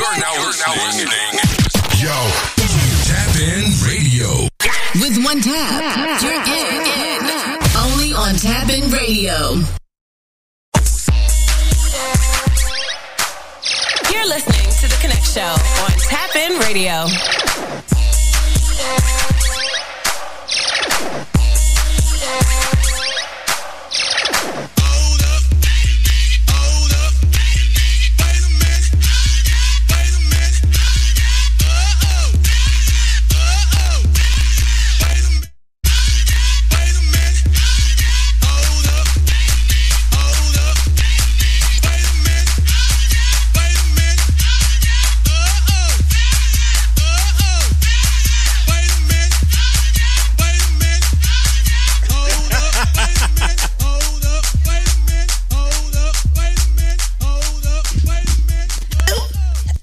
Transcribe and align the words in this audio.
You're 0.00 0.16
now 0.16 0.32
listening. 0.32 1.36
Yo, 2.00 2.08
tap 3.04 3.36
in 3.36 3.68
radio. 3.84 4.48
With 4.94 5.22
one 5.22 5.42
tap, 5.42 6.22
you're 6.22 6.32
in, 6.32 6.86
in. 6.88 7.28
Only 7.76 8.14
on 8.14 8.34
Tap 8.36 8.70
In 8.70 8.90
Radio. 8.90 9.60
You're 14.10 14.26
listening 14.26 14.70
to 14.80 14.88
The 14.88 14.96
KonnecT 15.02 15.34
Show 15.34 15.52
on 15.84 15.92
Tap 16.08 16.34
In 16.34 16.58
Radio. 16.60 17.06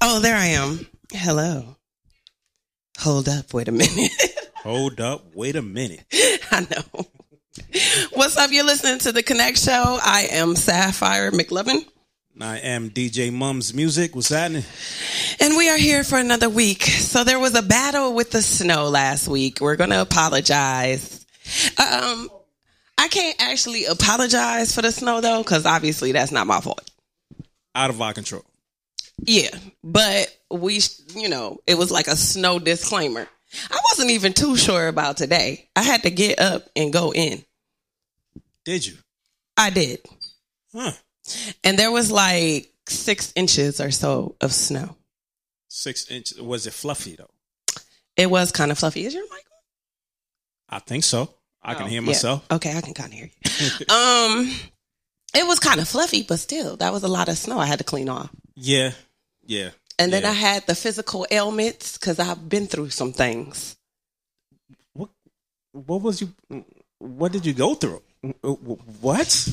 Oh, 0.10 0.22
there 0.22 0.38
I 0.38 0.46
am. 0.46 0.88
Hello. 1.12 1.76
Hold 3.00 3.28
up. 3.28 3.54
Wait 3.54 3.68
a 3.68 3.74
minute. 3.74 4.10
Hold 4.64 5.02
up. 5.02 5.36
Wait 5.36 5.58
a 5.58 5.62
minute. 5.62 6.06
I 6.50 6.62
know. 6.62 7.06
What's 8.14 8.38
up? 8.38 8.50
You're 8.54 8.64
listening 8.64 9.00
to 9.00 9.12
The 9.12 9.22
KonnecT 9.22 9.66
Show. 9.66 10.00
I 10.02 10.30
am 10.32 10.56
Sapphire 10.56 11.32
McLovin, 11.32 11.86
I 12.40 12.60
am 12.60 12.90
DJ 12.90 13.34
Mum's 13.34 13.74
Music. 13.74 14.16
What's 14.16 14.30
happening? 14.30 14.64
and 15.42 15.58
we 15.58 15.70
are 15.70 15.78
here 15.78 16.06
for 16.06 16.18
another 16.18 16.48
week. 16.50 16.84
So 16.84 17.26
there 17.26 17.38
was 17.38 17.54
a 17.56 17.62
battle 17.62 18.14
with 18.14 18.32
the 18.32 18.42
snow 18.42 18.88
last 18.88 19.28
week. 19.28 19.60
We're 19.60 19.76
going 19.76 19.90
to 19.90 20.00
apologize. 20.02 21.26
Um, 21.78 22.30
I 22.98 23.10
can't 23.10 23.36
actually 23.42 23.84
apologize 23.84 24.74
for 24.74 24.82
the 24.82 24.94
snow 24.94 25.20
though, 25.20 25.44
because 25.44 25.66
obviously 25.66 26.14
that's 26.14 26.32
not 26.32 26.48
my 26.48 26.62
fault. 26.62 26.90
Out 27.76 27.90
of 27.90 28.02
our 28.02 28.14
control. 28.14 28.46
Yeah, 29.20 29.50
but 29.84 30.36
we, 30.52 30.80
you 31.16 31.28
know, 31.30 31.60
it 31.66 31.78
was 31.78 31.92
like 31.92 32.08
a 32.08 32.16
snow 32.16 32.60
disclaimer. 32.60 33.28
I 33.72 33.80
wasn't 33.90 34.12
even 34.12 34.34
too 34.34 34.56
sure 34.58 34.88
about 34.88 35.18
today. 35.18 35.70
I 35.76 35.82
had 35.84 36.04
to 36.04 36.12
get 36.12 36.40
up 36.40 36.64
and 36.76 36.94
go 36.94 37.14
in. 37.14 37.44
Did 38.66 38.86
you? 38.86 38.96
I 39.56 39.70
did. 39.70 40.00
Huh. 40.74 40.92
And 41.64 41.80
there 41.80 41.92
was 41.92 42.12
like 42.12 42.72
six 42.88 43.34
inches 43.36 43.82
or 43.82 43.90
so 43.92 44.36
of 44.42 44.54
snow. 44.54 44.96
Six 45.70 46.10
inches. 46.12 46.40
Was 46.42 46.68
it 46.68 46.74
fluffy 46.74 47.16
though? 47.16 47.30
It 48.16 48.30
was 48.30 48.52
kind 48.52 48.72
of 48.72 48.78
fluffy. 48.78 49.06
Is 49.06 49.14
your 49.14 49.24
mic 49.24 49.32
on? 49.34 50.78
I 50.78 50.80
think 50.80 51.04
so. 51.04 51.34
I 51.64 51.74
can 51.74 51.84
Oh, 51.86 51.88
hear 51.88 52.02
yeah. 52.02 52.08
myself. 52.08 52.46
Okay, 52.52 52.76
I 52.76 52.82
can 52.82 52.94
kind 52.94 53.12
of 53.12 53.18
hear 53.18 53.30
you. 53.30 53.86
um, 53.96 54.52
it 55.34 55.46
was 55.48 55.60
kind 55.60 55.80
of 55.80 55.88
fluffy, 55.88 56.24
but 56.24 56.40
still, 56.40 56.78
that 56.78 56.94
was 56.94 57.04
a 57.04 57.08
lot 57.08 57.30
of 57.30 57.38
snow 57.38 57.58
I 57.60 57.66
had 57.66 57.80
to 57.80 57.84
clean 57.86 58.10
off. 58.10 58.30
Yeah. 58.56 58.92
Yeah. 59.48 59.72
And 59.98 60.14
then 60.14 60.22
Yeah. 60.22 60.30
I 60.30 60.34
had 60.34 60.68
the 60.68 60.76
physical 60.76 61.26
ailments 61.32 61.98
because 61.98 62.20
I've 62.20 62.48
been 62.48 62.68
through 62.68 62.92
some 62.92 63.14
things. 63.14 63.76
What 64.94 65.10
what 65.72 66.02
was 66.02 66.22
you 66.22 66.34
what 67.00 67.32
did 67.32 67.46
you 67.46 67.54
go 67.54 67.74
through? 67.74 68.04
What? 69.02 69.50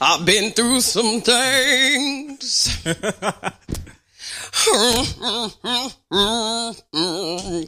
I've 0.00 0.24
been 0.24 0.52
through 0.52 0.80
some 0.82 1.20
things. 1.22 2.78
Gotta 2.84 3.54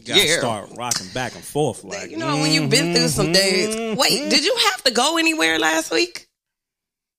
yeah. 0.05 0.39
start 0.39 0.71
rocking 0.77 1.09
back 1.15 1.34
and 1.34 1.44
forth 1.44 1.83
like 1.83 2.10
You 2.10 2.19
know, 2.19 2.37
when 2.37 2.53
you've 2.53 2.71
been 2.71 2.94
through 2.94 3.09
some 3.09 3.27
mm-hmm. 3.27 3.33
days. 3.33 3.97
Wait, 3.97 4.31
did 4.31 4.44
you 4.44 4.56
have 4.71 4.84
to 4.84 4.93
go 4.93 5.19
anywhere 5.19 5.59
last 5.59 5.91
week? 5.91 6.28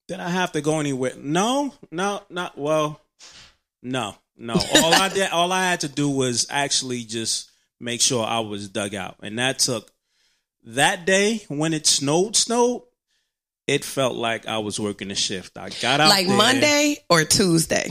Did 0.07 0.19
I 0.19 0.29
have 0.29 0.53
to 0.53 0.61
go 0.61 0.79
anywhere? 0.79 1.13
No, 1.17 1.73
no, 1.89 2.21
not 2.29 2.57
well. 2.57 3.01
No, 3.83 4.15
no. 4.37 4.53
All 4.53 4.93
I 4.93 5.09
did, 5.09 5.29
all 5.31 5.51
I 5.51 5.63
had 5.63 5.81
to 5.81 5.87
do 5.87 6.09
was 6.09 6.45
actually 6.49 7.03
just 7.03 7.49
make 7.79 8.01
sure 8.01 8.25
I 8.25 8.39
was 8.39 8.69
dug 8.69 8.93
out, 8.95 9.17
and 9.23 9.39
that 9.39 9.59
took 9.59 9.91
that 10.63 11.05
day 11.05 11.43
when 11.47 11.73
it 11.73 11.87
snowed. 11.87 12.35
Snowed. 12.35 12.83
It 13.67 13.85
felt 13.85 14.15
like 14.15 14.47
I 14.47 14.57
was 14.57 14.79
working 14.79 15.11
a 15.11 15.15
shift. 15.15 15.57
I 15.57 15.69
got 15.81 15.99
out 16.01 16.09
Like 16.09 16.27
there- 16.27 16.35
Monday 16.37 16.97
or 17.09 17.23
Tuesday? 17.23 17.89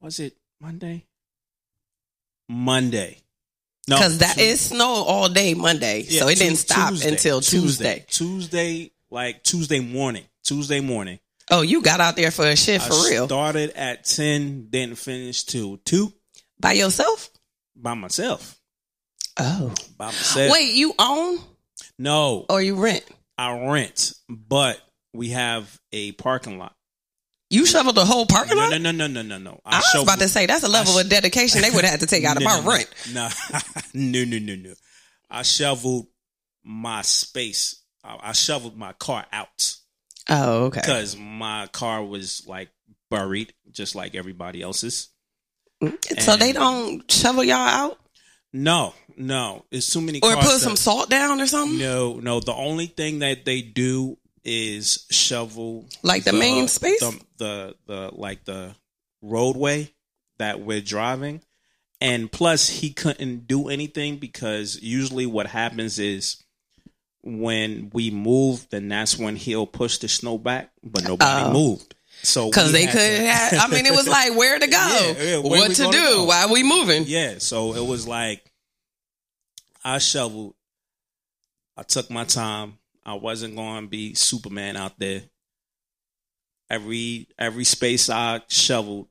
Was 0.00 0.20
it 0.20 0.36
Monday? 0.60 1.06
Monday. 2.48 3.18
No, 3.88 3.96
Because 3.96 4.18
that 4.18 4.36
Tu- 4.36 4.42
is 4.42 4.60
snow 4.60 4.86
all 5.06 5.28
day 5.28 5.54
Monday. 5.54 6.04
yeah, 6.08 6.20
so 6.20 6.28
it 6.28 6.34
Tu- 6.36 6.44
didn't 6.44 6.58
stop 6.58 6.90
Tuesday, 6.90 7.08
until 7.08 7.40
Tuesday. 7.40 8.04
Tuesday, 8.08 8.90
like 9.10 9.42
Tuesday 9.42 9.80
morning. 9.80 10.24
Tuesday 10.44 10.80
morning. 10.80 11.18
Oh, 11.50 11.62
you 11.62 11.82
got 11.82 12.00
out 12.00 12.16
there 12.16 12.30
for 12.30 12.46
a 12.46 12.56
shift 12.56 12.86
for 12.86 13.08
real. 13.08 13.26
Started 13.26 13.70
at 13.70 14.04
ten, 14.04 14.66
didn't 14.70 14.98
finish 14.98 15.44
till 15.44 15.78
two 15.78 16.12
By 16.60 16.72
yourself? 16.72 17.30
by 17.74 17.94
myself. 17.94 18.58
Oh. 19.38 19.72
By 19.96 20.06
myself. 20.06 20.52
Wait, 20.52 20.74
you 20.74 20.92
own 20.98 21.38
no, 21.98 22.44
or 22.48 22.60
you 22.60 22.74
rent? 22.74 23.04
I 23.36 23.70
rent, 23.70 24.12
but 24.28 24.80
we 25.14 25.30
have 25.30 25.78
a 25.92 26.12
parking 26.12 26.58
lot. 26.58 26.74
You 27.50 27.64
shoveled 27.64 27.94
the 27.94 28.04
whole 28.04 28.26
parking 28.26 28.56
lot? 28.58 28.70
no, 28.70 28.78
no, 28.78 28.90
no, 28.90 29.06
no, 29.06 29.22
no, 29.22 29.38
no. 29.38 29.60
I 29.64 29.78
was 29.78 30.02
about 30.02 30.18
to 30.18 30.28
say 30.28 30.46
that's 30.46 30.64
a 30.64 30.68
level 30.68 30.98
I 30.98 31.02
of 31.02 31.08
dedication 31.08 31.62
they 31.62 31.70
would 31.70 31.84
have 31.84 31.92
had 31.92 32.00
to 32.00 32.06
take 32.06 32.24
out 32.24 32.36
of 32.36 32.42
my 32.44 32.60
no, 32.60 32.70
rent. 32.70 32.90
No, 33.12 33.28
no, 33.94 34.24
no, 34.24 34.38
no, 34.38 34.54
no. 34.56 34.74
I 35.30 35.42
shoveled 35.42 36.08
my 36.62 37.02
space. 37.02 37.82
I, 38.04 38.18
I 38.22 38.32
shoveled 38.32 38.76
my 38.76 38.92
car 38.92 39.24
out 39.32 39.76
Oh, 40.28 40.64
okay. 40.66 40.80
because 40.80 41.16
my 41.16 41.66
car 41.68 42.04
was 42.04 42.44
like 42.46 42.68
buried, 43.10 43.54
just 43.70 43.94
like 43.94 44.14
everybody 44.14 44.62
else's. 44.62 45.08
Mm. 45.82 46.20
So 46.20 46.36
they 46.36 46.52
don't 46.52 47.10
shovel 47.10 47.44
y'all 47.44 47.56
out 47.56 47.98
No, 48.52 48.94
no. 49.16 49.64
It's 49.70 49.92
too 49.92 50.00
many 50.00 50.20
or 50.20 50.34
put 50.34 50.42
that- 50.44 50.60
some 50.60 50.76
salt 50.76 51.08
down 51.08 51.40
or 51.40 51.46
something? 51.46 51.78
No, 51.78 52.14
no. 52.14 52.40
The 52.40 52.52
only 52.54 52.86
thing 52.86 53.20
that 53.20 53.44
they 53.44 53.62
do 53.62 54.18
is 54.44 55.06
shovel 55.10 55.86
Like 56.02 56.24
the 56.24 56.32
main 56.32 56.68
space? 56.68 57.00
the, 57.00 57.20
the 57.38 57.74
the 57.86 58.10
like 58.14 58.44
the 58.44 58.74
roadway 59.22 59.92
that 60.38 60.60
we're 60.60 60.80
driving, 60.80 61.42
and 62.00 62.30
plus 62.30 62.68
he 62.68 62.90
couldn't 62.92 63.46
do 63.46 63.68
anything 63.68 64.16
because 64.18 64.80
usually 64.82 65.26
what 65.26 65.46
happens 65.46 65.98
is 65.98 66.42
when 67.28 67.90
we 67.92 68.10
moved, 68.10 68.70
then 68.70 68.88
that's 68.88 69.18
when 69.18 69.36
he'll 69.36 69.66
push 69.66 69.98
the 69.98 70.08
snow 70.08 70.38
back, 70.38 70.70
but 70.82 71.04
nobody 71.04 71.42
Oh. 71.48 71.52
moved. 71.52 71.94
So 72.22 72.48
Because 72.48 72.72
they 72.72 72.86
could 72.86 72.94
to- 72.94 73.26
have. 73.26 73.52
I 73.70 73.74
mean, 73.74 73.86
it 73.86 73.92
was 73.92 74.08
like 74.08 74.34
where 74.36 74.58
to 74.58 74.66
go, 74.66 74.76
Yeah, 75.16 75.22
yeah, 75.22 75.36
where 75.38 75.60
what 75.68 75.76
to 75.76 75.90
do, 75.90 76.24
why 76.24 76.46
we 76.46 76.62
moving. 76.64 77.04
Yeah, 77.06 77.36
so 77.38 77.74
it 77.74 77.86
was 77.86 78.08
like 78.08 78.42
I 79.84 79.98
shoveled. 79.98 80.54
I 81.76 81.82
took 81.84 82.10
my 82.10 82.24
time. 82.24 82.78
I 83.06 83.14
wasn't 83.14 83.54
going 83.54 83.82
to 83.84 83.88
be 83.88 84.14
Superman 84.14 84.76
out 84.76 84.98
there. 84.98 85.22
Every 86.68 87.28
every 87.38 87.64
space 87.64 88.10
I 88.10 88.42
shoveled, 88.48 89.06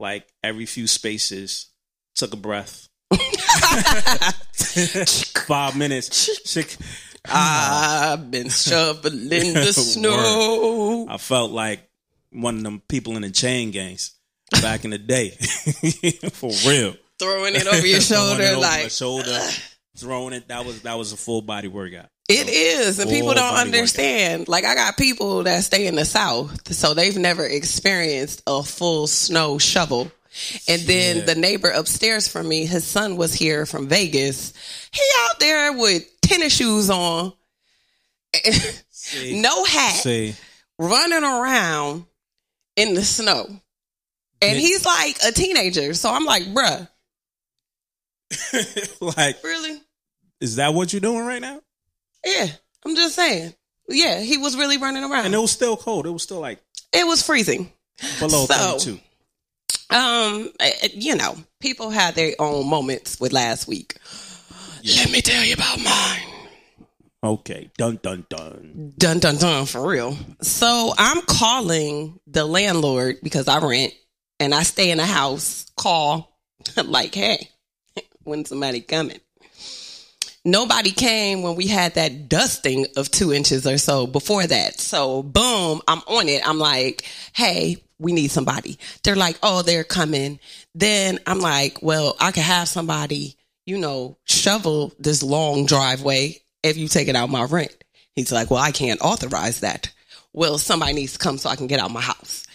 like 0.00 0.26
every 0.42 0.64
few 0.66 0.86
spaces, 0.86 1.66
took 2.14 2.32
a 2.32 2.36
breath. 2.36 2.88
Five 5.46 5.76
minutes. 5.76 6.56
I've 7.28 8.30
been 8.30 8.48
shoveling 8.50 9.54
the 9.54 9.72
snow. 9.72 11.06
I 11.08 11.16
felt 11.18 11.50
like 11.52 11.80
one 12.30 12.56
of 12.58 12.62
them 12.62 12.82
people 12.88 13.16
in 13.16 13.22
the 13.22 13.30
chain 13.30 13.70
gangs 13.70 14.12
back 14.62 14.84
in 14.84 14.90
the 14.90 14.98
day. 14.98 15.30
For 16.32 16.50
real. 16.66 16.94
Throwing 17.18 17.54
it 17.54 17.66
over 17.66 17.86
your 17.86 18.00
shoulder, 18.02 18.42
over 18.44 18.60
like 18.60 18.90
shoulder, 18.90 19.40
throwing 19.96 20.34
it. 20.34 20.48
That 20.48 20.66
was 20.66 20.82
that 20.82 20.98
was 20.98 21.12
a 21.12 21.16
full 21.16 21.40
body 21.42 21.68
workout. 21.68 22.06
It 22.28 22.48
is, 22.48 22.98
and 22.98 23.08
people 23.08 23.32
don't 23.34 23.54
understand. 23.54 24.48
Like 24.48 24.64
I 24.64 24.74
got 24.74 24.96
people 24.96 25.44
that 25.44 25.62
stay 25.64 25.86
in 25.86 25.94
the 25.94 26.04
South, 26.04 26.72
so 26.74 26.92
they've 26.92 27.16
never 27.16 27.46
experienced 27.46 28.42
a 28.46 28.62
full 28.62 29.06
snow 29.06 29.58
shovel. 29.58 30.10
And 30.68 30.82
then 30.82 31.16
Yeah. 31.18 31.24
the 31.24 31.34
neighbor 31.34 31.70
upstairs 31.70 32.28
from 32.28 32.46
me, 32.46 32.66
his 32.66 32.84
son 32.84 33.16
was 33.16 33.32
here 33.32 33.64
from 33.64 33.88
Vegas. 33.88 34.52
He 34.92 35.00
out 35.20 35.40
there 35.40 35.72
with 35.72 36.02
tennis 36.28 36.54
shoes 36.54 36.90
on, 36.90 37.32
no 39.30 39.64
hat, 39.64 39.94
see, 39.94 40.34
running 40.78 41.22
around 41.24 42.04
in 42.76 42.94
the 42.94 43.02
snow. 43.04 43.46
And 44.42 44.54
Yeah. 44.54 44.60
he's 44.60 44.84
like 44.84 45.16
a 45.26 45.32
teenager. 45.32 45.94
So 45.94 46.10
I'm 46.10 46.24
like, 46.24 46.42
bruh, 46.44 46.88
like, 49.16 49.42
really? 49.42 49.80
is 50.40 50.56
that 50.56 50.74
what 50.74 50.92
you're 50.92 51.00
doing 51.00 51.24
right 51.24 51.40
now? 51.40 51.60
Yeah. 52.24 52.48
I'm 52.84 52.94
just 52.96 53.14
saying. 53.14 53.54
Yeah, 53.88 54.20
he 54.20 54.36
was 54.36 54.56
really 54.56 54.78
running 54.78 55.04
around. 55.04 55.26
And 55.26 55.34
it 55.34 55.38
was 55.38 55.50
still 55.52 55.76
cold. 55.76 56.06
It 56.06 56.10
was 56.10 56.22
still 56.22 56.40
like 56.40 56.60
it 56.92 57.06
was 57.06 57.22
freezing. 57.22 57.72
below 58.18 58.46
So- 58.46 58.78
32. 58.78 59.00
Um, 59.88 60.52
eh, 60.58 60.72
eh, 60.82 60.88
you 60.94 61.14
know, 61.14 61.36
people 61.60 61.90
had 61.90 62.14
their 62.16 62.34
own 62.40 62.68
moments 62.68 63.20
with 63.20 63.32
last 63.32 63.68
week. 63.68 63.96
Let 64.84 65.10
me 65.10 65.20
tell 65.20 65.44
you 65.44 65.54
about 65.54 65.82
mine. 65.82 66.20
Okay. 67.22 67.70
Dun 67.76 67.98
dun 68.02 68.26
dun. 68.28 68.92
Dun 68.96 69.18
dun 69.18 69.36
dun 69.36 69.66
for 69.66 69.86
real. 69.86 70.16
So 70.42 70.92
I'm 70.96 71.22
calling 71.22 72.20
the 72.26 72.44
landlord 72.44 73.16
because 73.22 73.48
I 73.48 73.58
rent 73.58 73.92
and 74.38 74.54
I 74.54 74.62
stay 74.62 74.90
in 74.90 75.00
a 75.00 75.06
house. 75.06 75.66
Call 75.76 76.38
like, 76.84 77.14
hey, 77.14 77.50
when 78.24 78.44
somebody 78.44 78.80
coming? 78.80 79.20
Nobody 80.44 80.92
came 80.92 81.42
when 81.42 81.56
we 81.56 81.66
had 81.66 81.94
that 81.94 82.28
dusting 82.28 82.86
of 82.96 83.10
two 83.10 83.32
inches 83.32 83.66
or 83.66 83.78
so 83.78 84.06
before 84.06 84.46
that. 84.46 84.78
So 84.78 85.24
boom, 85.24 85.82
I'm 85.88 85.98
on 86.06 86.28
it. 86.28 86.48
I'm 86.48 86.58
like, 86.58 87.04
hey, 87.32 87.78
we 87.98 88.12
need 88.12 88.30
somebody. 88.30 88.78
They're 89.02 89.16
like, 89.16 89.38
oh, 89.42 89.62
they're 89.62 89.82
coming. 89.82 90.38
Then 90.72 91.18
I'm 91.26 91.40
like, 91.40 91.78
well, 91.82 92.14
I 92.20 92.30
could 92.30 92.44
have 92.44 92.68
somebody, 92.68 93.36
you 93.66 93.78
know, 93.78 94.16
shovel 94.24 94.92
this 94.98 95.22
long 95.22 95.66
driveway 95.66 96.40
if 96.62 96.76
you 96.76 96.88
take 96.88 97.08
it 97.08 97.16
out 97.16 97.28
my 97.28 97.44
rent. 97.44 97.74
He's 98.14 98.32
like, 98.32 98.50
well, 98.50 98.62
I 98.62 98.70
can't 98.70 99.00
authorize 99.02 99.60
that. 99.60 99.92
Well, 100.32 100.58
somebody 100.58 100.94
needs 100.94 101.14
to 101.14 101.18
come 101.18 101.36
so 101.38 101.50
I 101.50 101.56
can 101.56 101.66
get 101.66 101.80
out 101.80 101.90
my 101.90 102.00
house. 102.00 102.46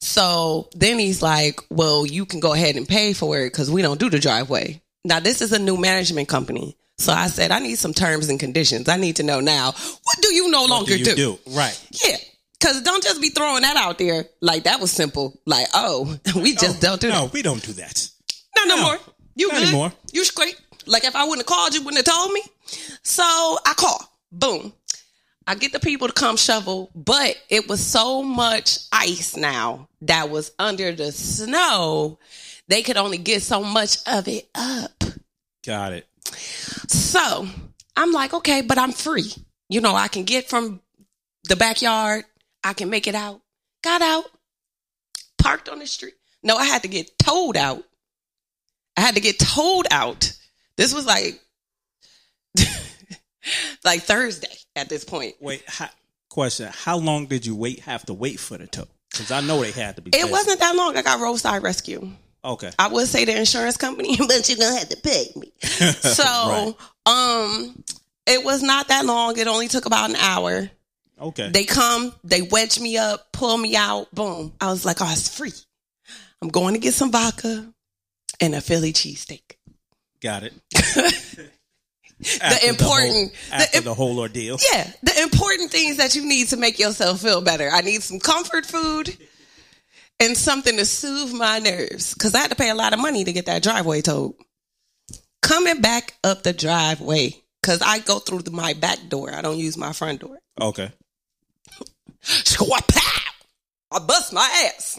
So 0.00 0.68
then 0.74 0.98
he's 0.98 1.22
like, 1.22 1.60
well, 1.70 2.06
you 2.06 2.26
can 2.26 2.40
go 2.40 2.52
ahead 2.52 2.76
and 2.76 2.88
pay 2.88 3.12
for 3.12 3.38
it 3.38 3.52
because 3.52 3.70
we 3.70 3.82
don't 3.82 4.00
do 4.00 4.10
the 4.10 4.18
driveway. 4.18 4.80
Now, 5.04 5.20
this 5.20 5.40
is 5.40 5.52
a 5.52 5.58
new 5.58 5.76
management 5.76 6.28
company. 6.28 6.76
So 6.98 7.12
I 7.12 7.28
said, 7.28 7.50
I 7.50 7.58
need 7.60 7.76
some 7.76 7.92
terms 7.92 8.28
and 8.28 8.40
conditions. 8.40 8.88
I 8.88 8.96
need 8.96 9.16
to 9.16 9.22
know 9.22 9.40
now, 9.40 9.72
what 9.72 10.16
do 10.22 10.34
you 10.34 10.50
no 10.50 10.62
What 10.62 10.70
longer 10.70 10.96
do 10.96 10.98
you 10.98 11.14
do? 11.16 11.38
Right. 11.48 11.88
Yeah. 12.04 12.16
Cause 12.62 12.80
don't 12.82 13.02
just 13.02 13.20
be 13.20 13.28
throwing 13.28 13.62
that 13.62 13.76
out 13.76 13.98
there 13.98 14.24
like 14.40 14.64
that 14.64 14.80
was 14.80 14.90
simple. 14.90 15.38
Like, 15.44 15.66
oh, 15.74 16.18
we 16.36 16.54
just 16.54 16.80
don't 16.80 17.00
do 17.00 17.10
no, 17.10 17.24
that. 17.26 17.32
we 17.32 17.42
don't 17.42 17.62
do 17.62 17.72
that. 17.74 18.08
No, 18.56 18.64
no, 18.64 18.76
no, 18.76 18.82
more. 18.82 18.98
You 19.36 19.48
not 19.48 19.58
good? 19.58 19.68
anymore. 19.68 19.92
You 20.12 20.24
straight? 20.24 20.60
Like 20.86 21.04
if 21.04 21.14
I 21.14 21.22
wouldn't 21.24 21.48
have 21.48 21.56
called 21.56 21.74
you, 21.74 21.82
wouldn't 21.82 22.04
have 22.04 22.14
told 22.14 22.32
me. 22.32 22.42
So 23.02 23.22
I 23.22 23.74
call. 23.76 24.12
Boom. 24.32 24.72
I 25.46 25.54
get 25.54 25.72
the 25.72 25.78
people 25.78 26.08
to 26.08 26.12
come 26.12 26.36
shovel, 26.36 26.90
but 26.94 27.36
it 27.48 27.68
was 27.68 27.80
so 27.80 28.22
much 28.22 28.78
ice 28.90 29.36
now 29.36 29.88
that 30.02 30.28
was 30.28 30.50
under 30.58 30.90
the 30.92 31.12
snow, 31.12 32.18
they 32.66 32.82
could 32.82 32.96
only 32.96 33.18
get 33.18 33.42
so 33.42 33.62
much 33.62 33.98
of 34.08 34.26
it 34.26 34.48
up. 34.56 35.04
Got 35.64 35.92
it. 35.92 36.06
So 36.88 37.46
I'm 37.96 38.10
like, 38.10 38.34
okay, 38.34 38.60
but 38.60 38.76
I'm 38.76 38.90
free. 38.90 39.32
You 39.68 39.80
know, 39.80 39.94
I 39.94 40.08
can 40.08 40.24
get 40.24 40.48
from 40.48 40.80
the 41.44 41.54
backyard, 41.54 42.24
I 42.64 42.72
can 42.72 42.90
make 42.90 43.06
it 43.06 43.14
out. 43.14 43.40
Got 43.84 44.02
out, 44.02 44.24
parked 45.38 45.68
on 45.68 45.78
the 45.78 45.86
street. 45.86 46.14
No, 46.42 46.56
I 46.56 46.64
had 46.64 46.82
to 46.82 46.88
get 46.88 47.16
towed 47.20 47.56
out. 47.56 47.84
I 48.96 49.00
had 49.02 49.14
to 49.16 49.20
get 49.20 49.38
towed 49.38 49.86
out. 49.90 50.32
This 50.76 50.94
was 50.94 51.06
like, 51.06 51.40
like 53.84 54.02
Thursday 54.02 54.48
at 54.74 54.88
this 54.88 55.04
point. 55.04 55.34
Wait, 55.40 55.62
how, 55.66 55.88
question. 56.28 56.70
How 56.72 56.98
long 56.98 57.26
did 57.26 57.46
you 57.46 57.54
wait 57.54 57.80
have 57.80 58.04
to 58.06 58.14
wait 58.14 58.40
for 58.40 58.58
the 58.58 58.66
tow? 58.66 58.86
Because 59.10 59.30
I 59.30 59.40
know 59.40 59.60
they 59.62 59.70
had 59.72 59.96
to 59.96 60.02
be. 60.02 60.10
It 60.10 60.20
fast. 60.22 60.32
wasn't 60.32 60.60
that 60.60 60.74
long. 60.76 60.96
I 60.96 61.02
got 61.02 61.20
roadside 61.20 61.62
rescue. 61.62 62.10
Okay. 62.44 62.70
I 62.78 62.88
would 62.88 63.08
say 63.08 63.24
the 63.24 63.36
insurance 63.36 63.76
company, 63.76 64.16
but 64.28 64.48
you're 64.48 64.58
gonna 64.58 64.78
have 64.78 64.88
to 64.90 64.96
pay 64.98 65.26
me. 65.36 65.52
So, 65.62 66.22
Right. 66.24 66.74
um, 67.06 67.82
it 68.26 68.44
was 68.44 68.62
not 68.62 68.88
that 68.88 69.04
long. 69.04 69.36
It 69.38 69.46
only 69.46 69.68
took 69.68 69.86
about 69.86 70.10
an 70.10 70.16
hour. 70.16 70.70
Okay. 71.20 71.48
They 71.50 71.64
come, 71.64 72.12
they 72.24 72.42
wedge 72.42 72.78
me 72.78 72.98
up, 72.98 73.32
pull 73.32 73.56
me 73.56 73.74
out, 73.74 74.14
boom. 74.14 74.52
I 74.60 74.70
was 74.70 74.84
like, 74.84 74.98
oh, 75.00 75.10
it's 75.10 75.34
free. 75.36 75.52
I'm 76.42 76.48
going 76.48 76.74
to 76.74 76.80
get 76.80 76.92
some 76.92 77.10
vodka 77.10 77.72
and 78.40 78.54
a 78.54 78.60
Philly 78.60 78.92
cheesesteak. 78.92 79.56
Got 80.20 80.44
it. 80.44 80.52
The 82.18 82.68
important, 82.68 83.32
the 83.32 83.56
whole, 83.56 83.60
after 83.60 83.78
the, 83.78 83.84
the 83.84 83.94
whole 83.94 84.18
ordeal. 84.18 84.56
yeah, 84.72 84.90
the 85.02 85.22
important 85.22 85.70
things 85.70 85.98
that 85.98 86.16
you 86.16 86.26
need 86.26 86.48
to 86.48 86.56
make 86.56 86.78
yourself 86.78 87.20
feel 87.20 87.42
better. 87.42 87.68
I 87.70 87.82
need 87.82 88.02
some 88.02 88.20
comfort 88.20 88.64
food 88.64 89.14
and 90.18 90.34
something 90.34 90.76
to 90.78 90.86
soothe 90.86 91.34
my 91.34 91.58
nerves 91.58 92.14
because 92.14 92.34
I 92.34 92.38
had 92.38 92.50
to 92.50 92.56
pay 92.56 92.70
a 92.70 92.74
lot 92.74 92.94
of 92.94 93.00
money 93.00 93.24
to 93.24 93.32
get 93.32 93.44
that 93.46 93.62
driveway 93.62 94.00
towed. 94.00 94.32
Coming 95.42 95.82
back 95.82 96.14
up 96.24 96.42
the 96.42 96.54
driveway 96.54 97.34
because 97.60 97.82
I 97.82 97.98
go 97.98 98.18
through 98.18 98.42
the, 98.42 98.50
my 98.50 98.72
back 98.72 98.98
door. 99.10 99.34
I 99.34 99.42
don't 99.42 99.58
use 99.58 99.76
my 99.76 99.92
front 99.92 100.22
door. 100.22 100.38
Okay. 100.58 100.90
Squat 102.22 102.88
pow! 102.88 103.32
I 103.92 103.98
bust 103.98 104.32
my 104.32 104.70
ass. 104.74 104.98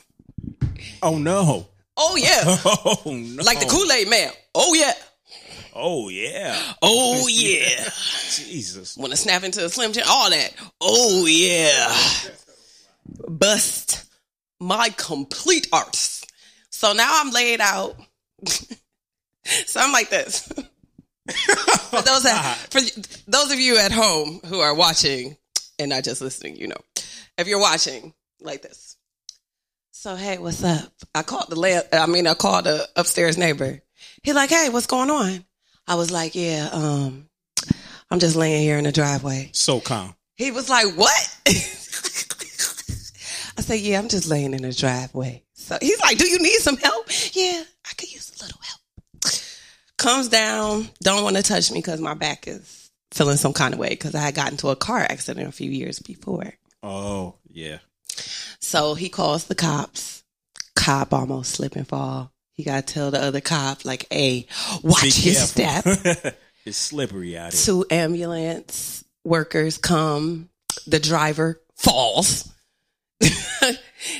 Oh 1.01 1.17
no. 1.17 1.67
Oh 1.97 2.15
yeah. 2.15 2.57
Oh 2.65 3.11
no. 3.11 3.44
like 3.44 3.59
the 3.59 3.65
Kool 3.65 3.91
Aid 3.91 4.09
man. 4.09 4.31
Oh 4.53 4.73
yeah. 4.73 4.94
Oh 5.73 6.09
yeah. 6.09 6.73
Oh 6.81 7.27
yeah. 7.29 7.83
Jesus. 8.29 8.97
Want 8.97 9.11
to 9.11 9.17
snap 9.17 9.44
into 9.44 9.65
a 9.65 9.69
slim 9.69 9.94
jim? 9.94 10.03
All 10.07 10.29
that. 10.29 10.53
Oh 10.81 11.25
yeah. 11.27 11.94
Bust 13.27 14.05
my 14.59 14.89
complete 14.97 15.67
arse. 15.71 16.23
So 16.69 16.94
now 16.94 17.09
I'm 17.21 17.31
laid 17.31 17.61
out. 17.61 17.95
so 19.65 19.79
I'm 19.79 19.91
like 19.91 20.09
this. 20.09 20.47
for 20.47 22.01
those 22.01 22.23
that, 22.23 22.57
for 22.69 22.79
those 23.27 23.51
of 23.51 23.59
you 23.59 23.77
at 23.77 23.91
home 23.91 24.39
who 24.45 24.59
are 24.59 24.73
watching 24.73 25.35
and 25.79 25.89
not 25.89 26.03
just 26.03 26.21
listening, 26.21 26.55
you 26.55 26.67
know, 26.67 26.77
if 27.38 27.47
you're 27.47 27.59
watching 27.59 28.13
like 28.41 28.61
this. 28.61 28.96
So 30.07 30.15
hey, 30.15 30.38
what's 30.38 30.63
up? 30.63 30.89
I 31.13 31.21
called 31.21 31.50
the 31.50 31.59
land. 31.59 31.83
I 31.92 32.06
mean, 32.06 32.27
I 32.27 32.33
called 32.33 32.63
the 32.63 32.88
upstairs 32.95 33.38
neighbor. 33.38 33.81
He's 34.24 34.36
like, 34.36 34.50
hey, 34.50 34.69
what's 34.69 34.88
going 34.88 35.09
on? 35.09 35.44
I 35.86 35.95
was 35.95 36.12
like, 36.12 36.33
yeah, 36.33 36.69
um, 36.71 37.27
I'm 38.09 38.19
just 38.19 38.38
laying 38.38 38.62
here 38.62 38.77
in 38.77 38.86
the 38.86 38.94
driveway. 38.94 39.50
So 39.51 39.81
calm. 39.81 40.15
He 40.36 40.51
was 40.51 40.69
like, 40.69 40.95
what? 40.95 41.38
I 41.50 41.51
said, 43.59 43.81
yeah, 43.81 43.99
I'm 43.99 44.07
just 44.07 44.30
laying 44.30 44.54
in 44.54 44.61
the 44.61 44.71
driveway. 44.71 45.44
So 45.56 45.78
he's 45.81 45.99
like, 45.99 46.18
do 46.18 46.26
you 46.26 46.40
need 46.40 46.59
some 46.59 46.78
help? 46.78 47.07
Yeah, 47.33 47.64
I 47.85 47.94
could 47.97 48.09
use 48.09 48.31
a 48.40 48.45
little 48.45 48.61
help. 48.61 49.33
Comes 49.97 50.30
down, 50.30 50.87
don't 51.04 51.23
want 51.26 51.35
to 51.35 51.44
touch 51.44 51.69
me 51.69 51.80
because 51.80 51.99
my 51.99 52.14
back 52.14 52.47
is 52.47 52.92
feeling 53.11 53.35
some 53.35 53.52
kind 53.52 53.73
of 53.73 53.80
way 53.81 53.90
because 53.90 54.16
I 54.16 54.21
had 54.21 54.35
gotten 54.35 54.54
into 54.54 54.69
a 54.69 54.78
car 54.78 54.99
accident 54.99 55.49
a 55.49 55.52
few 55.52 55.69
years 55.69 55.99
before. 55.99 56.54
Oh 56.81 57.35
yeah. 57.49 57.80
So 58.68 58.95
he 58.95 59.07
calls 59.07 59.45
the 59.45 59.56
cops. 59.56 60.26
Cop 60.76 61.14
almost 61.14 61.52
slip 61.52 61.78
and 61.78 61.88
fall. 61.88 62.33
He 62.52 62.66
got 62.66 62.86
to 62.86 62.94
tell 62.94 63.12
the 63.12 63.24
other 63.24 63.40
cop, 63.40 63.86
like, 63.86 64.06
hey, 64.12 64.45
watch 64.83 65.04
Be 65.04 65.31
careful. 65.31 65.94
step. 65.95 66.38
it's 66.66 66.78
slippery 66.78 67.38
out 67.38 67.54
here. 67.54 67.62
Two 67.64 67.86
ambulance 67.90 69.06
workers 69.24 69.78
come. 69.78 70.50
The 70.86 71.00
driver 71.00 71.62
falls. 71.78 72.52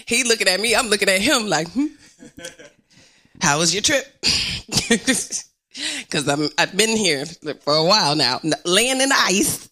he 0.06 0.24
looking 0.24 0.48
at 0.48 0.62
me. 0.62 0.76
I'm 0.76 0.88
looking 0.88 1.10
at 1.10 1.20
him 1.20 1.50
like, 1.50 1.68
hmm? 1.72 1.88
how 3.42 3.60
was 3.60 3.74
your 3.74 3.84
trip? 3.84 4.06
Because 4.22 5.44
I'm 6.26 6.48
I've 6.58 6.76
been 6.76 6.96
here 6.96 7.26
for 7.26 7.76
a 7.76 7.84
while 7.84 8.16
now, 8.16 8.40
laying 8.64 9.02
in 9.02 9.10
the 9.10 9.16
ice. 9.18 9.67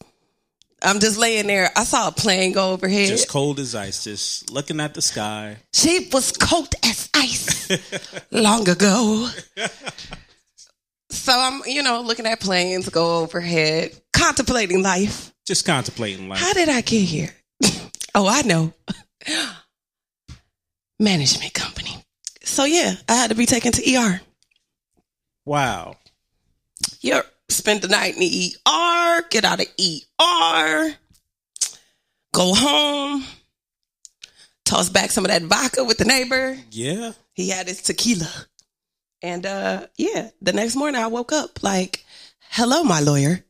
I'm 0.82 1.00
just 1.00 1.18
laying 1.18 1.48
there. 1.48 1.72
I 1.76 1.84
saw 1.84 2.10
a 2.10 2.12
plane 2.12 2.52
go 2.52 2.72
overhead. 2.72 3.08
Just 3.08 3.30
cold 3.30 3.60
as 3.60 3.76
ice. 3.76 4.04
Just 4.04 4.52
looking 4.52 4.80
at 4.80 4.94
the 4.94 5.02
sky. 5.02 5.58
She 5.74 6.10
was 6.12 6.32
cold 6.32 6.74
as 6.84 7.10
ice 7.14 7.72
long 8.32 8.68
ago. 8.70 9.30
So 11.10 11.34
I'm, 11.34 11.62
you 11.66 11.82
know, 11.82 12.02
looking 12.02 12.28
at 12.28 12.40
planes 12.40 12.90
go 12.90 13.22
overhead, 13.22 14.00
contemplating 14.14 14.84
life. 14.84 15.34
Just 15.46 15.66
contemplating 15.66 16.30
life. 16.30 16.40
How 16.40 16.54
did 16.54 16.70
I 16.70 16.82
get 16.82 17.02
here? 17.02 17.30
oh, 18.16 18.28
I 18.28 18.42
know. 18.44 18.74
Management 21.00 21.54
company. 21.54 22.04
So 22.44 22.66
yeah, 22.66 22.96
I 23.10 23.16
had 23.16 23.30
to 23.32 23.36
be 23.36 23.46
taken 23.46 23.72
to 23.72 23.96
ER. 23.96 24.22
Wow. 25.46 25.98
Yep. 27.02 27.26
Spend 27.50 27.82
the 27.82 27.88
night 27.88 28.16
in 28.16 28.20
the 28.20 28.56
ER, 28.68 29.24
get 29.30 29.46
out 29.46 29.62
of 29.62 29.68
ER, 29.80 30.96
go 32.34 32.54
home, 32.54 33.24
toss 34.66 34.90
back 34.90 35.12
some 35.12 35.26
of 35.26 35.32
that 35.32 35.44
vodka 35.44 35.84
with 35.84 35.98
the 35.98 36.06
neighbor. 36.06 36.58
Yeah. 36.72 37.12
He 37.34 37.50
had 37.50 37.68
his 37.68 37.82
tequila. 37.82 38.30
And 39.22 39.46
uh 39.46 39.88
yeah, 39.98 40.30
the 40.42 40.54
next 40.54 40.76
morning 40.76 41.02
I 41.02 41.08
woke 41.08 41.32
up 41.32 41.64
like, 41.64 42.04
hello, 42.50 42.84
my 42.84 43.00
lawyer. 43.00 43.44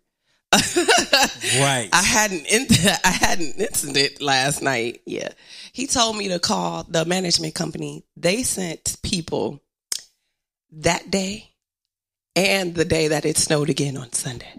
right. 0.54 1.90
I 1.92 2.02
had 2.04 2.32
an 2.32 2.46
in- 2.50 2.68
I 3.04 3.10
had 3.10 3.40
an 3.40 3.54
incident 3.58 4.22
last 4.22 4.62
night. 4.62 5.02
Yeah, 5.06 5.30
he 5.74 5.88
told 5.88 6.16
me 6.18 6.30
to 6.30 6.40
call 6.40 6.84
the 6.84 7.04
management 7.06 7.56
company. 7.56 8.04
They 8.16 8.44
sent 8.44 8.98
people 9.04 9.62
that 10.72 11.12
day 11.12 11.50
and 12.36 12.76
the 12.76 12.86
day 12.86 13.10
that 13.10 13.26
it 13.26 13.38
snowed 13.38 13.70
again 13.70 13.98
on 13.98 14.12
Sunday. 14.14 14.52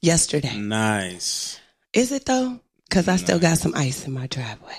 Yesterday, 0.00 0.56
nice. 0.56 1.60
is 1.92 2.10
it 2.12 2.24
though? 2.26 2.58
Because 2.88 3.08
I 3.08 3.16
still 3.16 3.38
got 3.38 3.58
some 3.58 3.72
ice 3.74 4.04
in 4.06 4.12
my 4.12 4.26
driveway. 4.26 4.76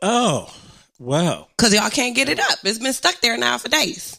Oh, 0.00 0.52
well. 0.98 1.48
Because 1.56 1.74
y'all 1.74 1.90
can't 1.90 2.14
get 2.14 2.28
it 2.28 2.38
up. 2.40 2.58
It's 2.64 2.78
been 2.78 2.92
stuck 2.92 3.20
there 3.20 3.36
now 3.36 3.58
for 3.58 3.68
days. 3.68 4.18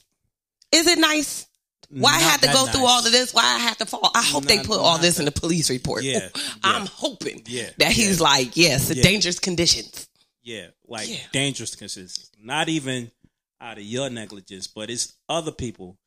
Is 0.72 0.88
it 0.88 1.00
nice? 1.00 1.48
Why 1.90 2.10
I 2.12 2.20
had 2.20 2.42
to 2.42 2.48
go 2.48 2.66
through 2.66 2.86
all 2.86 3.06
of 3.06 3.12
this? 3.12 3.34
Why 3.34 3.44
I 3.44 3.60
had 3.60 3.78
to 3.80 3.86
fall? 3.86 4.10
I 4.16 4.24
hope 4.24 4.46
they 4.46 4.58
put 4.60 4.80
all 4.80 4.98
this 4.98 5.20
in 5.20 5.26
the 5.26 5.32
police 5.32 5.70
report. 5.70 6.04
Yeah, 6.04 6.30
I'm 6.64 6.88
hoping 6.88 7.44
Yeah, 7.46 7.70
that 7.78 7.92
he's 7.92 8.18
yeah. 8.20 8.24
like, 8.24 8.58
yes, 8.58 8.92
Yeah. 8.92 9.04
dangerous 9.04 9.40
conditions. 9.40 10.08
Yeah, 10.42 10.68
like 10.88 11.08
Yeah. 11.08 11.18
dangerous 11.32 11.76
conditions. 11.76 12.32
Not 12.42 12.68
even 12.70 13.12
out 13.62 13.78
of 13.78 13.84
your 13.84 14.10
negligence, 14.10 14.66
but 14.68 14.90
it's 14.90 15.14
other 15.30 15.52
people. 15.52 15.98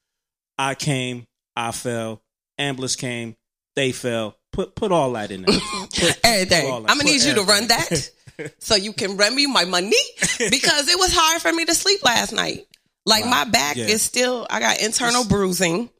I 0.58 0.74
came, 0.74 1.26
I 1.54 1.72
fell, 1.72 2.22
ambulance 2.58 2.96
came, 2.96 3.36
they 3.74 3.92
fell. 3.92 4.36
Put 4.52 4.74
put 4.74 4.90
all 4.92 5.12
that 5.12 5.30
in 5.30 5.42
there. 5.42 5.58
Put- 5.94 6.20
Everything. 6.24 6.62
put 6.62 6.70
all 6.70 6.80
that- 6.82 6.90
I'm 6.90 6.98
gonna 6.98 7.10
need 7.10 7.22
you 7.22 7.34
to 7.34 7.42
run 7.42 7.66
that 7.68 8.10
so 8.58 8.74
you 8.74 8.92
can 8.92 9.16
run 9.16 9.34
me 9.34 9.46
my 9.46 9.64
money 9.64 9.90
because 10.38 10.88
it 10.88 10.98
was 10.98 11.12
hard 11.14 11.42
for 11.42 11.52
me 11.52 11.64
to 11.66 11.74
sleep 11.74 12.02
last 12.04 12.32
night. 12.32 12.66
Like 13.04 13.24
Wow. 13.24 13.30
my 13.30 13.44
back 13.44 13.76
Yeah. 13.76 13.86
is 13.86 14.02
still, 14.02 14.46
I 14.50 14.60
got 14.60 14.80
internal 14.80 15.24
bruising 15.26 15.90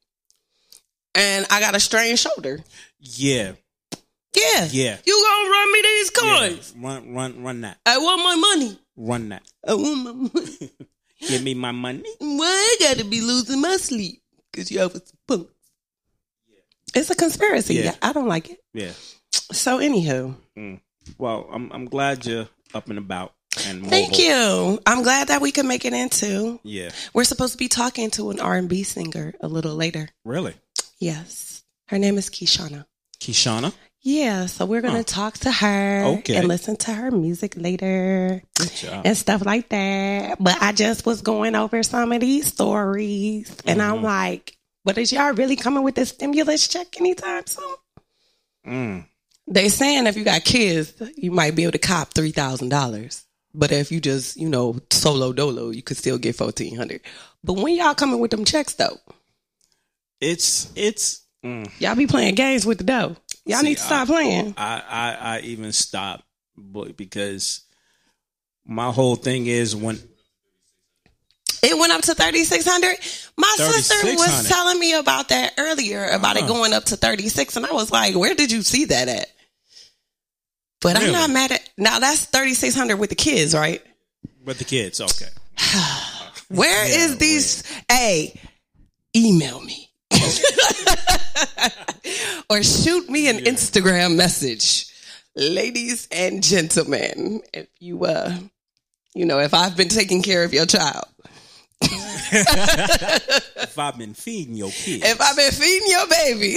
and 1.15 1.47
I 1.51 1.61
got 1.61 1.75
a 1.75 1.81
strained 1.81 2.19
shoulder. 2.19 2.61
Yeah, 2.99 3.53
Yeah. 4.35 4.69
Yeah. 4.71 4.97
You 5.05 5.23
gonna 5.23 5.51
run 5.51 5.73
me 5.73 5.83
these 5.83 6.11
yeah. 6.15 6.39
coins? 6.39 6.75
Run 6.79 7.15
run 7.15 7.43
run 7.43 7.61
that. 7.63 7.79
I 7.87 7.99
want 7.99 8.23
my 8.23 8.37
money. 8.37 8.79
Run 8.97 9.29
that. 9.31 9.43
I 9.67 9.75
want 9.75 10.05
my 10.05 10.13
money. 10.13 10.71
Give 11.29 11.43
me 11.43 11.55
my 11.55 11.73
money. 11.73 12.03
Why 12.19 12.47
I 12.47 12.77
gotta 12.81 13.05
be 13.05 13.21
losing 13.23 13.61
my 13.61 13.77
sleep? 13.79 14.21
Because 14.57 14.71
you 14.71 14.79
have 14.79 14.95
a 14.95 15.03
punk. 15.29 15.49
It's 16.95 17.11
a 17.11 17.15
conspiracy. 17.15 17.75
Yeah. 17.75 17.95
I 18.01 18.15
don't 18.15 18.27
like 18.27 18.49
it. 18.49 18.59
Yeah. 18.73 18.93
So, 19.31 19.81
anywho, 19.81 20.35
mm. 20.57 20.81
Well, 21.19 21.47
I'm 21.53 21.71
I'm 21.73 21.85
glad 21.85 22.25
you're 22.25 22.49
up 22.75 22.89
and 22.89 22.99
about 22.99 23.35
and 23.67 23.83
mobile. 23.83 23.91
thank 23.91 24.19
you. 24.19 24.81
I'm 24.87 25.03
glad 25.03 25.29
that 25.29 25.43
we 25.43 25.53
could 25.53 25.67
make 25.67 25.85
it 25.85 25.93
into. 25.93 26.59
Yeah. 26.63 26.91
We're 27.13 27.25
supposed 27.25 27.53
to 27.53 27.59
be 27.59 27.69
talking 27.69 28.11
to 28.13 28.31
an 28.31 28.41
R&B 28.41 28.83
singer 28.83 29.35
a 29.41 29.49
little 29.49 29.75
later. 29.75 30.09
Really? 30.25 30.55
Yes. 30.99 31.63
Her 31.89 31.99
name 31.99 32.17
is 32.17 32.31
KeyShanna. 32.31 32.87
KeyShanna? 33.21 33.73
Yeah, 34.09 34.47
so 34.47 34.67
we're 34.67 34.83
to 34.83 34.91
Huh. 34.91 35.03
talk 35.05 35.39
to 35.39 35.51
her 35.51 36.05
Okay. 36.19 36.37
and 36.37 36.47
listen 36.47 36.77
to 36.77 36.93
her 36.95 37.11
music 37.11 37.55
later 37.57 38.41
and 39.05 39.17
stuff 39.19 39.45
like 39.45 39.69
that. 39.71 40.37
But 40.39 40.63
I 40.63 40.71
just 40.71 41.05
was 41.05 41.23
going 41.23 41.57
over 41.57 41.83
some 41.83 42.13
of 42.13 42.21
these 42.21 42.47
stories 42.47 43.51
and 43.67 43.83
I'm 43.83 43.97
Mm-hmm. 43.97 44.05
like, 44.05 44.57
but 44.85 44.97
is 44.97 45.11
y'all 45.11 45.33
really 45.35 45.57
coming 45.57 45.83
with 45.83 45.97
this 45.97 46.11
stimulus 46.11 46.69
check 46.69 47.01
anytime 47.01 47.47
soon? 47.47 47.75
Mm. 48.65 49.07
They 49.49 49.69
saying 49.69 50.07
if 50.07 50.17
you 50.17 50.23
got 50.23 50.45
kids, 50.45 50.93
you 51.17 51.33
might 51.33 51.57
be 51.57 51.65
able 51.65 51.73
to 51.73 51.79
cop 51.79 52.15
three 52.15 52.31
thousand 52.33 52.69
dollars. 52.69 53.25
But 53.55 53.73
if 53.73 53.91
you 53.91 54.01
just, 54.01 54.37
you 54.37 54.49
know, 54.49 54.79
solo 54.93 55.33
dolo, 55.33 55.71
you 55.71 55.83
could 55.83 55.97
still 55.97 56.19
get 56.19 56.37
fourteen 56.37 56.77
hundred. 56.77 57.01
But 57.43 57.55
when 57.55 57.75
y'all 57.75 57.95
coming 57.95 58.21
with 58.21 58.31
them 58.31 58.45
checks 58.45 58.75
though, 58.75 58.99
It's 60.21 60.71
it's 60.77 61.23
mm. 61.45 61.69
y'all 61.81 61.95
be 61.97 62.07
playing 62.07 62.37
games 62.37 62.65
with 62.67 62.79
the 62.79 62.85
dough. 62.85 63.17
Y'all 63.47 63.61
See, 63.61 63.69
need 63.69 63.77
to 63.79 63.83
stop 63.83 64.09
playing. 64.09 64.55
I, 64.57 64.83
I 64.89 65.37
I 65.37 65.41
even 65.41 65.73
stopped 65.73 66.25
because 66.97 67.63
my 68.67 68.91
whole 68.91 69.17
thing 69.17 69.47
is 69.47 69.75
when 69.77 69.99
It 71.63 71.79
went 71.79 71.93
up 71.93 72.03
to 72.03 72.15
thirty 72.15 72.45
six 72.45 72.67
hundred. 72.67 72.97
My 73.39 73.53
sister 73.57 73.95
was 74.17 74.49
telling 74.49 74.79
me 74.81 74.95
about 74.95 75.29
that 75.29 75.53
earlier 75.59 76.05
about 76.07 76.37
it 76.37 76.43
Uh-huh. 76.45 76.53
going 76.53 76.73
up 76.73 76.85
to 76.87 76.97
thirty 76.97 77.29
six, 77.29 77.57
and 77.57 77.65
I 77.65 77.73
was 77.73 77.93
like, 77.93 78.17
"Where 78.17 78.35
did 78.35 78.51
you 78.51 78.63
see 78.63 78.87
that 78.87 79.09
at?" 79.09 79.29
But 80.81 80.97
I'm 80.97 81.03
Really? 81.03 81.13
not 81.13 81.31
mad 81.31 81.53
at 81.53 81.69
now. 81.79 81.99
That's 82.01 82.25
thirty 82.27 82.55
six 82.55 82.75
hundred 82.75 82.97
with 82.97 83.11
the 83.11 83.17
kids, 83.17 83.55
right? 83.55 83.83
with 84.45 84.59
the 84.59 84.65
kids, 84.65 85.01
okay. 85.01 85.29
Where 86.49 86.85
is 86.87 87.11
Yeah, 87.13 87.17
these? 87.17 87.63
Hey, 87.91 88.41
email 89.17 89.61
me 89.61 89.91
or 92.49 92.63
shoot 92.63 93.09
me 93.09 93.29
an 93.29 93.39
Instagram 93.39 94.17
message, 94.17 94.87
ladies 95.35 96.09
and 96.11 96.43
gentlemen. 96.43 97.43
If 97.53 97.69
you, 97.81 98.05
uh, 98.05 98.37
you 99.15 99.25
know, 99.25 99.39
if 99.41 99.55
I've 99.55 99.77
been 99.77 99.89
taking 99.89 100.23
care 100.23 100.45
of 100.45 100.53
your 100.53 100.67
child, 100.67 101.05
If 102.33 103.79
I've 103.79 103.99
been 103.99 104.15
feeding 104.15 104.55
your 104.55 104.71
kids, 104.71 105.05
if 105.05 105.21
I've 105.21 105.37
been 105.37 105.53
feeding 105.53 105.89
your 105.91 106.07
baby 106.09 106.55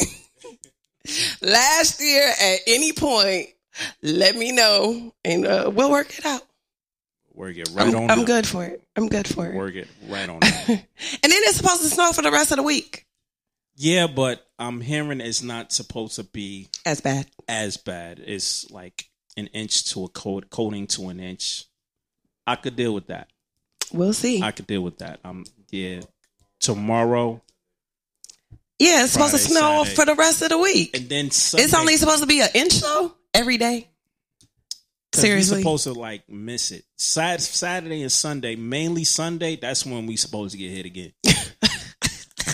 last 1.42 2.02
year 2.02 2.28
at 2.30 2.60
any 2.68 2.94
point, 2.94 3.50
let 4.02 4.36
me 4.36 4.52
know 4.52 5.14
and 5.24 5.46
uh, 5.46 5.72
we'll 5.74 5.92
work 5.92 6.18
it 6.18 6.26
out. 6.26 6.42
work 7.34 7.58
it 7.58 7.70
right 7.74 7.88
I'm, 7.88 7.96
on. 7.96 8.12
I'm 8.12 8.20
up. 8.22 8.26
good 8.26 8.48
for 8.48 8.66
it. 8.66 8.82
I'm 8.96 9.08
good 9.08 9.28
for 9.28 9.48
it. 9.48 9.56
Work 9.56 9.76
it 9.76 9.88
right 10.08 10.30
on. 10.30 10.40
And 10.42 11.32
then 11.32 11.42
it's 11.44 11.58
supposed 11.58 11.82
to 11.82 11.90
snow 11.90 12.12
for 12.12 12.22
the 12.22 12.32
rest 12.32 12.52
of 12.52 12.58
the 12.58 12.64
week. 12.64 13.06
Yeah, 13.82 14.08
but 14.08 14.46
I'm 14.60 14.82
hearing 14.82 15.22
it's 15.22 15.42
not 15.42 15.72
supposed 15.72 16.18
to 16.18 16.24
be 16.26 16.68
as 16.86 17.00
bad. 17.00 17.28
as 17.48 17.78
bad. 17.78 18.20
It's 18.20 18.70
like 18.70 19.06
an 19.38 19.48
inch 19.48 19.86
to 19.94 20.04
a 20.04 20.10
coat, 20.10 20.50
coating 20.50 20.86
to 20.88 21.08
an 21.08 21.20
inch. 21.22 21.64
I 22.46 22.56
could 22.58 22.76
deal 22.76 22.94
with 22.94 23.08
that. 23.08 23.30
We'll 23.94 24.12
see. 24.14 24.42
I 24.44 24.52
could 24.52 24.68
deal 24.68 24.82
with 24.82 24.98
that. 25.00 25.20
Um, 25.24 25.46
yeah. 25.72 26.02
Tomorrow 26.60 27.42
Yeah, 28.80 29.04
it's 29.04 29.14
supposed 29.14 29.32
to 29.34 29.38
Friday, 29.40 29.54
snow 29.54 29.84
Saturday. 29.86 29.96
for 29.96 30.06
the 30.06 30.16
rest 30.16 30.42
of 30.42 30.50
the 30.50 30.58
week. 30.58 30.96
and 30.98 31.08
then 31.10 31.32
Sunday, 31.32 31.64
It's 31.64 31.74
only 31.74 31.96
supposed 31.96 32.22
to 32.22 32.28
be 32.28 32.42
an 32.42 32.50
inch 32.54 32.82
though 32.82 33.16
every 33.34 33.58
day. 33.58 33.88
'cause 35.12 35.22
we 35.24 35.28
Seriously, 35.30 35.62
supposed 35.62 35.86
to 35.86 35.94
like 35.94 36.28
miss 36.30 36.72
it. 36.72 36.84
Sat- 36.98 37.42
Saturday 37.42 38.02
and 38.04 38.12
Sunday, 38.12 38.56
mainly 38.56 39.06
Sunday. 39.06 39.56
That's 39.56 39.86
when 39.86 40.06
we 40.06 40.18
supposed 40.18 40.52
to 40.52 40.58
get 40.58 40.70
hit 40.72 40.86
again. 40.86 41.14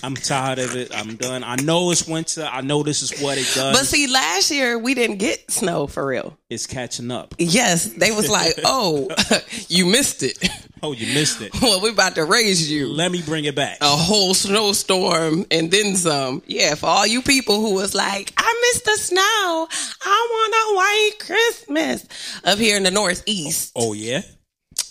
I'm 0.04 0.16
tired 0.16 0.60
of 0.60 0.76
it. 0.76 0.96
I'm 0.96 1.16
done. 1.16 1.44
I 1.44 1.56
know 1.58 1.92
it's 1.92 2.08
winter. 2.08 2.48
I 2.52 2.62
know 2.62 2.84
this 2.84 3.02
is 3.02 3.20
what 3.22 3.38
it 3.38 3.48
does. 3.54 3.76
but 3.78 3.86
see, 3.86 4.08
last 4.08 4.52
year 4.52 4.78
we 4.78 4.94
didn't 4.94 5.18
get 5.18 5.50
snow 5.52 5.88
for 5.88 6.06
real. 6.06 6.38
it's 6.50 6.68
catching 6.68 7.12
up. 7.12 7.34
Yes, 7.38 7.86
they 7.86 8.12
was 8.12 8.30
like, 8.30 8.54
"Oh, 8.64 9.08
you 9.68 9.86
missed 9.86 10.24
it. 10.24 10.38
Oh, 10.84 10.92
you 10.92 11.08
missed 11.14 11.42
it. 11.42 11.60
well, 11.62 11.82
we're 11.82 11.92
about 11.94 12.16
to 12.16 12.26
raise 12.26 12.70
you 12.72 12.88
Let 12.90 13.12
me 13.12 13.22
bring 13.24 13.46
it 13.46 13.56
back. 13.56 13.78
a 13.82 13.86
whole 13.88 14.34
snowstorm 14.34 15.46
and 15.52 15.72
then 15.72 15.96
some." 15.96 16.44
Yeah, 16.46 16.76
for 16.76 16.88
all 16.88 17.08
you 17.08 17.22
people 17.22 17.60
who 17.60 17.74
was 17.74 17.96
like, 17.96 18.34
"I 18.38 18.70
missed 18.74 18.86
the 18.86 18.98
snow. 18.98 19.68
I 20.02 20.28
want 20.32 20.54
a 20.54 20.76
white 20.76 21.12
Christmas." 21.20 22.06
Up 22.44 22.60
here 22.60 22.78
in 22.78 22.84
the 22.84 22.92
Northeast, 22.92 23.72
Oh 23.76 23.94
yeah. 23.94 24.22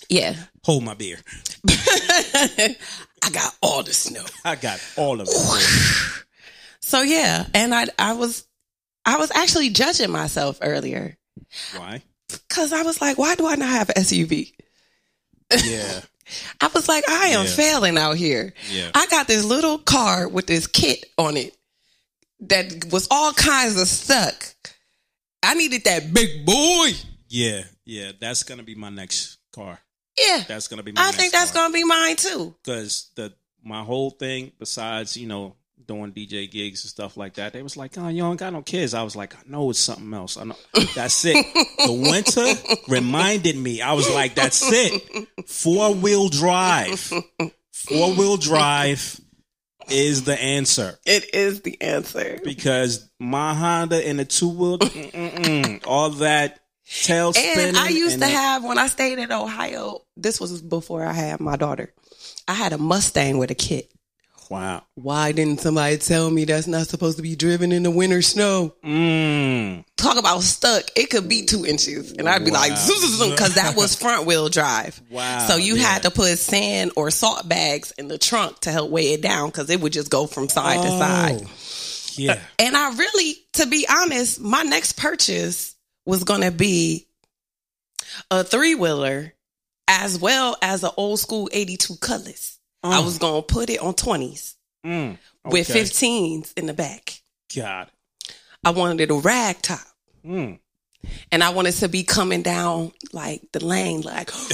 yeah, 0.08 0.34
Hold 0.64 0.82
my 0.84 0.94
beer. 0.94 1.18
I 3.24 3.30
got 3.30 3.54
all 3.62 3.82
the 3.82 3.92
snow. 3.94 4.24
I 4.44 4.56
got 4.56 4.80
all 4.96 5.20
of 5.20 5.28
it. 5.30 6.24
So 6.80 7.00
yeah, 7.02 7.46
and 7.54 7.74
I 7.74 7.86
I 7.98 8.12
was 8.14 8.46
I 9.06 9.16
was 9.18 9.30
actually 9.32 9.70
judging 9.70 10.10
myself 10.10 10.58
earlier 10.62 11.16
Why? 11.76 12.02
because 12.28 12.72
I 12.72 12.82
was 12.82 13.00
like, 13.00 13.16
why 13.18 13.34
do 13.34 13.46
I 13.46 13.54
not 13.56 13.68
have 13.70 13.88
an 13.90 13.96
SUV? 14.02 14.52
Yeah. 15.64 16.00
I 16.60 16.68
was 16.74 16.88
like, 16.88 17.04
I 17.08 17.28
am 17.28 17.44
Yeah. 17.44 17.50
failing 17.50 17.98
out 17.98 18.16
here. 18.16 18.54
Yeah. 18.70 18.90
I 18.94 19.06
got 19.06 19.26
this 19.28 19.44
little 19.44 19.78
car 19.78 20.26
with 20.28 20.46
this 20.46 20.66
kit 20.66 21.04
on 21.18 21.36
it 21.36 21.54
that 22.40 22.86
was 22.90 23.08
all 23.10 23.32
kinds 23.32 23.80
of 23.80 23.86
stuck. 23.88 24.54
I 25.42 25.54
needed 25.54 25.84
that 25.84 26.12
big 26.14 26.44
boy. 26.46 26.90
Yeah. 27.28 27.64
Yeah. 27.84 28.12
That's 28.18 28.42
gonna 28.42 28.62
be 28.62 28.74
my 28.74 28.90
next 28.90 29.38
car. 29.54 29.78
Yeah, 30.18 30.44
That's 30.46 30.68
gonna 30.68 30.82
be 30.82 30.92
my 30.92 31.08
I 31.08 31.12
think 31.12 31.32
that's 31.32 31.50
gonna 31.50 31.72
be 31.72 31.84
mine 31.84 32.16
too. 32.16 32.54
because 32.64 33.10
the 33.16 33.32
my 33.64 33.82
whole 33.82 34.10
thing 34.10 34.52
besides 34.58 35.16
you 35.16 35.26
know 35.26 35.56
doing 35.86 36.12
DJ 36.12 36.50
gigs 36.50 36.82
and 36.84 36.90
stuff 36.90 37.16
like 37.16 37.34
that, 37.34 37.52
they 37.52 37.62
was 37.62 37.76
like, 37.76 37.98
"Oh, 37.98 38.08
you 38.08 38.22
don't 38.22 38.36
got 38.36 38.52
no 38.52 38.62
kids." 38.62 38.94
I 38.94 39.02
was 39.02 39.16
like, 39.16 39.34
"I 39.34 39.40
know 39.46 39.68
it's 39.70 39.78
something 39.78 40.14
else. 40.14 40.36
I 40.38 40.44
know 40.44 40.56
that's 40.94 41.24
it." 41.26 41.34
the 41.78 41.92
winter 42.10 42.80
reminded 42.88 43.56
me. 43.56 43.82
I 43.82 43.92
was 43.92 44.08
like, 44.10 44.34
"That's 44.34 44.62
it." 44.64 45.28
Four 45.46 45.94
wheel 45.94 46.28
drive. 46.28 47.00
Four 47.72 48.14
wheel 48.14 48.36
drive 48.38 49.20
is 49.90 50.24
the 50.24 50.40
answer 50.40 50.98
It 51.04 51.34
is 51.34 51.60
the 51.60 51.78
answer. 51.82 52.40
because 52.42 53.10
my 53.20 53.52
Honda 53.52 53.96
and 54.08 54.18
the 54.18 54.24
two 54.24 54.48
wheel, 54.48 54.78
all 55.86 56.08
that 56.10 56.60
tail. 56.88 57.32
And 57.36 57.76
I 57.76 57.88
used 57.88 58.14
and 58.14 58.22
to 58.22 58.28
have 58.28 58.64
when 58.64 58.78
I 58.78 58.86
stayed 58.88 59.18
in 59.18 59.32
Ohio. 59.32 60.02
This 60.16 60.40
was 60.40 60.60
before 60.62 61.04
I 61.04 61.12
had 61.12 61.40
my 61.40 61.56
daughter. 61.56 61.92
I 62.46 62.54
had 62.54 62.72
a 62.72 62.78
Mustang 62.78 63.38
with 63.38 63.50
a 63.50 63.54
kit. 63.54 63.90
Wow. 64.50 64.82
Why 64.94 65.32
didn't 65.32 65.60
somebody 65.60 65.96
tell 65.96 66.30
me 66.30 66.44
that's 66.44 66.66
not 66.66 66.86
supposed 66.86 67.16
to 67.16 67.22
be 67.22 67.34
driven 67.34 67.72
in 67.72 67.82
the 67.82 67.90
winter 67.90 68.20
snow? 68.22 68.74
Mm. 68.84 69.84
Talk 69.96 70.18
about 70.18 70.42
stuck. 70.42 70.84
It 70.96 71.10
could 71.10 71.28
be 71.28 71.46
two 71.46 71.64
inches. 71.64 72.12
And 72.12 72.28
I'd 72.28 72.44
be 72.44 72.50
like, 72.50 72.72
because 72.72 73.54
that 73.54 73.74
was 73.76 73.94
front 74.00 74.26
wheel 74.26 74.48
drive. 74.48 75.00
Wow, 75.10 75.46
So 75.46 75.56
you 75.56 75.76
yeah. 75.76 75.84
had 75.84 76.02
to 76.02 76.10
put 76.10 76.38
sand 76.38 76.92
or 76.94 77.10
salt 77.10 77.48
bags 77.48 77.92
in 77.92 78.08
the 78.08 78.18
trunk 78.18 78.60
to 78.60 78.70
help 78.70 78.90
weigh 78.90 79.14
it 79.14 79.22
down 79.22 79.48
because 79.48 79.70
it 79.70 79.80
would 79.80 79.92
just 79.92 80.10
go 80.10 80.26
from 80.26 80.48
side 80.48 80.82
to 80.82 80.88
side. 80.88 81.40
Oh. 81.42 81.50
Yeah. 82.16 82.38
And 82.58 82.76
I 82.76 82.94
really, 82.94 83.34
to 83.54 83.66
be 83.66 83.86
honest, 83.90 84.40
my 84.40 84.62
next 84.62 84.92
purchase 84.92 85.73
was 86.06 86.24
going 86.24 86.42
to 86.42 86.50
be 86.50 87.06
a 88.30 88.44
three 88.44 88.74
wheeler 88.74 89.32
as 89.88 90.18
well 90.18 90.56
as 90.62 90.82
an 90.84 90.90
old 90.96 91.20
school 91.20 91.48
82 91.52 91.96
Cutlass. 91.96 92.58
I 92.82 92.98
Oh. 92.98 93.04
was 93.04 93.18
going 93.18 93.42
to 93.42 93.46
put 93.46 93.70
it 93.70 93.80
on 93.80 93.94
20s 93.94 94.54
Mm. 94.84 95.18
with 95.46 95.70
Okay. 95.70 95.80
15s 95.80 96.52
in 96.56 96.66
the 96.66 96.74
back. 96.74 97.22
God. 97.54 97.88
I 98.64 98.70
wanted 98.70 99.00
it 99.00 99.10
a 99.10 99.14
rag 99.14 99.62
top. 99.62 99.80
Mm. 100.24 100.58
And 101.32 101.42
I 101.44 101.50
wanted 101.50 101.72
to 101.76 101.88
be 101.88 102.02
coming 102.02 102.42
down 102.42 102.92
like 103.12 103.42
the 103.52 103.64
lane, 103.64 104.00
like 104.02 104.30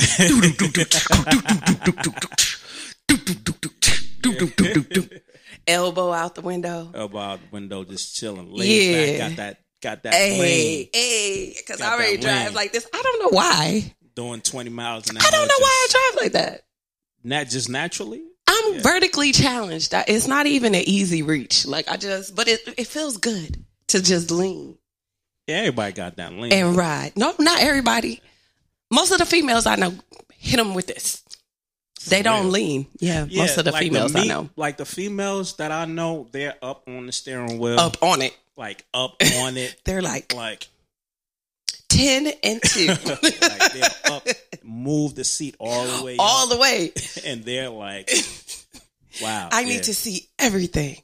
elbow 5.67 6.13
out 6.13 6.35
the 6.35 6.41
window. 6.43 6.91
Elbow 6.95 7.19
out 7.19 7.41
the 7.41 7.49
window, 7.53 7.85
just 7.85 8.17
chilling. 8.17 8.53
Laid 8.53 8.69
Yeah. 8.69 9.19
back. 9.19 9.29
Got 9.31 9.37
that. 9.37 9.61
Got 9.81 10.03
that. 10.03 10.15
Hey, 10.15 10.39
lane. 10.39 10.89
hey, 10.93 11.55
because 11.57 11.81
I 11.81 11.93
already 11.95 12.17
drive 12.19 12.47
lane. 12.47 12.55
like 12.55 12.73
this. 12.73 12.87
I 12.93 13.01
don't 13.03 13.23
know 13.23 13.37
why. 13.37 13.95
Doing 14.15 14.41
twenty 14.41 14.71
miles 14.71 15.09
an 15.09 15.17
hour. 15.17 15.23
I 15.27 15.31
don't 15.31 15.47
know 15.49 15.55
why 15.59 15.87
I 15.89 15.89
drive 16.13 16.23
like 16.23 16.33
that. 16.33 16.63
Not 17.25 17.49
just 17.49 17.69
naturally. 17.69 18.23
I'm 18.47 18.81
vertically 18.81 19.33
challenged. 19.33 19.93
It's 19.95 20.27
not 20.27 20.47
even 20.47 20.75
an 20.75 20.83
easy 20.85 21.23
reach. 21.23 21.67
Like 21.67 21.89
I 21.89 21.97
just, 21.97 22.35
but 22.35 22.49
it 22.49 22.61
it 22.77 22.87
feels 22.89 23.17
good 23.17 23.65
to 23.89 24.03
just 24.03 24.31
lean 24.31 24.77
Yeah, 25.47 25.57
everybody 25.59 25.93
got 25.93 26.17
that 26.17 26.33
lane. 26.33 26.53
and 26.53 26.77
ride. 26.77 27.13
No, 27.17 27.35
not 27.39 27.63
everybody. 27.63 28.21
Most 28.91 29.13
of 29.13 29.19
the 29.19 29.27
females 29.27 29.67
I 29.67 29.77
know 29.77 29.95
hit 30.33 30.57
them 30.57 30.75
with 30.75 30.89
this. 30.89 31.23
They 32.09 32.23
don't 32.23 32.45
real. 32.45 32.51
lean. 32.53 32.87
Yeah, 32.99 33.27
Yeah, 33.29 33.43
most 33.43 33.59
of 33.59 33.65
the 33.65 33.73
like 33.73 33.83
females 33.83 34.15
I 34.15 34.25
know 34.25 34.49
Like 34.57 34.77
the 34.79 34.87
females 34.87 35.57
that 35.57 35.71
I 35.71 35.85
know, 35.85 36.29
they're 36.33 36.57
up 36.63 36.85
on 36.89 37.07
the 37.07 37.13
steering 37.13 37.59
wheel. 37.59 37.79
up 37.79 38.03
on 38.03 38.23
it. 38.23 38.37
Like 38.57 38.85
up 38.95 39.17
on 39.37 39.57
it. 39.57 39.77
They're 39.85 40.03
like 40.03 40.35
like, 40.35 40.69
ten 41.89 42.27
and 42.43 42.61
two, 42.65 42.87
like 42.89 43.73
they're 43.73 43.91
up, 44.13 44.27
move 44.63 45.15
the 45.15 45.25
seat 45.25 45.57
all 45.59 45.87
the 45.87 46.05
way 46.05 46.17
all 46.19 46.45
up, 46.45 46.51
the 46.51 46.59
way. 46.59 46.93
and 47.27 47.43
they're 47.45 47.71
like, 47.71 48.11
wow. 49.23 49.49
I 49.51 49.61
yeah. 49.61 49.67
need 49.67 49.85
to 49.85 49.95
see 49.95 50.29
everything. 50.39 50.97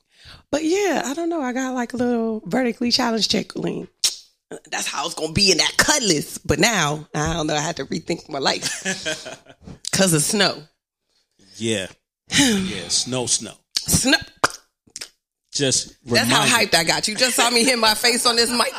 But 0.51 0.65
yeah, 0.65 1.03
I 1.05 1.15
don't 1.15 1.29
know. 1.29 1.41
I 1.43 1.53
got 1.53 1.75
like 1.75 1.93
a 1.93 1.97
little 1.97 2.43
vertically 2.47 2.91
challenged 2.91 3.31
check 3.31 3.57
lean. 3.57 3.89
That's 4.71 4.87
how 4.87 5.07
it's 5.07 5.15
gonna 5.15 5.33
be 5.33 5.51
in 5.51 5.59
that 5.59 5.75
cutlass. 5.77 6.39
But 6.39 6.59
now 6.59 7.07
I 7.15 7.33
don't 7.35 7.47
know. 7.47 7.55
I 7.57 7.61
had 7.61 7.77
to 7.77 7.85
rethink 7.87 8.29
my 8.29 8.39
life 8.39 8.83
because 9.91 10.13
of 10.13 10.23
snow. 10.23 10.63
Yeah, 11.57 11.87
yeah. 12.39 12.89
Snow, 12.89 13.27
snow. 13.27 13.55
Snow. 13.79 14.19
Just 15.53 15.97
That's 16.05 16.31
how 16.31 16.45
hyped 16.45 16.75
I 16.75 16.85
got. 16.85 17.09
You 17.09 17.15
just 17.15 17.35
saw 17.35 17.49
me 17.49 17.65
hit 17.65 17.79
my 17.79 17.95
face 17.95 18.27
on 18.27 18.37
this 18.37 18.51
mic. 18.51 18.75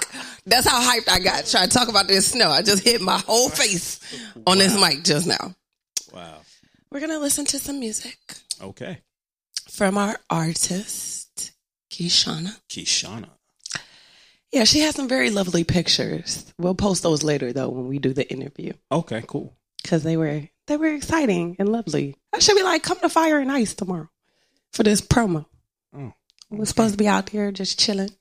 That's 0.46 0.68
how 0.68 0.80
hyped 0.80 1.10
I 1.10 1.18
got. 1.20 1.46
Trying 1.48 1.70
to 1.70 1.74
talk 1.76 1.88
about 1.90 2.08
this 2.08 2.28
snow. 2.34 2.50
I 2.52 2.62
just 2.62 2.84
hit 2.84 3.02
my 3.02 3.18
whole 3.26 3.50
face 3.50 4.00
on 4.46 4.60
this 4.60 4.80
mic 4.80 5.04
just 5.04 5.26
now. 5.26 5.56
Wow. 6.14 6.36
We're 6.92 7.00
gonna 7.00 7.18
listen 7.20 7.46
to 7.46 7.60
some 7.60 7.80
music 7.80 8.18
Okay. 8.62 9.00
from 9.72 9.98
our 9.98 10.18
artist, 10.30 11.52
KeyShanna. 11.92 12.60
KeyShanna. 12.70 13.30
Yeah, 14.52 14.64
she 14.64 14.80
has 14.82 14.96
some 14.96 15.08
very 15.10 15.30
lovely 15.32 15.64
pictures. 15.64 16.46
We'll 16.60 16.76
post 16.76 17.02
those 17.04 17.24
later 17.24 17.52
though 17.54 17.70
when 17.70 17.88
we 17.88 17.98
do 18.00 18.14
the 18.14 18.30
interview 18.32 18.74
Okay, 18.92 19.24
cool. 19.28 19.54
because 19.82 20.04
they 20.04 20.16
were 20.16 20.44
they 20.68 20.78
were 20.78 20.94
exciting 20.94 21.56
and 21.60 21.70
lovely. 21.70 22.16
I 22.34 22.40
should 22.40 22.56
be 22.56 22.64
like, 22.64 22.84
come 22.84 23.00
to 23.00 23.10
Fire 23.10 23.40
and 23.40 23.52
Ice 23.52 23.74
tomorrow 23.74 24.10
for 24.74 24.84
this 24.84 25.02
promo. 25.02 25.46
Oh, 25.96 26.14
We're 26.50 26.66
supposed 26.66 26.94
to 26.94 26.98
be 26.98 27.08
out 27.08 27.28
there 27.28 27.52
just 27.52 27.80
chilling. 27.80 28.12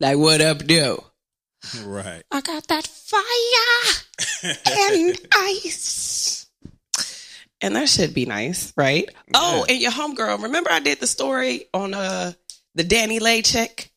Like, 0.00 0.16
what 0.18 0.40
up, 0.40 0.64
do? 0.66 1.02
Right. 1.84 2.22
I 2.30 2.40
got 2.40 2.68
that 2.68 2.86
fire 2.86 4.52
and 4.66 5.18
ice. 5.34 6.46
And 7.60 7.74
that 7.74 7.88
should 7.88 8.14
be 8.14 8.24
nice, 8.26 8.72
right? 8.76 9.10
Oh, 9.34 9.66
and 9.68 9.80
your 9.80 9.90
homegirl. 9.90 10.44
Remember 10.44 10.70
I 10.70 10.78
did 10.78 11.00
the 11.00 11.08
story 11.08 11.64
on 11.74 11.92
uh 11.94 12.32
the 12.76 12.84
DaniLeigh 12.84 13.44
chick? 13.44 13.90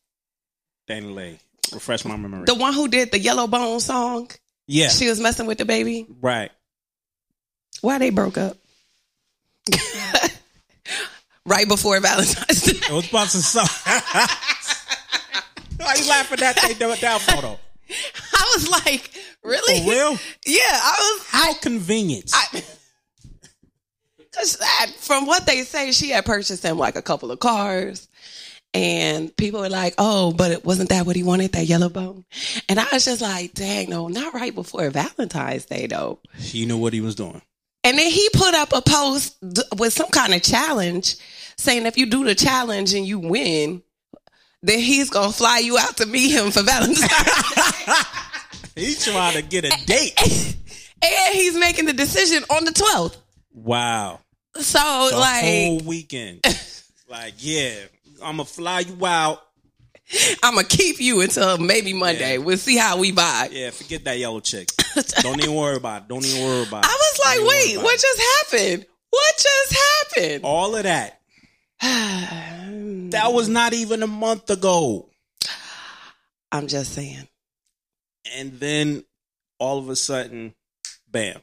DaniLeigh. 0.88 1.38
Refresh 1.72 2.04
my 2.04 2.16
memory. 2.16 2.44
The 2.46 2.56
one 2.56 2.74
who 2.74 2.88
did 2.88 3.12
the 3.12 3.20
Yellow 3.20 3.46
Bone 3.46 3.78
song? 3.78 4.28
yeah. 4.66 4.88
She 4.88 5.08
was 5.08 5.20
messing 5.20 5.46
with 5.46 5.58
DaBaby. 5.58 6.06
right. 6.20 6.50
Why 7.82 7.98
they 7.98 8.10
broke 8.10 8.38
up? 8.38 8.56
right 11.46 11.68
before 11.68 12.00
Valentine's 12.00 12.62
Day. 12.62 12.80
I 12.88 12.92
was 12.92 13.08
about 13.08 13.28
to 13.28 13.42
say. 13.42 13.60
Why 15.76 15.94
you 15.98 16.08
laughing 16.08 16.42
at 16.42 16.56
that 16.56 16.74
they 16.78 16.96
that 16.96 17.20
photo? 17.20 17.58
I 18.32 18.52
was 18.54 18.70
like, 18.70 19.10
really? 19.42 19.80
For 19.80 19.90
real? 19.90 20.18
Yeah, 20.46 20.60
I 20.64 21.16
was. 21.18 21.26
How 21.28 21.54
convenient. 21.54 22.30
I, 22.32 22.62
Cause 24.32 24.56
that, 24.56 24.92
from 24.98 25.26
what 25.26 25.44
they 25.44 25.62
say, 25.62 25.92
she 25.92 26.08
had 26.10 26.24
purchased 26.24 26.64
him 26.64 26.78
like 26.78 26.96
a 26.96 27.02
couple 27.02 27.30
of 27.30 27.38
cars, 27.38 28.08
and 28.72 29.36
people 29.36 29.60
were 29.60 29.68
like, 29.68 29.94
"Oh, 29.98 30.32
but 30.32 30.50
it 30.50 30.64
wasn't 30.64 30.88
that 30.88 31.04
what 31.04 31.16
he 31.16 31.22
wanted? 31.22 31.52
That 31.52 31.66
yellow 31.66 31.90
bone?" 31.90 32.24
And 32.66 32.80
I 32.80 32.86
was 32.90 33.04
just 33.04 33.20
like, 33.20 33.52
"Dang, 33.52 33.90
no, 33.90 34.08
not 34.08 34.32
right 34.32 34.54
before 34.54 34.88
Valentine's 34.88 35.66
Day, 35.66 35.86
though." 35.86 36.18
he 36.38 36.64
knew 36.64 36.78
what 36.78 36.94
he 36.94 37.02
was 37.02 37.14
doing. 37.14 37.42
And 37.84 37.98
then 37.98 38.10
he 38.10 38.28
put 38.32 38.54
up 38.54 38.72
a 38.72 38.80
post 38.80 39.36
with 39.76 39.92
some 39.92 40.08
kind 40.10 40.34
of 40.34 40.42
challenge, 40.42 41.16
saying 41.56 41.86
if 41.86 41.96
you 41.98 42.06
do 42.06 42.24
the 42.24 42.34
challenge 42.34 42.94
and 42.94 43.06
you 43.06 43.18
win, 43.18 43.82
then 44.62 44.78
he's 44.78 45.10
gonna 45.10 45.32
fly 45.32 45.58
you 45.58 45.76
out 45.78 45.96
to 45.96 46.06
meet 46.06 46.30
him 46.30 46.50
for 46.52 46.62
Valentine's. 46.62 47.00
Day. 48.74 48.82
He's 48.82 49.04
trying 49.04 49.34
to 49.34 49.42
get 49.42 49.64
a 49.64 49.84
date. 49.86 50.14
and 51.02 51.34
he's 51.34 51.58
making 51.58 51.86
the 51.86 51.92
decision 51.92 52.42
on 52.48 52.64
the 52.64 52.72
twelfth. 52.72 53.18
Wow. 53.52 54.20
So 54.54 55.08
The 55.10 55.18
like. 55.18 55.44
whole 55.44 55.80
weekend. 55.80 56.40
like, 57.08 57.34
yeah, 57.38 57.74
I'm 58.22 58.36
gonna 58.36 58.44
fly 58.44 58.80
you 58.80 59.04
out. 59.04 59.42
I'm 60.42 60.54
gonna 60.54 60.66
keep 60.66 61.00
you 61.00 61.20
until 61.20 61.58
maybe 61.58 61.92
Monday. 61.92 62.32
Yeah. 62.32 62.38
We'll 62.38 62.58
see 62.58 62.76
how 62.76 62.98
we 62.98 63.12
buy. 63.12 63.48
Yeah, 63.50 63.70
forget 63.70 64.04
that 64.04 64.18
yellow 64.18 64.40
chick. 64.40 64.68
Don't 65.22 65.42
even 65.42 65.54
worry 65.54 65.76
about 65.76 66.02
it. 66.02 66.08
Don't 66.08 66.24
even 66.24 66.44
worry 66.44 66.66
about 66.66 66.84
it. 66.84 66.90
I 66.90 66.98
was 66.98 67.20
like, 67.24 67.48
wait, 67.48 67.76
what 67.78 67.98
just 67.98 68.20
happened? 68.52 68.86
What 69.10 69.34
just 69.36 69.72
happened? 70.16 70.40
All 70.44 70.74
of 70.76 70.82
that. 70.84 71.20
That 71.80 73.32
was 73.32 73.48
not 73.48 73.72
even 73.72 74.02
a 74.02 74.06
month 74.06 74.48
ago. 74.50 75.08
I'm 76.50 76.66
just 76.68 76.92
saying. 76.92 77.26
And 78.36 78.52
then 78.60 79.04
all 79.58 79.78
of 79.78 79.88
a 79.88 79.96
sudden, 79.96 80.54
bam. 81.10 81.40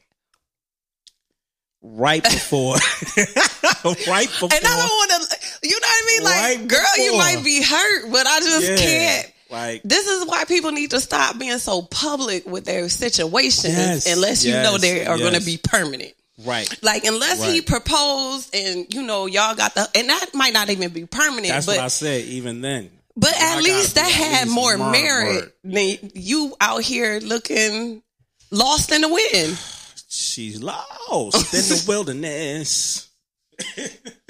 Right 1.82 2.22
before, 2.24 2.76
right 2.76 4.28
before, 4.28 4.50
And 4.52 4.64
I 4.64 4.76
don't 4.76 5.10
want 5.10 5.30
to, 5.30 5.38
you 5.62 5.70
know 5.70 5.76
what 5.80 5.84
I 5.84 6.06
mean? 6.06 6.24
Like, 6.24 6.58
Right 6.58 6.68
girl, 6.68 7.04
you 7.04 7.16
might 7.18 7.44
be 7.44 7.62
hurt, 7.62 8.10
but 8.10 8.26
I 8.26 8.40
just 8.40 8.68
Yeah. 8.68 8.76
can't. 8.76 9.32
like 9.50 9.82
This 9.84 10.06
is 10.06 10.26
why 10.26 10.44
people 10.44 10.70
need 10.72 10.90
to 10.90 11.00
stop 11.00 11.38
being 11.38 11.58
so 11.58 11.82
public 11.82 12.46
with 12.46 12.64
their 12.64 12.88
situations 12.88 13.74
Yes, 13.74 14.06
unless 14.06 14.44
you 14.44 14.52
know 14.54 14.78
they 14.78 15.04
are 15.06 15.18
going 15.18 15.34
to 15.34 15.40
be 15.44 15.56
permanent. 15.58 16.12
right. 16.44 16.72
Like, 16.82 17.04
unless 17.04 17.44
he 17.44 17.60
proposed 17.60 18.54
and, 18.54 18.86
you 18.94 19.02
know, 19.02 19.26
y'all 19.26 19.54
got 19.54 19.74
the, 19.74 19.88
and 19.94 20.08
that 20.08 20.34
might 20.34 20.52
not 20.54 20.70
even 20.70 20.90
be 20.92 21.04
permanent, 21.04 21.48
That's 21.48 21.66
but 21.66 21.76
what 21.76 21.84
I 21.84 21.88
said. 21.88 22.24
Even 22.24 22.60
then, 22.62 22.90
But 23.16 23.34
at 23.38 23.62
least 23.62 23.96
that 23.96 24.10
had 24.10 24.44
least 24.44 24.54
more 24.54 24.78
more 24.78 24.90
merit 24.92 25.54
than 25.64 25.98
you 26.14 26.54
out 26.60 26.82
here 26.82 27.18
looking 27.20 28.02
lost 28.50 28.92
in 28.92 29.02
the 29.02 29.08
wind. 29.08 29.58
she's 30.08 30.62
lost 30.62 31.52
in 31.54 31.60
the 31.68 31.84
wilderness. 31.86 33.08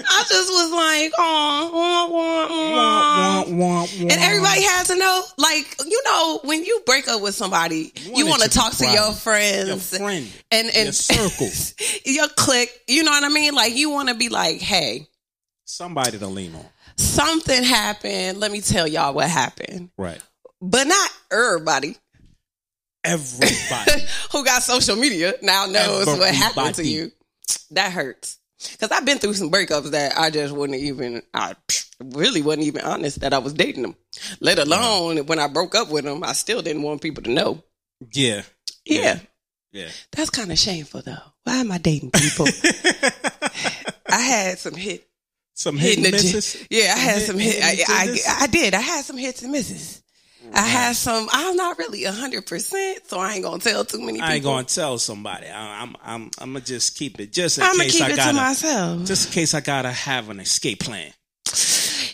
I 0.02 0.24
just 0.28 0.50
was 0.50 0.72
like, 0.72 1.12
oh, 1.18 1.70
Wah, 2.52 3.44
wah, 3.44 3.56
wah. 3.56 3.82
and 4.00 4.10
everybody 4.12 4.62
has 4.62 4.88
to 4.88 4.96
know, 4.96 5.22
like, 5.38 5.76
you 5.86 6.02
know, 6.04 6.40
when 6.44 6.64
you 6.64 6.80
break 6.86 7.06
up 7.08 7.20
with 7.22 7.34
somebody, 7.34 7.92
You 8.02 8.12
you 8.16 8.26
want 8.26 8.42
to 8.42 8.48
talk 8.48 8.72
to 8.78 8.84
your 8.84 8.94
your 8.94 9.12
friends 9.12 9.96
friend, 9.96 10.28
and 10.50 10.66
and 10.68 10.84
your 10.84 10.92
circle, 10.92 11.48
your 12.04 12.28
clique. 12.28 12.70
You 12.88 13.04
know 13.04 13.10
what 13.12 13.24
I 13.24 13.28
mean? 13.28 13.54
Like, 13.54 13.74
you 13.76 13.90
want 13.90 14.08
to 14.08 14.14
be 14.14 14.28
like, 14.28 14.60
hey, 14.60 15.06
somebody 15.64 16.18
to 16.18 16.26
lean 16.26 16.54
on. 16.54 16.64
something 16.96 17.62
happened. 17.62 18.38
Let 18.40 18.50
me 18.50 18.60
tell 18.60 18.86
y'all 18.88 19.14
what 19.14 19.28
happened, 19.30 19.90
Right. 19.96 20.20
but 20.60 20.86
not 20.86 21.10
everybody. 21.30 21.96
Everybody. 23.04 24.04
who 24.32 24.44
got 24.44 24.62
social 24.62 24.96
media 24.96 25.34
now 25.42 25.66
knows 25.66 26.06
what 26.06 26.34
happened 26.34 26.74
to 26.76 26.84
you. 26.86 27.10
That 27.72 27.92
hurts. 27.92 28.36
Because 28.72 28.90
I've 28.90 29.06
been 29.06 29.18
through 29.18 29.34
some 29.34 29.50
breakups 29.50 29.90
that 29.90 30.18
I 30.18 30.30
just 30.30 30.54
wouldn't 30.54 30.78
even, 30.78 31.22
I 31.32 31.54
really 32.02 32.42
wasn't 32.42 32.66
even 32.66 32.82
honest 32.82 33.20
that 33.20 33.32
I 33.32 33.38
was 33.38 33.52
dating 33.54 33.82
them. 33.82 33.96
Let 34.40 34.58
alone 34.58 35.18
when 35.26 35.38
I 35.38 35.48
broke 35.48 35.74
up 35.74 35.90
with 35.90 36.04
them, 36.04 36.22
I 36.22 36.32
still 36.32 36.62
didn't 36.62 36.82
want 36.82 37.00
people 37.00 37.22
to 37.22 37.30
know. 37.30 37.62
Yeah. 38.12 38.42
Yeah. 38.84 39.20
Yeah. 39.72 39.88
That's 40.12 40.30
kind 40.30 40.50
of 40.50 40.58
shameful 40.58 41.02
though. 41.02 41.16
Why 41.44 41.56
am 41.56 41.72
I 41.72 41.78
dating 41.78 42.10
people? 42.10 42.46
I 44.08 44.20
had 44.20 44.58
some 44.58 44.74
hit. 44.74 45.06
Some 45.54 45.76
hit 45.76 45.98
and 45.98 46.10
misses. 46.10 46.66
Yeah, 46.70 46.94
I 46.96 46.98
had 46.98 47.22
some 47.22 47.38
hit. 47.38 47.62
I, 47.62 47.84
I. 47.86 48.18
I 48.40 48.46
did. 48.46 48.74
I 48.74 48.80
had 48.80 49.04
some 49.04 49.18
hits 49.18 49.42
and 49.42 49.52
misses. 49.52 49.99
I 50.52 50.62
had 50.66 50.96
some. 50.96 51.28
I'm 51.32 51.56
not 51.56 51.78
really 51.78 52.04
hundred 52.04 52.46
percent, 52.46 53.06
so 53.08 53.18
I 53.18 53.34
ain't 53.34 53.44
gonna 53.44 53.58
tell 53.60 53.84
too 53.84 53.98
many 54.00 54.14
people. 54.14 54.26
I 54.26 54.34
ain't 54.34 54.44
gonna 54.44 54.64
tell 54.64 54.98
somebody. 54.98 55.46
I, 55.46 55.82
I'm 55.82 55.94
I'm 56.02 56.30
I'm 56.38 56.52
gonna 56.52 56.64
just 56.64 56.96
keep 56.96 57.20
it 57.20 57.32
just 57.32 57.58
in 57.58 57.64
I'm 57.64 57.72
gonna 57.72 57.84
case 57.84 57.92
keep 57.94 58.02
I 58.02 58.10
it 58.10 58.16
gotta 58.16 58.32
to 58.32 58.36
myself. 58.36 59.04
just 59.06 59.26
in 59.28 59.32
case 59.32 59.54
I 59.54 59.60
gotta 59.60 59.90
have 59.92 60.28
an 60.28 60.40
escape 60.40 60.80
plan. 60.80 61.12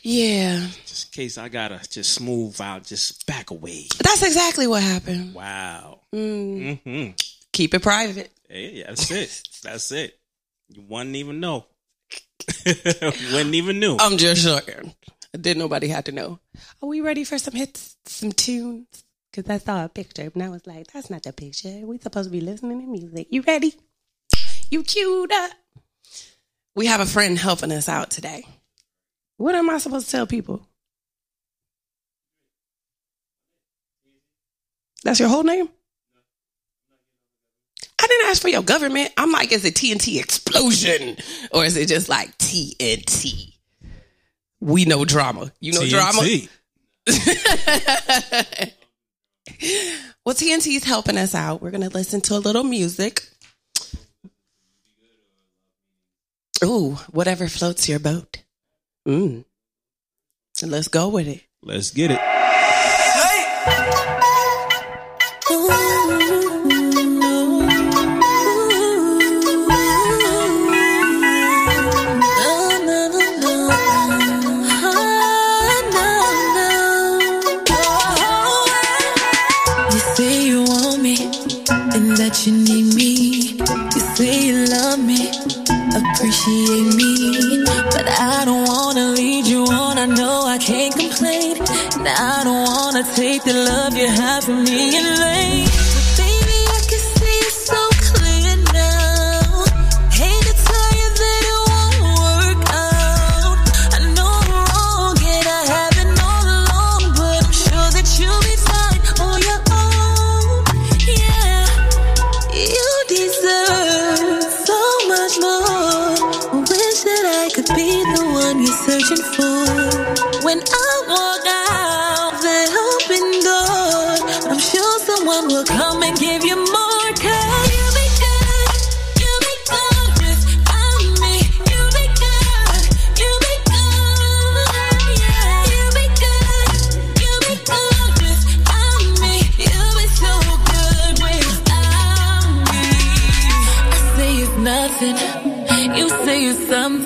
yeah, 0.02 0.66
Just 0.86 1.06
in 1.16 1.22
case 1.22 1.38
I 1.38 1.48
gotta 1.48 1.80
just 1.88 2.12
smooth 2.14 2.60
out, 2.60 2.84
just 2.84 3.26
back 3.26 3.50
away. 3.50 3.86
that's 4.02 4.22
exactly 4.22 4.66
what 4.66 4.82
happened. 4.82 5.34
Wow. 5.34 6.00
Mm, 6.14 6.80
hmm 6.82 7.10
keep 7.52 7.72
it 7.74 7.82
private. 7.82 8.30
Hey, 8.48 8.84
that's 8.86 9.10
it. 9.10 9.42
That's 9.62 9.90
it. 9.92 10.14
You 10.68 10.82
wouldn't 10.88 11.16
even 11.16 11.40
know. 11.40 11.64
wouldn't 12.66 13.54
even 13.54 13.80
knew. 13.80 13.96
I'm 13.98 14.18
just 14.18 14.44
joking. 14.44 14.92
Didn't 15.36 15.58
nobody 15.58 15.88
have 15.88 16.04
to 16.04 16.12
know. 16.12 16.40
Are 16.82 16.88
we 16.88 17.00
ready 17.00 17.24
for 17.24 17.38
some 17.38 17.54
hits, 17.54 17.96
some 18.06 18.32
tunes? 18.32 19.04
Because 19.30 19.50
I 19.50 19.58
saw 19.58 19.84
a 19.84 19.88
picture 19.88 20.30
and 20.32 20.42
I 20.42 20.48
was 20.48 20.66
like, 20.66 20.86
that's 20.88 21.10
not 21.10 21.22
the 21.22 21.32
picture. 21.32 21.80
We 21.84 21.98
supposed 21.98 22.28
to 22.28 22.32
be 22.32 22.40
listening 22.40 22.80
to 22.80 22.86
music. 22.86 23.28
You 23.30 23.42
ready? 23.42 23.74
You 24.70 24.82
queued 24.82 25.32
up. 25.32 25.50
We 26.74 26.86
have 26.86 27.00
a 27.00 27.06
friend 27.06 27.38
helping 27.38 27.72
us 27.72 27.88
out 27.88 28.10
today. 28.10 28.44
What 29.36 29.54
am 29.54 29.68
I 29.70 29.78
supposed 29.78 30.06
to 30.06 30.12
tell 30.12 30.26
people? 30.26 30.66
That's 35.04 35.20
your 35.20 35.28
whole 35.28 35.44
name? 35.44 35.68
I 37.98 38.06
didn't 38.06 38.28
ask 38.28 38.42
for 38.42 38.48
your 38.48 38.62
government. 38.62 39.10
I'm 39.16 39.32
like, 39.32 39.52
is 39.52 39.64
it 39.64 39.74
TNT 39.74 40.18
explosion? 40.18 41.16
Or 41.52 41.64
is 41.64 41.76
it 41.76 41.88
just 41.88 42.08
like 42.08 42.36
TNT? 42.38 43.55
We 44.60 44.84
know 44.84 45.04
drama. 45.04 45.52
You 45.60 45.72
know 45.72 45.86
drama? 45.86 46.22
TNT. 46.22 46.48
Well, 50.26 50.34
TNT's 50.34 50.82
helping 50.82 51.18
us 51.18 51.36
out. 51.36 51.62
We're 51.62 51.70
going 51.70 51.88
to 51.88 51.96
listen 51.96 52.20
to 52.22 52.34
a 52.34 52.42
little 52.42 52.64
music. 52.64 53.22
Ooh, 56.64 56.98
whatever 57.12 57.46
floats 57.46 57.88
your 57.88 58.00
boat. 58.00 58.42
Mm. 59.06 59.44
So 60.54 60.66
let's 60.66 60.88
go 60.88 61.10
with 61.10 61.28
it. 61.28 61.42
Let's 61.62 61.92
get 61.92 62.10
it. 62.10 62.35
Appreciate 86.46 86.94
me. 86.94 87.64
But 87.64 88.08
I 88.08 88.44
don't 88.44 88.66
wanna 88.68 89.08
lead 89.08 89.46
you 89.46 89.64
on. 89.64 89.98
I 89.98 90.06
know 90.06 90.44
I 90.46 90.58
can't 90.58 90.94
complain. 90.94 91.56
And 91.58 92.08
I 92.08 92.44
don't 92.44 92.64
wanna 92.64 93.02
take 93.14 93.42
the 93.42 93.52
love 93.52 93.96
you 93.96 94.06
have 94.06 94.44
for 94.44 94.54
me 94.54 94.96
in 94.96 95.16
vain. 95.16 95.75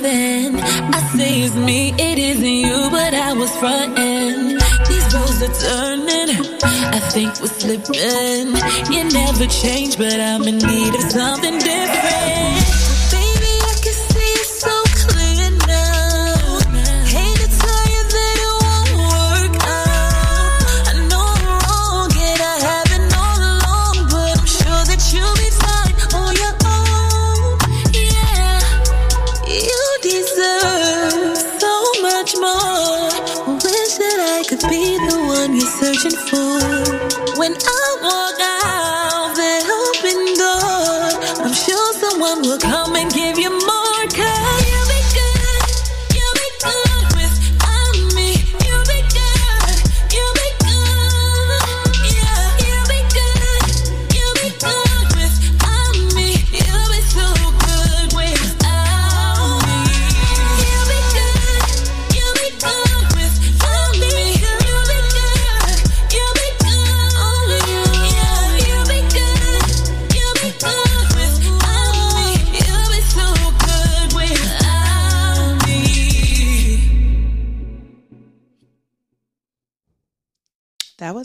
Something. 0.00 0.60
I 0.60 1.16
say 1.16 1.42
it's 1.42 1.54
me. 1.54 1.92
It 1.98 2.18
isn't 2.18 2.44
you, 2.44 2.90
but 2.90 3.14
I 3.14 3.32
was 3.32 3.50
frontin'. 3.56 4.58
These 4.88 5.14
roads 5.14 5.42
are 5.42 5.54
turning. 5.68 6.58
I 6.62 7.00
think 7.12 7.40
we're 7.40 7.48
slipping. 7.48 8.54
You 8.92 9.04
never 9.12 9.46
change, 9.46 9.96
but 9.98 10.20
I'm 10.20 10.42
in 10.42 10.58
need 10.58 10.94
of 10.94 11.10
something 11.10 11.58
different. 11.58 12.60
우. 36.32 36.79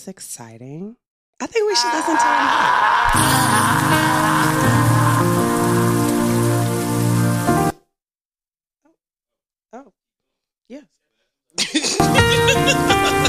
Exciting. 0.07 0.97
I 1.39 1.47
think 1.47 1.67
we 1.67 1.75
should 1.75 1.93
listen 1.93 2.15
to 2.15 2.21
it. 2.21 2.51
Oh. 9.73 9.85
oh, 9.87 9.93
yeah. 10.69 10.81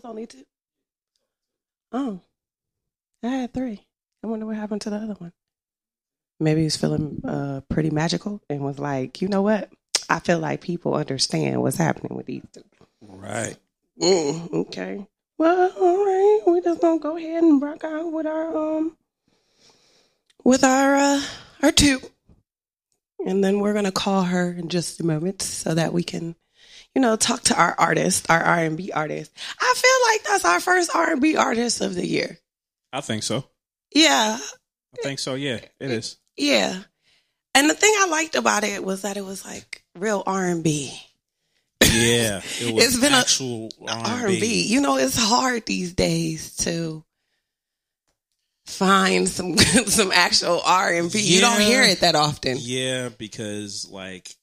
it's 0.00 0.06
only 0.06 0.26
two. 0.26 0.44
Oh, 1.92 2.20
I 3.22 3.28
had 3.28 3.52
three. 3.52 3.84
I 4.24 4.28
wonder 4.28 4.46
what 4.46 4.56
happened 4.56 4.80
to 4.82 4.90
the 4.90 4.96
other 4.96 5.12
one. 5.12 5.32
Maybe 6.38 6.62
he's 6.62 6.76
feeling 6.76 7.20
uh, 7.22 7.60
pretty 7.68 7.90
magical 7.90 8.40
and 8.48 8.60
was 8.62 8.78
like, 8.78 9.20
you 9.20 9.28
know 9.28 9.42
what? 9.42 9.68
I 10.08 10.20
feel 10.20 10.38
like 10.38 10.62
people 10.62 10.94
understand 10.94 11.60
what's 11.60 11.76
happening 11.76 12.16
with 12.16 12.24
these 12.24 12.42
two. 12.50 12.62
Right. 13.02 13.58
Mm, 14.00 14.54
okay. 14.54 15.06
Well, 15.36 15.70
all 15.78 16.04
right. 16.06 16.40
We 16.46 16.62
just 16.62 16.80
gonna 16.80 16.98
go 16.98 17.18
ahead 17.18 17.42
and 17.42 17.60
rock 17.60 17.84
out 17.84 18.10
with 18.10 18.26
our 18.26 18.56
um 18.56 18.96
with 20.44 20.64
our 20.64 20.96
uh 20.96 21.22
our 21.62 21.72
two. 21.72 22.00
And 23.26 23.44
then 23.44 23.60
we're 23.60 23.74
gonna 23.74 23.92
call 23.92 24.22
her 24.22 24.50
in 24.50 24.70
just 24.70 24.98
a 25.00 25.04
moment 25.04 25.42
so 25.42 25.74
that 25.74 25.92
we 25.92 26.02
can, 26.02 26.36
you 26.94 27.00
know, 27.00 27.16
talk 27.16 27.42
to 27.44 27.60
our 27.60 27.74
artist, 27.78 28.30
our 28.30 28.42
R 28.42 28.58
and 28.58 28.76
B 28.76 28.90
artist. 28.92 29.32
I 29.60 29.74
feel 29.76 30.12
like 30.12 30.22
that's 30.24 30.44
our 30.44 30.60
first 30.60 30.90
R 30.94 31.12
and 31.12 31.20
B 31.20 31.36
artist 31.36 31.80
of 31.80 31.94
the 31.94 32.06
year. 32.06 32.38
I 32.92 33.00
think 33.00 33.22
so. 33.22 33.44
Yeah, 33.94 34.38
I 34.40 35.02
think 35.02 35.18
so. 35.18 35.34
Yeah, 35.34 35.60
it 35.78 35.90
is. 35.90 36.16
yeah. 36.36 36.82
And 37.54 37.68
the 37.68 37.74
thing 37.74 37.92
I 37.98 38.06
liked 38.06 38.36
about 38.36 38.62
it 38.62 38.84
was 38.84 39.02
that 39.02 39.16
it 39.16 39.24
was 39.24 39.44
like 39.44 39.82
real 39.96 40.22
R 40.26 40.44
and 40.46 40.62
B. 40.62 40.92
Yeah, 41.82 42.42
it 42.60 42.74
was 42.74 42.84
It's 42.84 43.00
been 43.00 43.12
actual 43.12 43.70
R 43.88 44.26
and 44.26 44.40
B. 44.40 44.62
You 44.68 44.80
know, 44.80 44.96
it's 44.96 45.16
hard 45.16 45.66
these 45.66 45.92
days 45.92 46.56
to 46.58 47.04
find 48.66 49.28
some 49.28 49.58
some 49.86 50.12
actual 50.12 50.60
R 50.64 50.92
and 50.92 51.10
B. 51.12 51.20
You 51.20 51.40
don't 51.40 51.60
hear 51.60 51.82
it 51.82 52.00
that 52.00 52.14
often. 52.14 52.56
Yeah, 52.60 53.08
because 53.08 53.88
like 53.90 54.34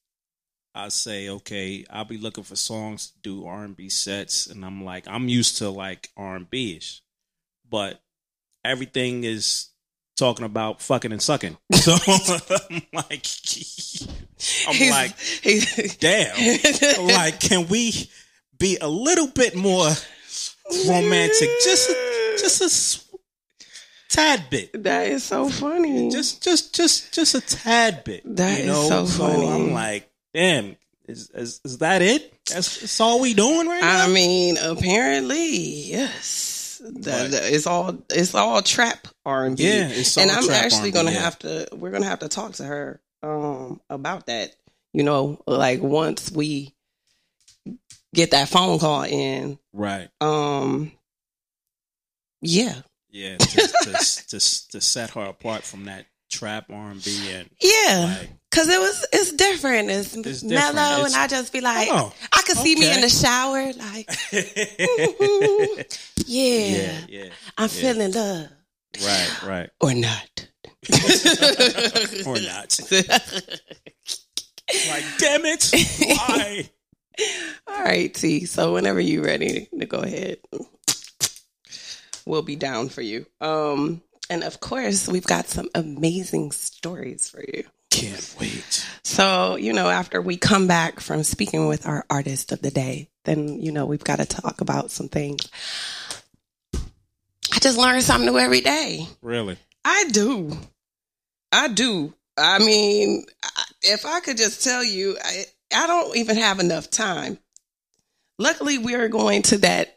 I 0.77 0.89
say, 0.89 1.29
okay, 1.29 1.85
I'll 1.89 2.05
be 2.05 2.17
looking 2.17 2.43
for 2.43 2.55
songs 2.55 3.07
to 3.07 3.13
do 3.21 3.45
R 3.45 3.63
and 3.63 3.75
B 3.75 3.89
sets, 3.89 4.47
and 4.47 4.63
I'm 4.65 4.83
like, 4.85 5.07
I'm 5.07 5.27
used 5.29 5.57
to 5.57 5.69
like 5.69 6.09
R 6.15 6.35
and 6.35 6.49
B 6.49 6.77
ish, 6.77 7.01
but 7.69 7.99
everything 8.63 9.23
is 9.23 9.69
talking 10.17 10.45
about 10.45 10.81
fucking 10.81 11.11
and 11.11 11.21
sucking. 11.21 11.57
So 11.73 11.93
I'm 12.69 12.81
like, 12.93 13.25
I'm 14.67 14.75
He's- 14.75 14.91
like, 14.91 15.17
he's- 15.19 15.97
damn. 15.97 17.07
like, 17.07 17.39
can 17.39 17.67
we 17.67 18.09
be 18.59 18.77
a 18.81 18.87
little 18.87 19.27
bit 19.27 19.55
more 19.55 19.87
romantic? 20.87 21.49
Just, 21.63 21.89
a, 21.89 22.35
just 22.39 23.03
a 23.03 23.17
tad 24.09 24.49
bit. 24.49 24.83
that 24.83 25.07
is 25.07 25.23
so 25.23 25.49
funny. 25.49 26.09
Just, 26.11 26.43
just, 26.43 26.75
just, 26.75 27.13
just 27.13 27.35
a 27.35 27.41
tad 27.41 28.03
bit. 28.03 28.21
That 28.35 28.63
you 28.63 28.71
is 28.71 28.89
know? 28.89 29.05
so 29.05 29.05
funny. 29.05 29.47
I'm 29.47 29.71
like, 29.73 30.09
damn. 30.33 30.75
Is, 31.07 31.29
is 31.29 31.61
is 31.63 31.77
that 31.77 32.01
it? 32.01 32.33
That's, 32.49 32.81
that's 32.81 32.99
all 32.99 33.21
we 33.21 33.33
doing 33.33 33.67
right 33.67 33.79
now. 33.81 34.05
I 34.05 34.09
mean, 34.09 34.57
apparently, 34.57 35.55
yes. 35.55 36.81
That, 36.83 36.93
But- 36.95 37.31
that- 37.31 37.53
it's 37.53 37.65
all 37.65 37.97
it's 38.09 38.35
all 38.35 38.61
trap 38.61 39.07
R 39.25 39.45
and 39.45 39.55
B. 39.57 39.63
Yeah, 39.63 39.89
and 40.17 40.29
I'm 40.31 40.49
actually 40.49 40.89
R&B, 40.89 40.91
gonna 40.91 41.11
yeah. 41.11 41.19
have 41.21 41.39
to. 41.39 41.67
We're 41.73 41.91
gonna 41.91 42.05
have 42.07 42.19
to 42.19 42.27
talk 42.27 42.53
to 42.53 42.65
her 42.65 42.99
um 43.23 43.79
about 43.89 44.25
that. 44.27 44.53
You 44.93 45.03
know, 45.03 45.39
like 45.47 45.81
once 45.81 46.29
we 46.31 46.73
get 48.13 48.31
that 48.31 48.49
phone 48.49 48.79
call 48.79 49.03
in, 49.03 49.59
right. 49.73 50.09
um, 50.21 50.91
yeah, 52.41 52.81
Yeah. 53.09 53.37
To, 53.37 53.47
to, 53.47 54.25
to, 54.29 54.69
to 54.69 54.81
set 54.81 55.11
her 55.11 55.25
apart 55.25 55.63
from 55.63 55.85
that 55.85 56.05
trap 56.29 56.65
R 56.69 56.91
and 56.91 57.03
B 57.03 57.29
and 57.31 57.49
yeah. 57.61 58.15
like, 58.19 58.29
Cause 58.51 58.69
it 58.69 58.79
was, 58.79 59.05
it's 59.13 59.33
different. 59.33 59.89
It's, 59.91 60.15
It's 60.15 60.41
different. 60.41 60.75
mellow, 60.75 60.99
It's- 61.01 61.13
and 61.13 61.21
I 61.21 61.27
just 61.27 61.53
be 61.53 61.61
like, 61.61 61.89
Oh, 61.91 62.11
I 62.33 62.41
could 62.41 62.57
see 62.57 62.75
me 62.75 62.91
in 62.93 63.01
the 63.01 63.09
shower, 63.09 63.71
like, 63.73 64.09
yeah, 66.25 66.77
yeah, 66.77 66.99
yeah. 67.07 67.29
I'm 67.57 67.69
feeling 67.69 68.13
love 68.13 68.47
Right, 69.03 69.43
right. 69.45 69.69
or 69.81 69.93
not. 69.93 70.47
Or 72.25 72.39
not. 72.39 72.79
Like, 74.89 75.03
damn 75.19 75.45
it. 75.45 75.71
Why? 76.17 76.69
All 77.67 77.83
right, 77.83 78.13
T. 78.13 78.45
So 78.45 78.73
whenever 78.73 78.99
you're 78.99 79.23
ready 79.23 79.69
to 79.79 79.85
go 79.85 79.99
ahead, 79.99 80.37
we'll 82.25 82.41
be 82.41 82.55
down 82.55 82.89
for 82.89 83.01
you. 83.01 83.25
Um, 83.39 84.01
and 84.29 84.43
of 84.43 84.59
course, 84.59 85.07
we've 85.07 85.25
got 85.25 85.47
some 85.47 85.69
amazing 85.75 86.51
stories 86.51 87.29
for 87.29 87.41
you. 87.41 87.63
Can't 87.89 88.35
wait. 88.39 88.85
So, 89.03 89.55
you 89.55 89.73
know, 89.73 89.89
after 89.89 90.21
we 90.21 90.37
come 90.37 90.67
back 90.67 90.99
from 90.99 91.23
speaking 91.23 91.67
with 91.67 91.87
our 91.87 92.05
artist 92.09 92.51
of 92.51 92.61
the 92.61 92.69
day, 92.71 93.09
then, 93.23 93.61
you 93.61 93.71
know, 93.71 93.85
we've 93.85 94.03
got 94.03 94.17
to 94.19 94.25
talk 94.25 94.61
about 94.61 94.91
some 94.91 95.07
things. 95.07 95.49
I 96.73 97.59
just 97.59 97.77
learn 97.77 98.01
something 98.01 98.29
new 98.29 98.37
every 98.37 98.61
day. 98.61 99.07
Really? 99.21 99.57
I 99.85 100.05
do. 100.11 100.51
I 101.51 101.69
do. 101.69 102.13
I 102.37 102.59
mean, 102.59 103.25
if 103.81 104.05
I 104.05 104.19
could 104.19 104.37
just 104.37 104.63
tell 104.63 104.83
you, 104.83 105.17
I, 105.23 105.45
I 105.73 105.87
don't 105.87 106.15
even 106.17 106.35
have 106.37 106.59
enough 106.59 106.89
time. 106.89 107.39
Luckily, 108.37 108.77
we 108.77 108.95
are 108.95 109.07
going 109.07 109.41
to 109.43 109.57
that 109.59 109.95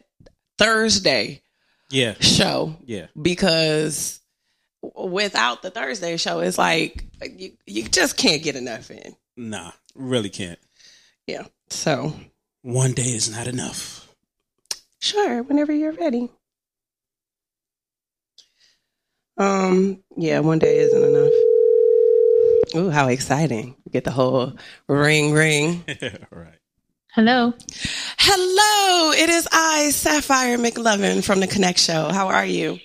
Thursday 0.59 1.43
Yeah. 1.91 2.15
show 2.21 2.77
Yeah. 2.87 3.07
because 3.21 4.20
without 5.09 5.63
the 5.63 5.71
Thursday 5.71 6.17
show, 6.17 6.41
it's 6.41 6.59
like 6.59 7.05
you, 7.37 7.53
you 7.67 7.85
just 7.89 8.17
can't 8.17 8.43
get 8.43 8.57
enough 8.57 8.91
in. 8.91 9.15
Nah, 9.37 9.73
really 9.95 10.31
can't. 10.31 10.59
Yeah. 11.27 11.45
So, 11.71 12.15
One 12.63 12.93
day 12.93 13.13
is 13.15 13.31
not 13.31 13.47
enough. 13.47 14.09
sure, 14.99 15.43
whenever 15.43 15.73
you're 15.73 15.93
ready. 15.93 16.29
Um, 19.39 20.03
yeah, 20.17 20.41
one 20.41 20.59
day 20.59 20.79
isn't 20.81 21.03
enough. 21.03 21.33
Ooh, 22.77 22.91
how 22.91 23.09
exciting. 23.09 23.75
Get 23.91 24.05
the 24.05 24.11
whole 24.11 24.53
ring 24.89 25.33
ring. 25.33 25.85
right. 26.31 26.59
Hello. 27.15 27.55
Hello, 28.19 29.13
it 29.13 29.29
is 29.31 29.49
I, 29.51 29.91
Sapphire 29.91 30.59
McLovin 30.59 31.25
from 31.25 31.41
the 31.41 31.49
KonnecT 31.49 31.79
Show. 31.79 32.13
How 32.13 32.29
are 32.29 32.45
you? 32.45 32.79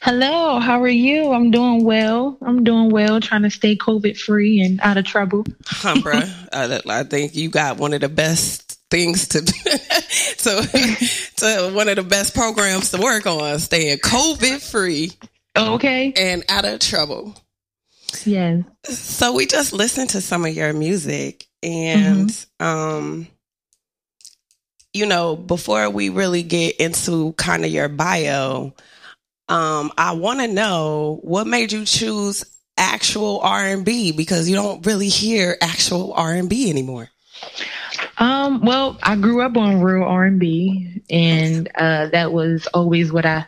Hello. 0.00 0.58
How 0.60 0.80
are 0.82 0.88
you? 0.88 1.32
I'm 1.32 1.50
doing 1.50 1.84
well. 1.84 2.38
I'm 2.42 2.64
doing 2.64 2.90
well, 2.90 3.20
trying 3.20 3.42
to 3.42 3.50
stay 3.50 3.76
COVID 3.76 4.16
free 4.18 4.60
and 4.60 4.80
out 4.80 4.96
of 4.96 5.04
trouble. 5.04 5.44
Humbra, 5.64 6.28
I, 6.52 6.80
I 7.00 7.02
think 7.04 7.34
you 7.34 7.48
got 7.48 7.78
one 7.78 7.92
of 7.92 8.00
the 8.00 8.08
best 8.08 8.78
things 8.90 9.28
to 9.28 9.40
to 9.40 9.44
to 11.36 11.70
one 11.74 11.88
of 11.88 11.96
the 11.96 12.02
best 12.02 12.34
programs 12.34 12.90
to 12.90 13.00
work 13.00 13.26
on, 13.26 13.58
staying 13.58 13.98
COVID 13.98 14.60
free 14.70 15.12
Okay. 15.56 16.12
and 16.16 16.44
out 16.48 16.64
of 16.64 16.80
trouble. 16.80 17.34
Yes. 18.24 18.64
So 18.84 19.32
we 19.34 19.46
just 19.46 19.72
listened 19.72 20.10
to 20.10 20.20
some 20.20 20.44
of 20.44 20.54
your 20.54 20.72
music 20.72 21.46
and 21.62 22.30
um 22.60 23.26
you 24.94 25.06
know, 25.06 25.36
before 25.36 25.88
we 25.88 26.10
really 26.10 26.42
get 26.42 26.76
into 26.76 27.32
kind 27.34 27.64
of 27.64 27.70
your 27.70 27.88
bio, 27.88 28.74
um 29.48 29.92
I 29.98 30.12
want 30.12 30.40
to 30.40 30.48
know 30.48 31.20
what 31.22 31.46
made 31.46 31.72
you 31.72 31.84
choose 31.84 32.44
actual 32.76 33.40
R 33.40 33.66
and 33.66 33.84
B 33.84 34.12
because 34.12 34.48
you 34.48 34.56
don't 34.56 34.84
really 34.86 35.08
hear 35.08 35.56
actual 35.60 36.12
R 36.14 36.32
and 36.32 36.48
B 36.48 36.70
anymore. 36.70 37.08
Um, 38.18 38.60
well, 38.60 38.98
I 39.02 39.16
grew 39.16 39.42
up 39.42 39.56
on 39.56 39.80
real 39.80 40.04
R 40.04 40.24
and 40.24 40.38
B, 40.38 41.02
and 41.10 41.68
uh, 41.74 42.08
that 42.08 42.32
was 42.32 42.66
always 42.68 43.12
what 43.12 43.26
I 43.26 43.46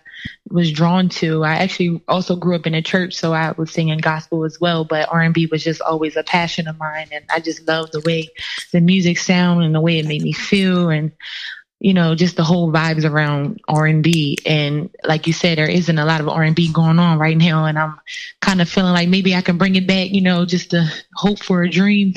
was 0.49 0.73
drawn 0.73 1.09
to. 1.11 1.45
I 1.45 1.57
actually 1.57 2.03
also 2.09 2.37
grew 2.37 2.57
up 2.57 2.67
in 2.67 2.75
a 2.75 2.83
church, 2.83 3.15
so 3.15 3.33
I 3.33 3.53
was 3.53 3.71
singing 3.71 3.99
gospel 3.99 4.45
as 4.45 4.61
well. 4.61 4.85
But 4.85 5.09
R 5.11 5.21
and 5.21 5.35
B 5.35 5.47
was 5.47 5.63
just 5.63 5.81
always 5.81 6.17
a 6.17 6.25
passion 6.25 6.67
of 6.67 6.79
mine, 6.79 7.09
and 7.13 7.25
I 7.31 7.41
just 7.41 7.67
loved 7.67 7.93
the 7.93 8.01
way 8.01 8.31
the 8.73 8.81
music 8.81 9.19
sound 9.19 9.63
and 9.63 9.75
the 9.75 9.81
way 9.81 9.99
it 9.99 10.07
made 10.07 10.23
me 10.23 10.33
feel, 10.33 10.91
and 10.91 11.13
you 11.85 11.92
know, 11.92 12.14
just 12.14 12.38
the 12.38 12.42
whole 12.42 12.73
vibes 12.73 13.05
around 13.05 13.61
R 13.68 13.85
and 13.85 14.03
B. 14.03 14.38
And 14.47 14.88
like 15.05 15.27
you 15.27 15.35
said, 15.35 15.59
there 15.59 15.68
isn't 15.68 15.99
a 15.99 16.07
lot 16.07 16.23
of 16.23 16.31
R 16.31 16.42
and 16.42 16.57
B 16.57 16.73
going 16.73 16.99
on 16.99 17.18
right 17.18 17.37
now, 17.37 17.66
and 17.66 17.79
I'm 17.79 18.01
kind 18.40 18.62
of 18.62 18.70
feeling 18.70 18.94
like 18.94 19.11
maybe 19.11 19.35
I 19.35 19.42
can 19.42 19.59
bring 19.59 19.77
it 19.77 19.87
back. 19.87 20.09
You 20.11 20.23
know, 20.23 20.47
just 20.47 20.70
to 20.70 20.90
hope 21.14 21.40
for 21.42 21.62
a 21.62 21.68
dream, 21.68 22.14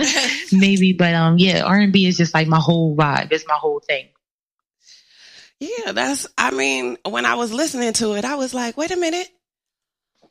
maybe. 0.52 0.94
But 0.94 1.12
um, 1.12 1.36
yeah, 1.36 1.64
R 1.64 1.78
and 1.78 1.92
B 1.92 2.06
is 2.06 2.16
just 2.16 2.32
like 2.32 2.48
my 2.48 2.58
whole 2.58 2.96
vibe. 2.96 3.30
It's 3.30 3.46
my 3.46 3.56
whole 3.56 3.80
thing. 3.80 4.08
Yeah, 5.58 5.92
that's. 5.92 6.26
I 6.38 6.50
mean, 6.50 6.96
when 7.06 7.26
I 7.26 7.34
was 7.34 7.52
listening 7.52 7.92
to 7.92 8.14
it, 8.14 8.24
I 8.24 8.36
was 8.36 8.54
like, 8.54 8.78
wait 8.78 8.90
a 8.90 8.96
minute, 8.96 9.28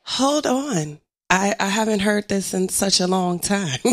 hold 0.02 0.48
on. 0.48 0.98
I, 1.32 1.54
I 1.60 1.68
haven't 1.68 2.00
heard 2.00 2.28
this 2.28 2.54
in 2.54 2.68
such 2.68 2.98
a 2.98 3.06
long 3.06 3.38
time. 3.38 3.78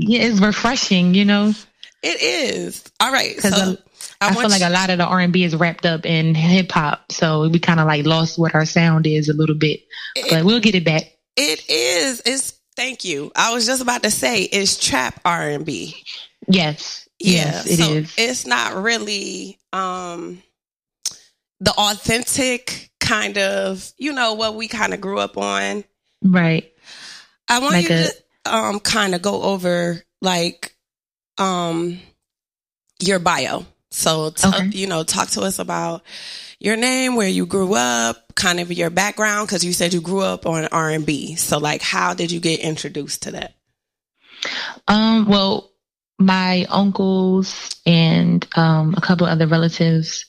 Yeah, 0.00 0.22
it's 0.22 0.40
refreshing. 0.40 1.14
You 1.14 1.24
know. 1.26 1.54
It 2.02 2.22
is. 2.22 2.84
All 3.00 3.12
right. 3.12 3.34
because 3.36 3.54
So 3.54 3.76
I, 4.20 4.28
feel 4.32 4.36
want 4.36 4.50
like 4.50 4.60
you- 4.60 4.68
a 4.68 4.70
lot 4.70 4.90
of 4.90 4.98
the 4.98 5.04
R 5.06 5.20
and 5.20 5.32
B 5.32 5.44
is 5.44 5.54
wrapped 5.56 5.86
up 5.86 6.06
in 6.06 6.34
hip 6.34 6.70
hop, 6.72 7.10
so 7.12 7.48
we 7.48 7.58
kind 7.58 7.80
of 7.80 7.86
like 7.86 8.06
lost 8.06 8.38
what 8.38 8.54
our 8.54 8.64
sound 8.66 9.06
is 9.06 9.28
a 9.28 9.32
little 9.34 9.54
bit, 9.56 9.80
but 10.30 10.44
we'll 10.44 10.60
get 10.60 10.74
it 10.74 10.84
back. 10.84 11.02
it 11.36 11.68
is. 11.68 12.22
It's. 12.24 12.54
Thank 12.76 13.04
you. 13.04 13.32
I 13.34 13.52
was 13.52 13.66
just 13.66 13.82
about 13.82 14.04
to 14.04 14.10
say 14.12 14.42
it's 14.42 14.76
trap 14.78 15.20
R 15.24 15.48
and 15.48 15.66
B. 15.66 15.96
Yes, 16.46 17.08
yes, 17.18 17.66
it 17.66 17.78
so 17.78 17.90
is. 17.92 18.14
It's 18.16 18.46
not 18.46 18.76
really 18.80 19.58
um 19.72 20.40
the 21.58 21.72
authentic 21.72 22.90
kind 23.00 23.36
of, 23.36 23.92
you 23.98 24.12
know, 24.12 24.34
what 24.34 24.54
we 24.54 24.68
kind 24.68 24.94
of 24.94 25.00
grew 25.00 25.18
up 25.18 25.36
on. 25.36 25.82
right. 26.22 26.72
I 27.48 27.58
want 27.58 27.72
Like 27.72 27.88
you 27.88 27.96
a- 27.96 28.04
to 28.44 28.54
um 28.54 28.78
kind 28.80 29.14
of 29.16 29.22
go 29.22 29.42
over 29.42 30.00
like 30.22 30.72
um 31.38 32.00
your 33.00 33.18
bio. 33.18 33.64
So 33.90 34.30
t- 34.30 34.46
Okay. 34.48 34.66
you 34.72 34.86
know, 34.86 35.02
talk 35.04 35.28
to 35.30 35.42
us 35.42 35.58
about 35.58 36.02
your 36.60 36.76
name, 36.76 37.14
where 37.16 37.28
you 37.28 37.46
grew 37.46 37.74
up, 37.74 38.34
kind 38.34 38.60
of 38.60 38.70
your 38.72 38.90
background 38.90 39.48
because 39.48 39.64
you 39.64 39.72
said 39.72 39.94
you 39.94 40.00
grew 40.00 40.20
up 40.20 40.46
on 40.46 40.66
R&B. 40.66 41.36
So 41.36 41.58
like 41.58 41.80
how 41.82 42.14
did 42.14 42.30
you 42.30 42.40
get 42.40 42.60
introduced 42.60 43.22
to 43.22 43.30
that? 43.32 43.54
Um, 44.86 45.26
well, 45.26 45.70
my 46.18 46.66
uncles 46.68 47.76
and 47.86 48.46
um, 48.56 48.94
a 48.96 49.00
couple 49.00 49.26
other 49.26 49.46
relatives 49.46 50.26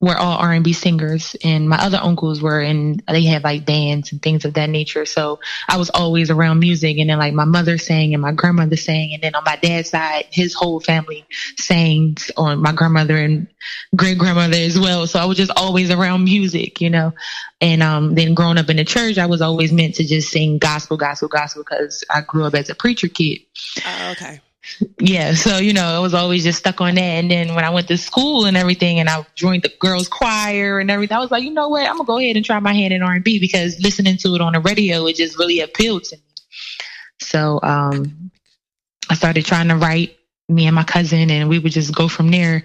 were 0.00 0.16
all 0.16 0.38
R 0.38 0.52
and 0.52 0.64
B 0.64 0.72
singers, 0.72 1.36
and 1.42 1.68
my 1.68 1.78
other 1.78 1.98
uncles 2.00 2.42
were 2.42 2.60
in. 2.60 3.00
They 3.08 3.24
had 3.24 3.44
like 3.44 3.64
bands 3.64 4.12
and 4.12 4.20
things 4.20 4.44
of 4.44 4.54
that 4.54 4.68
nature. 4.68 5.06
So 5.06 5.40
I 5.68 5.76
was 5.76 5.90
always 5.90 6.30
around 6.30 6.58
music, 6.58 6.98
and 6.98 7.08
then 7.08 7.18
like 7.18 7.34
my 7.34 7.44
mother 7.44 7.78
sang 7.78 8.12
and 8.12 8.22
my 8.22 8.32
grandmother 8.32 8.76
sang, 8.76 9.14
and 9.14 9.22
then 9.22 9.34
on 9.34 9.44
my 9.44 9.56
dad's 9.56 9.90
side, 9.90 10.26
his 10.30 10.54
whole 10.54 10.80
family 10.80 11.24
sang 11.58 12.16
on 12.36 12.60
my 12.60 12.72
grandmother 12.72 13.16
and 13.16 13.46
great 13.96 14.18
grandmother 14.18 14.56
as 14.56 14.78
well. 14.78 15.06
So 15.06 15.18
I 15.18 15.24
was 15.24 15.38
just 15.38 15.52
always 15.56 15.90
around 15.90 16.24
music, 16.24 16.80
you 16.80 16.90
know. 16.90 17.12
And 17.60 17.82
um, 17.82 18.14
then 18.14 18.34
growing 18.34 18.58
up 18.58 18.68
in 18.68 18.76
the 18.76 18.84
church, 18.84 19.16
I 19.16 19.26
was 19.26 19.40
always 19.40 19.72
meant 19.72 19.94
to 19.94 20.06
just 20.06 20.30
sing 20.30 20.58
gospel, 20.58 20.98
gospel, 20.98 21.28
gospel 21.28 21.62
because 21.62 22.04
I 22.10 22.20
grew 22.20 22.44
up 22.44 22.54
as 22.54 22.68
a 22.68 22.74
preacher 22.74 23.08
kid 23.08 23.40
Oh, 23.86 24.10
okay. 24.12 24.40
Yeah 24.98 25.34
so 25.34 25.58
you 25.58 25.72
know 25.72 25.84
i 25.84 25.98
was 25.98 26.14
always 26.14 26.42
just 26.42 26.58
stuck 26.58 26.80
on 26.80 26.94
that. 26.94 27.00
And 27.00 27.30
then 27.30 27.54
when 27.54 27.64
i 27.64 27.70
went 27.70 27.88
to 27.88 27.98
school 27.98 28.46
and 28.46 28.56
everything 28.56 28.98
and 28.98 29.08
i 29.08 29.24
joined 29.34 29.62
the 29.62 29.72
girls 29.78 30.08
choir 30.08 30.78
and 30.78 30.90
everything 30.90 31.16
i 31.16 31.20
was 31.20 31.30
like 31.30 31.44
you 31.44 31.50
know 31.50 31.68
what? 31.68 31.88
I'm 31.88 31.96
gonna 31.96 32.06
go 32.06 32.18
ahead 32.18 32.36
and 32.36 32.44
try 32.44 32.58
my 32.60 32.72
hand 32.72 32.92
in 32.92 33.02
r&b 33.02 33.38
because 33.40 33.80
listening 33.80 34.16
to 34.18 34.34
it 34.34 34.40
on 34.40 34.54
the 34.54 34.60
radio 34.60 35.06
it 35.06 35.16
just 35.16 35.38
really 35.38 35.60
appealed 35.60 36.04
to 36.04 36.16
me. 36.16 36.22
So 37.20 37.60
um 37.62 38.30
i 39.10 39.14
started 39.14 39.44
trying 39.44 39.68
to 39.68 39.76
write 39.76 40.16
me 40.48 40.66
and 40.66 40.74
my 40.74 40.84
cousin 40.84 41.30
and 41.30 41.48
we 41.48 41.58
would 41.58 41.72
just 41.72 41.94
go 41.94 42.08
from 42.08 42.30
there. 42.30 42.64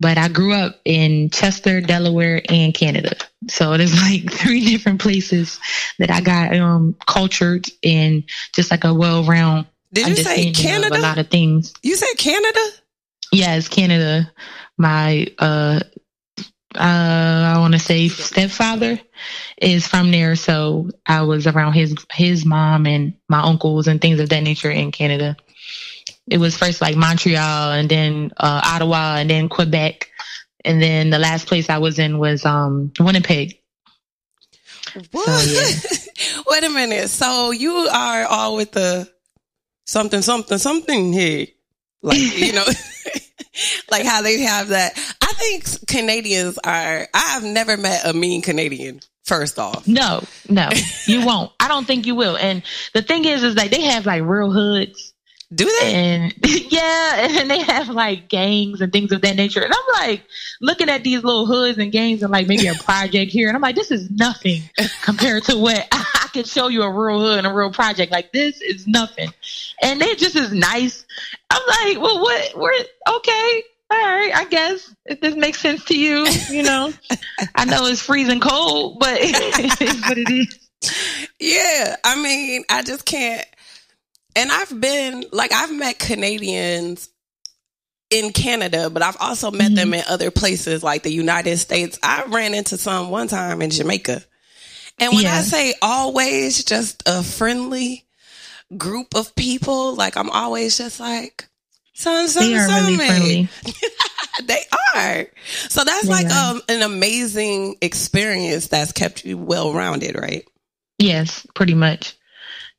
But 0.00 0.18
i 0.18 0.28
grew 0.28 0.52
up 0.52 0.78
in 0.84 1.30
chester 1.30 1.80
delaware 1.80 2.42
and 2.48 2.74
canada. 2.74 3.16
So 3.48 3.76
there's 3.76 4.00
like 4.10 4.30
three 4.30 4.64
different 4.64 5.00
places 5.00 5.58
that 5.98 6.10
i 6.10 6.20
got 6.20 6.54
um 6.56 6.94
cultured 7.06 7.66
and 7.82 8.24
just 8.54 8.70
like 8.70 8.84
a 8.84 8.92
well-round 8.92 9.66
Did 9.92 10.08
you 10.08 10.16
say 10.16 10.48
of 10.48 10.54
a 10.54 10.58
Canada? 10.62 10.98
lot 10.98 11.18
of 11.18 11.28
things 11.28 11.72
You 11.82 11.96
said 11.96 12.16
Canada? 12.18 12.60
Yes, 13.32 13.68
Canada. 13.68 14.30
My 14.76 15.26
uh 15.38 15.80
uh 16.74 17.52
I 17.54 17.58
want 17.58 17.72
to 17.74 17.78
say 17.78 18.08
stepfather 18.08 19.00
is 19.60 19.86
from 19.86 20.10
there, 20.10 20.36
so 20.36 20.90
I 21.06 21.22
was 21.22 21.46
around 21.46 21.72
his 21.72 21.94
his 22.12 22.44
mom 22.44 22.86
and 22.86 23.14
my 23.28 23.40
uncles 23.40 23.86
and 23.88 24.00
things 24.00 24.20
of 24.20 24.28
that 24.28 24.42
nature 24.42 24.70
in 24.70 24.92
Canada. 24.92 25.36
It 26.30 26.38
was 26.38 26.56
first 26.56 26.80
like 26.80 26.96
Montreal 26.96 27.72
and 27.72 27.88
then 27.88 28.32
uh 28.36 28.60
Ottawa 28.64 29.16
and 29.16 29.30
then 29.30 29.48
Quebec. 29.48 30.10
And 30.64 30.82
then 30.82 31.08
the 31.10 31.18
last 31.18 31.46
place 31.46 31.70
I 31.70 31.78
was 31.78 31.98
in 31.98 32.18
was 32.18 32.44
um 32.44 32.92
Winnipeg. 33.00 33.58
What? 35.12 35.46
yeah. 35.46 35.68
Wait 36.48 36.64
a 36.64 36.70
minute. 36.70 37.08
So 37.08 37.50
you 37.50 37.72
are 37.72 38.24
all 38.24 38.56
with 38.56 38.72
the 38.72 39.08
something, 39.88 40.22
something, 40.22 40.58
something 40.58 41.12
here. 41.12 41.46
Like, 42.02 42.18
you 42.36 42.52
know, 42.52 42.64
like 43.90 44.04
how 44.04 44.22
they 44.22 44.40
have 44.42 44.68
that. 44.68 44.92
I 45.20 45.32
think 45.32 45.88
Canadians 45.88 46.58
are, 46.62 47.08
I've 47.12 47.42
never 47.42 47.76
met 47.76 48.06
a 48.06 48.12
mean 48.12 48.42
Canadian, 48.42 49.00
first 49.24 49.58
off. 49.58 49.88
No, 49.88 50.22
no, 50.48 50.68
you 51.06 51.26
won't. 51.26 51.50
I 51.58 51.66
don't 51.66 51.86
think 51.86 52.06
you 52.06 52.14
will. 52.14 52.36
And 52.36 52.62
the 52.94 53.02
thing 53.02 53.24
is, 53.24 53.42
is 53.42 53.56
like 53.56 53.70
they 53.70 53.82
have 53.82 54.06
like 54.06 54.22
real 54.22 54.52
hoods. 54.52 55.14
Do 55.54 55.64
they? 55.80 55.94
and 55.94 56.34
yeah, 56.70 57.40
and 57.40 57.50
they 57.50 57.62
have 57.62 57.88
like 57.88 58.28
gangs 58.28 58.82
and 58.82 58.92
things 58.92 59.12
of 59.12 59.22
that 59.22 59.36
nature. 59.36 59.62
And 59.62 59.72
I'm 59.72 60.08
like 60.08 60.22
looking 60.60 60.90
at 60.90 61.04
these 61.04 61.24
little 61.24 61.46
hoods 61.46 61.78
and 61.78 61.90
gangs 61.90 62.22
and 62.22 62.30
like 62.30 62.46
maybe 62.46 62.66
a 62.66 62.74
project 62.74 63.32
here, 63.32 63.48
and 63.48 63.56
I'm 63.56 63.62
like, 63.62 63.74
this 63.74 63.90
is 63.90 64.10
nothing 64.10 64.62
compared 65.02 65.44
to 65.44 65.56
what 65.56 65.88
I 65.92 66.28
can 66.34 66.44
show 66.44 66.68
you 66.68 66.82
a 66.82 66.90
real 66.90 67.18
hood 67.18 67.38
and 67.38 67.46
a 67.46 67.52
real 67.52 67.72
project. 67.72 68.12
Like 68.12 68.30
this 68.32 68.60
is 68.60 68.86
nothing, 68.86 69.32
and 69.80 70.00
they 70.00 70.14
just 70.16 70.36
as 70.36 70.52
nice. 70.52 71.06
I'm 71.50 71.62
like, 71.66 72.02
well, 72.02 72.20
what? 72.20 72.52
We're 72.54 72.84
okay. 73.16 73.62
All 73.90 73.98
right, 73.98 74.32
I 74.34 74.44
guess 74.44 74.94
if 75.06 75.22
this 75.22 75.34
makes 75.34 75.60
sense 75.60 75.82
to 75.86 75.98
you, 75.98 76.26
you 76.50 76.62
know, 76.62 76.92
I 77.54 77.64
know 77.64 77.86
it's 77.86 78.02
freezing 78.02 78.40
cold, 78.40 78.98
but 79.00 79.16
it 79.18 79.80
is 79.80 80.00
what 80.02 80.18
it 80.18 80.28
is. 80.30 80.68
Yeah. 81.40 81.96
I 82.04 82.20
mean, 82.22 82.64
I 82.68 82.82
just 82.82 83.04
can't. 83.04 83.46
And 84.38 84.52
I've 84.52 84.80
been, 84.80 85.24
like, 85.32 85.52
I've 85.52 85.74
met 85.74 85.98
Canadians 85.98 87.08
in 88.08 88.32
Canada, 88.32 88.88
but 88.88 89.02
I've 89.02 89.16
also 89.18 89.50
met 89.50 89.74
them 89.74 89.92
in 89.92 90.04
other 90.08 90.30
places 90.30 90.82
like 90.82 91.02
the 91.02 91.10
United 91.10 91.58
States. 91.58 91.98
I 92.04 92.24
ran 92.28 92.54
into 92.54 92.78
some 92.78 93.10
one 93.10 93.26
time 93.26 93.60
in 93.62 93.70
Jamaica. 93.70 94.22
And 95.00 95.12
when 95.12 95.26
I 95.26 95.40
say 95.42 95.74
always 95.82 96.62
just 96.62 97.02
a 97.06 97.24
friendly 97.24 98.06
group 98.76 99.16
of 99.16 99.34
people, 99.34 99.96
like 99.96 100.16
I'm 100.16 100.30
always 100.30 100.78
just 100.78 101.00
like, 101.00 101.48
son, 101.94 102.28
son, 102.28 102.48
They 102.48 102.56
are 102.56 102.66
son, 102.66 102.84
really 102.84 102.96
friendly. 102.96 103.48
They 104.44 104.62
are. 104.94 105.26
So 105.68 105.82
that's 105.82 106.06
They 106.06 106.12
like 106.12 106.30
um, 106.30 106.62
an 106.68 106.82
amazing 106.82 107.76
experience 107.82 108.68
that's 108.68 108.92
kept 108.92 109.24
you 109.24 109.36
well 109.36 109.72
rounded, 109.72 110.14
right? 110.14 110.44
Yes, 110.96 111.44
pretty 111.54 111.74
much. 111.74 112.16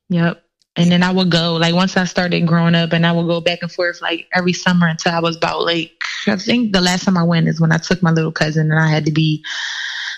Yep. 0.07 0.41
And 0.75 0.91
then 0.91 1.03
I 1.03 1.11
would 1.11 1.29
go 1.29 1.55
like 1.55 1.73
once 1.73 1.97
I 1.97 2.05
started 2.05 2.47
growing 2.47 2.75
up, 2.75 2.93
and 2.93 3.05
I 3.05 3.11
would 3.11 3.27
go 3.27 3.41
back 3.41 3.59
and 3.61 3.71
forth 3.71 4.01
like 4.01 4.27
every 4.33 4.53
summer 4.53 4.87
until 4.87 5.13
I 5.13 5.19
was 5.19 5.35
about 5.35 5.65
like 5.65 5.91
I 6.27 6.35
think 6.37 6.73
the 6.73 6.81
last 6.81 7.05
time 7.05 7.17
I 7.17 7.23
went 7.23 7.47
is 7.47 7.59
when 7.59 7.71
I 7.71 7.77
took 7.77 8.01
my 8.01 8.11
little 8.11 8.31
cousin, 8.31 8.71
and 8.71 8.79
I 8.79 8.87
had 8.87 9.05
to 9.05 9.11
be 9.11 9.43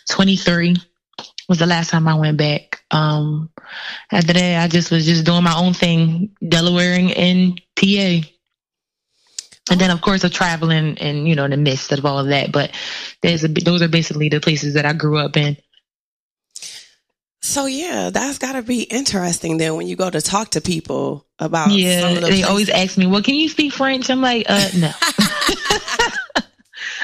twenty 0.09 0.35
three. 0.35 0.75
Was 1.49 1.59
the 1.59 1.65
last 1.65 1.89
time 1.89 2.07
I 2.07 2.15
went 2.15 2.37
back. 2.37 2.81
Um, 2.91 3.49
after 4.11 4.33
that, 4.33 4.63
I 4.63 4.67
just 4.67 4.89
was 4.89 5.05
just 5.05 5.25
doing 5.25 5.43
my 5.43 5.55
own 5.57 5.73
thing, 5.73 6.35
Delaware 6.47 6.93
and, 6.93 7.11
and 7.11 7.61
PA. 7.75 8.27
And 9.69 9.79
then, 9.79 9.91
of 9.91 10.01
course, 10.01 10.23
of 10.23 10.31
traveling 10.31 10.97
and 10.97 11.27
you 11.27 11.35
know 11.35 11.45
in 11.45 11.51
the 11.51 11.57
midst 11.57 11.91
of 11.91 12.05
all 12.05 12.19
of 12.19 12.27
that. 12.27 12.51
But 12.51 12.71
there's 13.21 13.43
a 13.43 13.47
those 13.47 13.81
are 13.81 13.87
basically 13.87 14.29
the 14.29 14.39
places 14.39 14.75
that 14.75 14.85
I 14.85 14.93
grew 14.93 15.17
up 15.17 15.35
in. 15.37 15.57
So 17.43 17.65
yeah, 17.65 18.11
that's 18.11 18.37
got 18.37 18.53
to 18.53 18.61
be 18.61 18.83
interesting 18.83 19.57
then 19.57 19.75
when 19.75 19.87
you 19.87 19.95
go 19.95 20.09
to 20.09 20.21
talk 20.21 20.51
to 20.51 20.61
people 20.61 21.25
about 21.39 21.69
some 21.69 21.77
Yeah, 21.79 22.13
the 22.13 22.19
they 22.21 22.27
places- 22.27 22.45
always 22.45 22.69
ask 22.69 22.97
me, 22.97 23.07
"Well, 23.07 23.23
can 23.23 23.33
you 23.35 23.49
speak 23.49 23.73
French?" 23.73 24.09
I'm 24.09 24.21
like, 24.21 24.45
"Uh, 24.47 24.69
no." 24.77 24.91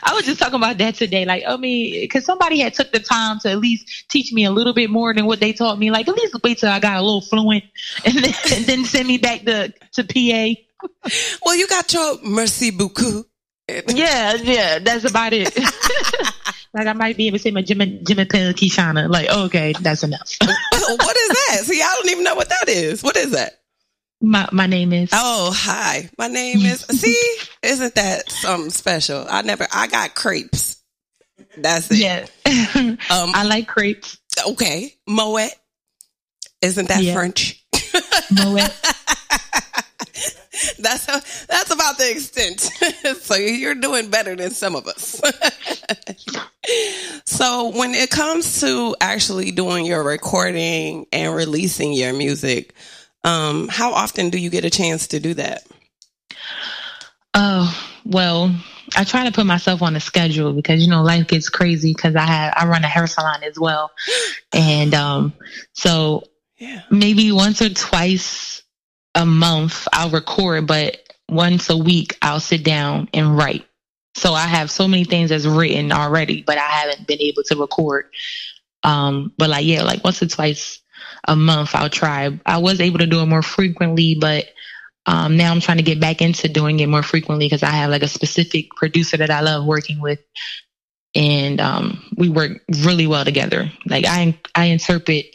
I 0.04 0.14
was 0.14 0.26
just 0.26 0.40
talking 0.40 0.56
about 0.56 0.78
that 0.78 0.96
today. 0.96 1.26
Like, 1.26 1.44
I 1.48 1.58
mean, 1.58 2.02
because 2.02 2.24
somebody 2.24 2.60
had 2.60 2.74
took 2.76 2.92
the 2.92 3.00
time 3.00 3.40
to 3.40 3.50
at 3.50 3.58
least 3.58 4.06
teach 4.10 4.32
me 4.32 4.46
a 4.46 4.52
little 4.52 4.74
bit 4.74 4.90
more 4.92 5.14
than 5.14 5.26
what 5.26 5.40
they 5.40 5.54
taught 5.54 5.78
me. 5.80 5.90
Like, 5.92 6.08
at 6.08 6.16
least 6.16 6.36
wait 6.44 6.60
till 6.60 6.70
I 6.70 6.80
got 6.80 6.98
a 6.98 7.02
little 7.02 7.22
fluent, 7.22 7.64
and 8.06 8.14
then, 8.16 8.34
and 8.54 8.66
then 8.66 8.86
send 8.86 9.08
me 9.08 9.18
back 9.18 9.42
to 9.46 9.74
to 9.94 10.04
PA. 10.04 10.54
Well, 11.44 11.56
you 11.56 11.68
got 11.68 11.92
your 11.92 12.20
merci 12.24 12.70
beaucoup. 12.70 13.28
Yeah, 13.88 14.36
yeah, 14.36 14.80
that's 14.80 15.04
about 15.04 15.34
it. 15.34 15.52
like, 16.78 16.88
I 16.88 16.94
might 16.94 17.18
be 17.18 17.28
able 17.28 17.38
to 17.38 17.42
say 17.42 17.52
my 17.52 17.62
Jimmy 17.62 18.00
Jimmy 18.08 18.26
Pill 18.26 18.54
KeyShanna. 18.54 19.10
Like, 19.10 19.30
okay, 19.30 19.74
that's 19.82 20.04
enough. 20.04 20.32
what 20.42 21.18
is 21.18 21.30
that? 21.30 21.60
See, 21.64 21.82
I 21.82 21.94
don't 22.02 22.12
even 22.12 22.24
know 22.24 22.36
what 22.36 22.50
that 22.50 22.70
is. 22.70 23.04
What 23.04 23.16
is 23.18 23.32
that? 23.32 23.60
my 24.22 24.48
my 24.52 24.66
name 24.66 24.94
is. 24.94 25.10
Oh, 25.14 25.52
hi. 25.56 26.10
My 26.18 26.28
name 26.28 26.60
is. 26.60 26.82
See, 26.82 27.38
isn't 27.64 27.96
that 27.96 28.32
something 28.32 28.72
special? 28.72 29.26
I 29.30 29.42
never. 29.44 29.68
I 29.74 29.88
got 29.88 30.16
crepes. 30.16 30.78
That's 31.58 31.90
it. 31.92 31.98
Yeah, 31.98 32.26
Um, 32.46 32.98
I 33.10 33.44
like 33.48 33.68
crepes. 33.68 34.18
okay, 34.50 34.94
Moet. 35.08 35.52
Isn't 36.62 36.88
that 36.90 37.04
Yeah. 37.04 37.14
French? 37.14 37.64
Moet. 38.32 38.62
That's 40.80 41.46
that's 41.46 41.72
about 41.72 41.98
the 42.00 42.10
extent. 42.12 42.60
so 43.22 43.36
you're 43.36 43.76
doing 43.76 44.10
better 44.10 44.36
than 44.36 44.50
some 44.52 44.76
of 44.76 44.88
us. 44.88 45.22
So 47.26 47.72
when 47.78 47.94
it 47.94 48.10
comes 48.10 48.62
to 48.62 48.96
actually 49.02 49.52
doing 49.52 49.86
your 49.86 50.04
recording 50.04 51.06
and 51.12 51.36
releasing 51.36 51.94
your 51.94 52.14
music, 52.14 52.74
um, 53.24 53.68
how 53.68 53.92
often 53.94 54.30
do 54.30 54.38
you 54.38 54.50
get 54.50 54.66
a 54.66 54.70
chance 54.70 55.08
to 55.08 55.20
do 55.20 55.34
that? 55.36 55.64
Oh 57.34 57.94
well, 58.06 58.56
I 58.96 59.04
try 59.04 59.26
to 59.26 59.32
put 59.32 59.46
myself 59.46 59.82
on 59.82 59.96
a 59.96 60.00
schedule 60.00 60.54
because 60.54 60.82
you 60.82 60.90
know 60.90 61.04
life 61.04 61.28
gets 61.28 61.50
crazy 61.50 61.94
because 61.94 62.16
I 62.16 62.26
have 62.26 62.54
I 62.56 62.66
run 62.68 62.84
a 62.84 62.88
hair 62.88 63.06
salon 63.08 63.44
as 63.44 63.60
well, 63.60 63.92
and 64.54 64.94
um, 64.94 65.34
so 65.74 66.24
Yeah. 66.58 66.82
maybe 66.90 67.32
once 67.32 67.62
or 67.62 67.70
twice 67.70 68.64
a 69.14 69.26
month 69.26 69.88
I'll 69.94 70.10
record, 70.10 70.66
but 70.68 70.98
once 71.30 71.70
a 71.70 71.78
week 71.78 72.18
I'll 72.22 72.40
sit 72.40 72.64
down 72.64 73.10
and 73.14 73.38
write. 73.38 73.67
So 74.18 74.34
I 74.34 74.48
have 74.48 74.72
so 74.72 74.88
many 74.88 75.04
things 75.04 75.30
that's 75.30 75.46
written 75.46 75.92
already, 75.92 76.42
but 76.42 76.58
I 76.58 76.62
haven't 76.62 77.06
been 77.06 77.22
able 77.22 77.44
to 77.44 77.56
record. 77.56 78.06
Um, 78.82 79.32
but 79.38 79.50
like 79.50 79.66
yeah, 79.66 79.84
like 79.84 80.04
once 80.04 80.24
or 80.24 80.28
twice 80.28 80.82
a 81.28 81.36
month 81.36 81.76
I'll 81.76 81.90
try. 81.90 82.40
I 82.46 82.58
was 82.58 82.82
able 82.82 82.98
to 83.00 83.06
do 83.06 83.22
it 83.22 83.28
more 83.28 83.44
frequently, 83.44 84.18
but 84.20 84.46
um, 85.06 85.38
now 85.38 85.52
I'm 85.52 85.62
trying 85.62 85.78
to 85.78 85.84
get 85.84 86.00
back 86.02 86.22
into 86.22 86.48
doing 86.50 86.80
it 86.80 86.88
more 86.88 87.04
frequently 87.04 87.46
because 87.46 87.62
I 87.62 87.70
have 87.70 87.92
like 87.92 88.02
a 88.02 88.08
specific 88.08 88.72
producer 88.72 89.18
that 89.18 89.30
I 89.30 89.42
love 89.42 89.66
working 89.66 90.02
with, 90.02 90.20
and 91.14 91.62
um, 91.62 92.04
we 92.18 92.28
work 92.28 92.54
really 92.84 93.06
well 93.06 93.24
together. 93.24 93.72
Like 93.86 94.06
I 94.08 94.38
I 94.56 94.66
interpret 94.66 95.28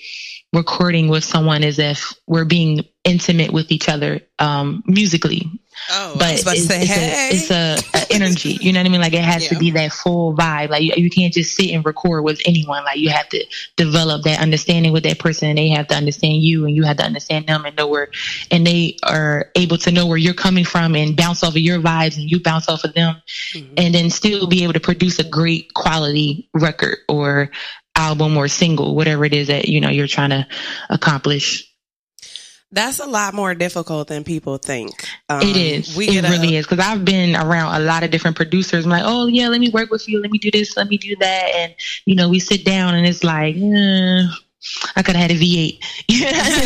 recording 0.52 1.06
with 1.08 1.22
someone 1.22 1.62
as 1.62 1.78
if 1.78 2.12
we're 2.26 2.44
being 2.44 2.84
intimate 3.04 3.52
with 3.52 3.70
each 3.70 3.88
other 3.88 4.20
um, 4.40 4.82
musically, 4.86 5.48
Oh, 5.90 6.14
I 6.14 6.18
but 6.18 6.32
was 6.32 6.42
about 6.42 6.54
to 6.56 6.60
say, 6.60 6.82
it's 6.82 6.90
hey. 6.90 7.30
a, 7.30 7.76
it's 7.76 7.90
a, 7.90 7.98
a 7.98 8.01
energy. 8.12 8.58
You 8.60 8.72
know 8.72 8.80
what 8.80 8.86
I 8.86 8.88
mean? 8.90 9.00
Like 9.00 9.14
it 9.14 9.24
has 9.24 9.48
to 9.48 9.58
be 9.58 9.70
that 9.72 9.92
full 9.92 10.34
vibe. 10.34 10.70
Like 10.70 10.82
you, 10.82 10.92
you 10.96 11.10
can't 11.10 11.32
just 11.32 11.54
sit 11.54 11.70
and 11.70 11.84
record 11.84 12.24
with 12.24 12.40
anyone. 12.44 12.84
Like 12.84 12.98
you 12.98 13.10
have 13.10 13.28
to 13.30 13.44
develop 13.76 14.22
that 14.24 14.40
understanding 14.40 14.92
with 14.92 15.04
that 15.04 15.18
person, 15.18 15.48
and 15.48 15.58
they 15.58 15.68
have 15.70 15.88
to 15.88 15.94
understand 15.94 16.42
you, 16.42 16.66
and 16.66 16.74
you 16.74 16.82
have 16.84 16.98
to 16.98 17.04
understand 17.04 17.46
them, 17.46 17.64
and 17.64 17.76
know 17.76 17.88
where, 17.88 18.08
and 18.50 18.66
they 18.66 18.96
are 19.02 19.50
able 19.54 19.78
to 19.78 19.90
know 19.90 20.06
where 20.06 20.18
you're 20.18 20.34
coming 20.34 20.64
from, 20.64 20.94
and 20.94 21.16
bounce 21.16 21.42
off 21.42 21.50
of 21.50 21.58
your 21.58 21.80
vibes, 21.80 22.16
and 22.16 22.30
you 22.30 22.42
bounce 22.42 22.68
off 22.68 22.84
of 22.84 22.94
them, 22.94 23.16
Mm-hmm. 23.54 23.74
and 23.76 23.94
then 23.94 24.10
still 24.10 24.46
be 24.46 24.62
able 24.62 24.72
to 24.72 24.80
produce 24.80 25.18
a 25.18 25.24
great 25.24 25.74
quality 25.74 26.48
record 26.54 26.98
or 27.08 27.50
album 27.96 28.36
or 28.36 28.48
single, 28.48 28.94
whatever 28.94 29.24
it 29.24 29.34
is 29.34 29.48
that 29.48 29.68
you 29.68 29.80
know 29.80 29.90
you're 29.90 30.06
trying 30.06 30.30
to 30.30 30.46
accomplish. 30.90 31.71
That's 32.72 33.00
a 33.00 33.06
lot 33.06 33.34
more 33.34 33.54
difficult 33.54 34.08
than 34.08 34.24
people 34.24 34.56
think. 34.56 35.06
Um, 35.28 35.42
It 35.42 35.56
is. 35.56 35.94
We 35.96 36.08
it 36.08 36.12
get 36.12 36.24
a- 36.24 36.30
really 36.30 36.56
is. 36.56 36.66
Because 36.66 36.84
I've 36.84 37.04
been 37.04 37.36
around 37.36 37.74
a 37.80 37.84
lot 37.84 38.02
of 38.02 38.10
different 38.10 38.36
producers. 38.36 38.84
I'm 38.86 38.90
like, 38.90 39.02
oh 39.04 39.26
yeah, 39.26 39.48
let 39.48 39.60
me 39.60 39.68
work 39.68 39.90
with 39.90 40.08
you. 40.08 40.20
Let 40.22 40.30
me 40.30 40.38
do 40.38 40.50
this. 40.50 40.76
Let 40.76 40.88
me 40.88 40.96
do 40.96 41.14
that. 41.16 41.50
And 41.54 41.74
you 42.06 42.14
know, 42.14 42.28
we 42.30 42.38
sit 42.40 42.64
down 42.64 42.94
and 42.94 43.06
it's 43.06 43.22
like, 43.22 43.56
eh, 43.56 44.22
I 44.96 45.02
could 45.02 45.16
have 45.16 45.30
had 45.30 45.32
a 45.32 45.38
V8. 45.38 45.80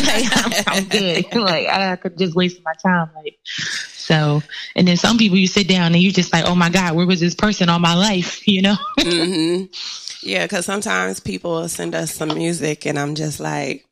Like, 0.05 0.65
I'm, 0.67 0.83
I'm 0.83 0.83
good. 0.87 1.35
like 1.35 1.67
I 1.67 1.95
could 1.97 2.17
just 2.17 2.35
waste 2.35 2.61
my 2.63 2.73
time. 2.81 3.09
Like 3.15 3.37
so. 3.43 4.41
And 4.75 4.87
then 4.87 4.95
some 4.95 5.17
people 5.17 5.37
you 5.37 5.47
sit 5.47 5.67
down 5.67 5.93
and 5.93 6.01
you 6.01 6.13
just 6.13 6.31
like, 6.31 6.45
oh 6.45 6.55
my 6.55 6.69
god, 6.69 6.95
where 6.95 7.05
was 7.05 7.19
this 7.19 7.35
person 7.35 7.67
all 7.67 7.79
my 7.79 7.95
life? 7.95 8.47
You 8.47 8.61
know. 8.61 8.75
hmm 8.99 9.63
Yeah, 10.23 10.45
because 10.45 10.65
sometimes 10.65 11.19
people 11.19 11.51
will 11.51 11.67
send 11.69 11.95
us 11.95 12.13
some 12.13 12.29
music, 12.33 12.85
and 12.85 12.97
I'm 12.97 13.15
just 13.15 13.39
like, 13.41 13.85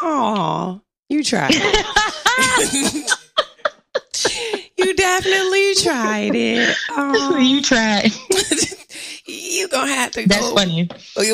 "Oh, 0.00 0.80
you 1.10 1.22
tried. 1.22 1.52
you 4.76 4.94
definitely 4.94 5.74
tried 5.76 6.34
it. 6.34 6.76
Aw. 6.90 7.38
you 7.38 7.62
tried. 7.62 8.10
you 9.26 9.68
gonna 9.68 9.92
have 9.94 10.12
to 10.12 10.26
That's 10.26 10.40
go 10.40 10.54
funny. 10.54 10.88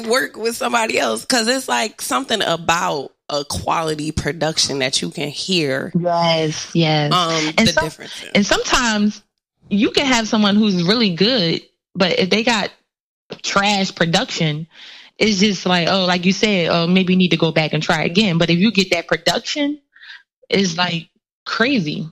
work 0.09 0.37
with 0.37 0.57
somebody 0.57 0.99
else 0.99 1.23
because 1.25 1.47
it's 1.49 1.69
like 1.69 2.01
something 2.01 2.43
about 2.43 3.13
a 3.29 3.45
quality 3.45 4.13
production 4.13 4.79
that 4.81 5.03
you 5.03 5.11
can 5.11 5.29
hear. 5.29 5.93
Yes. 5.99 6.71
Yes. 6.75 7.13
Um, 7.13 7.55
And 7.59 7.69
the 7.69 7.73
some- 7.73 7.85
difference. 7.85 8.25
And 8.35 8.47
sometimes 8.47 9.23
you 9.69 9.91
can 9.91 10.07
have 10.07 10.29
someone 10.29 10.57
who's 10.57 10.83
really 10.85 11.15
good, 11.15 11.63
but 11.95 12.19
if 12.19 12.31
they 12.31 12.45
got 12.45 12.71
trash 13.43 13.93
production, 13.95 14.69
it's 15.19 15.41
just 15.41 15.67
like, 15.67 15.89
oh, 15.89 16.05
like 16.05 16.27
you 16.27 16.33
said, 16.33 16.69
oh, 16.69 16.87
maybe 16.87 17.15
you 17.15 17.19
need 17.19 17.31
to 17.31 17.37
go 17.37 17.53
back 17.53 17.73
and 17.73 17.83
try 17.83 18.05
again. 18.05 18.39
But 18.39 18.51
if 18.51 18.59
you 18.59 18.71
get 18.71 18.91
that 18.91 19.09
production, 19.09 19.81
it's 20.49 20.77
like 20.77 21.09
crazy. 21.45 22.09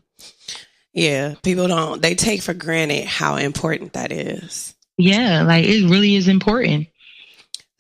Yeah, 0.93 1.35
people 1.43 1.69
don't. 1.69 2.01
They 2.01 2.15
take 2.15 2.43
for 2.43 2.55
granted 2.55 3.05
how 3.05 3.37
important 3.37 3.95
that 3.95 4.13
is. 4.13 4.75
Yeah, 4.97 5.43
like 5.43 5.65
it 5.65 5.91
really 5.91 6.15
is 6.15 6.29
important. 6.29 6.89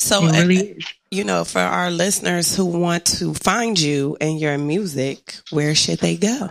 So, 0.00 0.26
It 0.26 0.34
uh, 0.34 0.38
really 0.40 0.56
is. 0.72 0.84
you 1.10 1.24
know, 1.24 1.44
for 1.44 1.60
our 1.60 1.90
listeners 1.90 2.54
who 2.54 2.66
want 2.66 3.06
to 3.06 3.32
find 3.34 3.78
you 3.78 4.16
and 4.20 4.38
your 4.38 4.58
music, 4.58 5.36
where 5.50 5.74
should 5.74 6.00
they 6.00 6.16
go? 6.16 6.50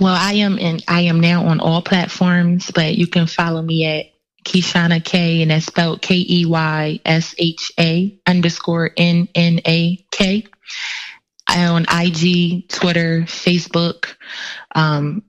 Well, 0.00 0.14
I 0.14 0.34
am 0.34 0.58
in 0.58 0.80
I 0.88 1.02
am 1.02 1.20
now 1.20 1.46
on 1.46 1.60
all 1.60 1.82
platforms, 1.82 2.70
but 2.74 2.96
you 2.96 3.06
can 3.06 3.26
follow 3.26 3.62
me 3.62 3.86
at 3.86 4.06
KeyShanna 4.44 5.04
K 5.04 5.42
and 5.42 5.50
that's 5.50 5.66
spelled 5.66 6.02
K 6.02 6.24
E 6.28 6.46
Y 6.46 7.00
S 7.04 7.34
H 7.38 7.72
A 7.78 8.18
underscore 8.26 8.90
N 8.96 9.28
N 9.34 9.60
A 9.66 9.96
K. 10.10 10.46
I 11.46 11.66
on 11.66 11.82
IG, 11.82 12.68
Twitter, 12.68 13.22
Facebook, 13.22 14.14
um, 14.74 15.22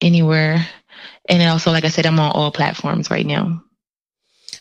anywhere. 0.00 0.66
And 1.28 1.42
also, 1.48 1.70
like 1.70 1.84
I 1.84 1.88
said, 1.88 2.06
I'm 2.06 2.18
on 2.18 2.32
all 2.32 2.50
platforms 2.50 3.10
right 3.10 3.24
now. 3.24 3.62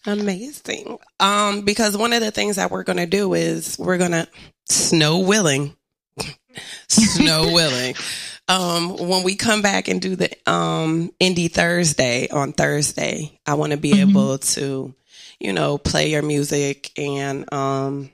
Amazing. 0.06 0.98
Um, 1.20 1.62
because 1.62 1.98
one 1.98 2.14
of 2.14 2.22
the 2.22 2.32
things 2.32 2.56
that 2.56 2.72
we're 2.72 2.84
gonna 2.84 3.08
do 3.08 3.34
is 3.34 3.78
we're 3.78 3.98
gonna 3.98 4.28
snow 4.68 5.20
willing, 5.20 5.76
snow 6.88 7.52
willing. 7.52 7.96
Um, 8.48 8.98
when 8.98 9.24
we 9.24 9.36
come 9.36 9.62
back 9.62 9.88
and 9.88 10.02
do 10.02 10.16
the 10.16 10.30
um 10.50 11.12
indie 11.22 11.52
Thursday 11.52 12.28
on 12.30 12.52
Thursday, 12.54 13.40
I 13.46 13.54
want 13.54 13.72
to 13.72 13.78
be 13.78 13.92
Mhm. 13.94 14.10
able 14.10 14.38
to, 14.40 14.94
you 15.40 15.54
know, 15.54 15.78
play 15.78 16.10
your 16.10 16.22
music 16.22 16.92
and 16.98 17.52
um 17.54 18.12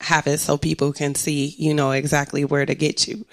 have 0.00 0.26
it 0.26 0.38
so 0.40 0.56
people 0.56 0.92
can 0.92 1.14
see, 1.14 1.54
you 1.58 1.74
know, 1.74 1.90
exactly 1.90 2.44
where 2.44 2.64
to 2.66 2.74
get 2.74 3.06
you 3.08 3.24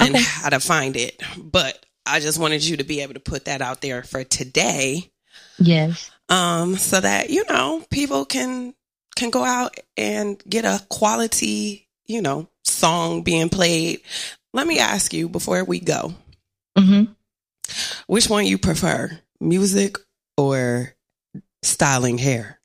and 0.00 0.14
Okay. 0.14 0.24
how 0.24 0.48
to 0.48 0.60
find 0.60 0.96
it. 0.96 1.20
But 1.36 1.84
I 2.06 2.20
just 2.20 2.38
wanted 2.38 2.64
you 2.64 2.78
to 2.78 2.84
be 2.84 3.00
able 3.00 3.14
to 3.14 3.20
put 3.20 3.44
that 3.46 3.60
out 3.62 3.80
there 3.80 4.02
for 4.02 4.24
today 4.24 5.10
Yes. 5.58 6.10
um, 6.28 6.76
so 6.76 7.00
that 7.00 7.30
you 7.30 7.44
know 7.48 7.84
people 7.90 8.24
can 8.24 8.74
can 9.16 9.30
go 9.30 9.44
out 9.44 9.76
and 9.96 10.42
get 10.48 10.64
a 10.64 10.80
quality 10.88 11.88
you 12.06 12.20
know 12.22 12.48
song 12.64 13.22
being 13.22 13.48
played. 13.48 14.00
Let 14.58 14.66
me 14.66 14.80
ask 14.80 15.14
you 15.14 15.28
before 15.28 15.62
we 15.62 15.78
go, 15.78 16.14
hmm 16.76 17.04
which 18.08 18.28
one 18.28 18.44
you 18.44 18.58
prefer, 18.58 19.16
music 19.40 19.98
or 20.36 20.96
styling 21.62 22.18
hair? 22.18 22.58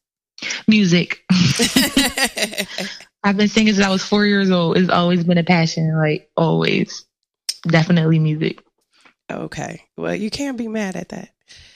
Music. 0.68 1.24
I've 3.24 3.38
been 3.38 3.48
singing 3.48 3.76
since 3.76 3.86
I 3.86 3.92
was 3.92 4.04
four 4.04 4.26
years 4.26 4.50
old. 4.50 4.76
It's 4.76 4.90
always 4.90 5.24
been 5.24 5.38
a 5.38 5.44
passion, 5.44 5.96
like 5.96 6.32
always. 6.36 7.06
Definitely 7.68 8.18
music. 8.18 8.64
okay, 9.32 9.84
well 9.96 10.16
you 10.16 10.32
can't 10.32 10.58
be 10.58 10.68
mad 10.68 10.96
at 10.96 11.10
that. 11.10 11.30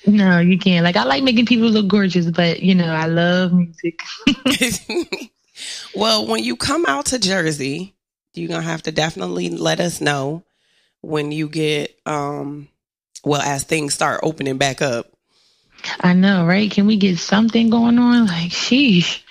No, 0.08 0.40
you 0.40 0.58
can't. 0.58 0.84
Like 0.84 0.96
I 0.96 1.04
like 1.04 1.22
making 1.22 1.46
people 1.46 1.70
look 1.70 1.88
gorgeous, 1.88 2.32
but 2.32 2.64
you 2.64 2.74
know, 2.74 2.92
I 2.92 3.06
love 3.06 3.54
music. 3.54 4.02
well, 5.96 6.26
when 6.26 6.44
you 6.44 6.56
come 6.56 6.88
out 6.88 7.06
to 7.08 7.20
Jersey, 7.20 7.94
you're 8.38 8.50
gonna 8.50 8.62
have 8.62 8.84
to 8.84 8.92
definitely 8.92 9.50
let 9.50 9.80
us 9.80 10.02
know 10.02 10.44
when 11.02 11.32
you 11.32 11.50
get 11.50 11.98
um 12.06 12.70
well 13.24 13.42
as 13.42 13.64
things 13.64 13.94
start 13.94 14.22
opening 14.24 14.58
back 14.58 14.82
up. 14.82 15.08
I 16.00 16.14
know, 16.14 16.46
right? 16.46 16.70
Can 16.70 16.88
we 16.88 16.98
get 16.98 17.20
something 17.20 17.70
going 17.70 18.00
on? 18.00 18.28
Like, 18.28 18.52
sheesh. 18.52 19.22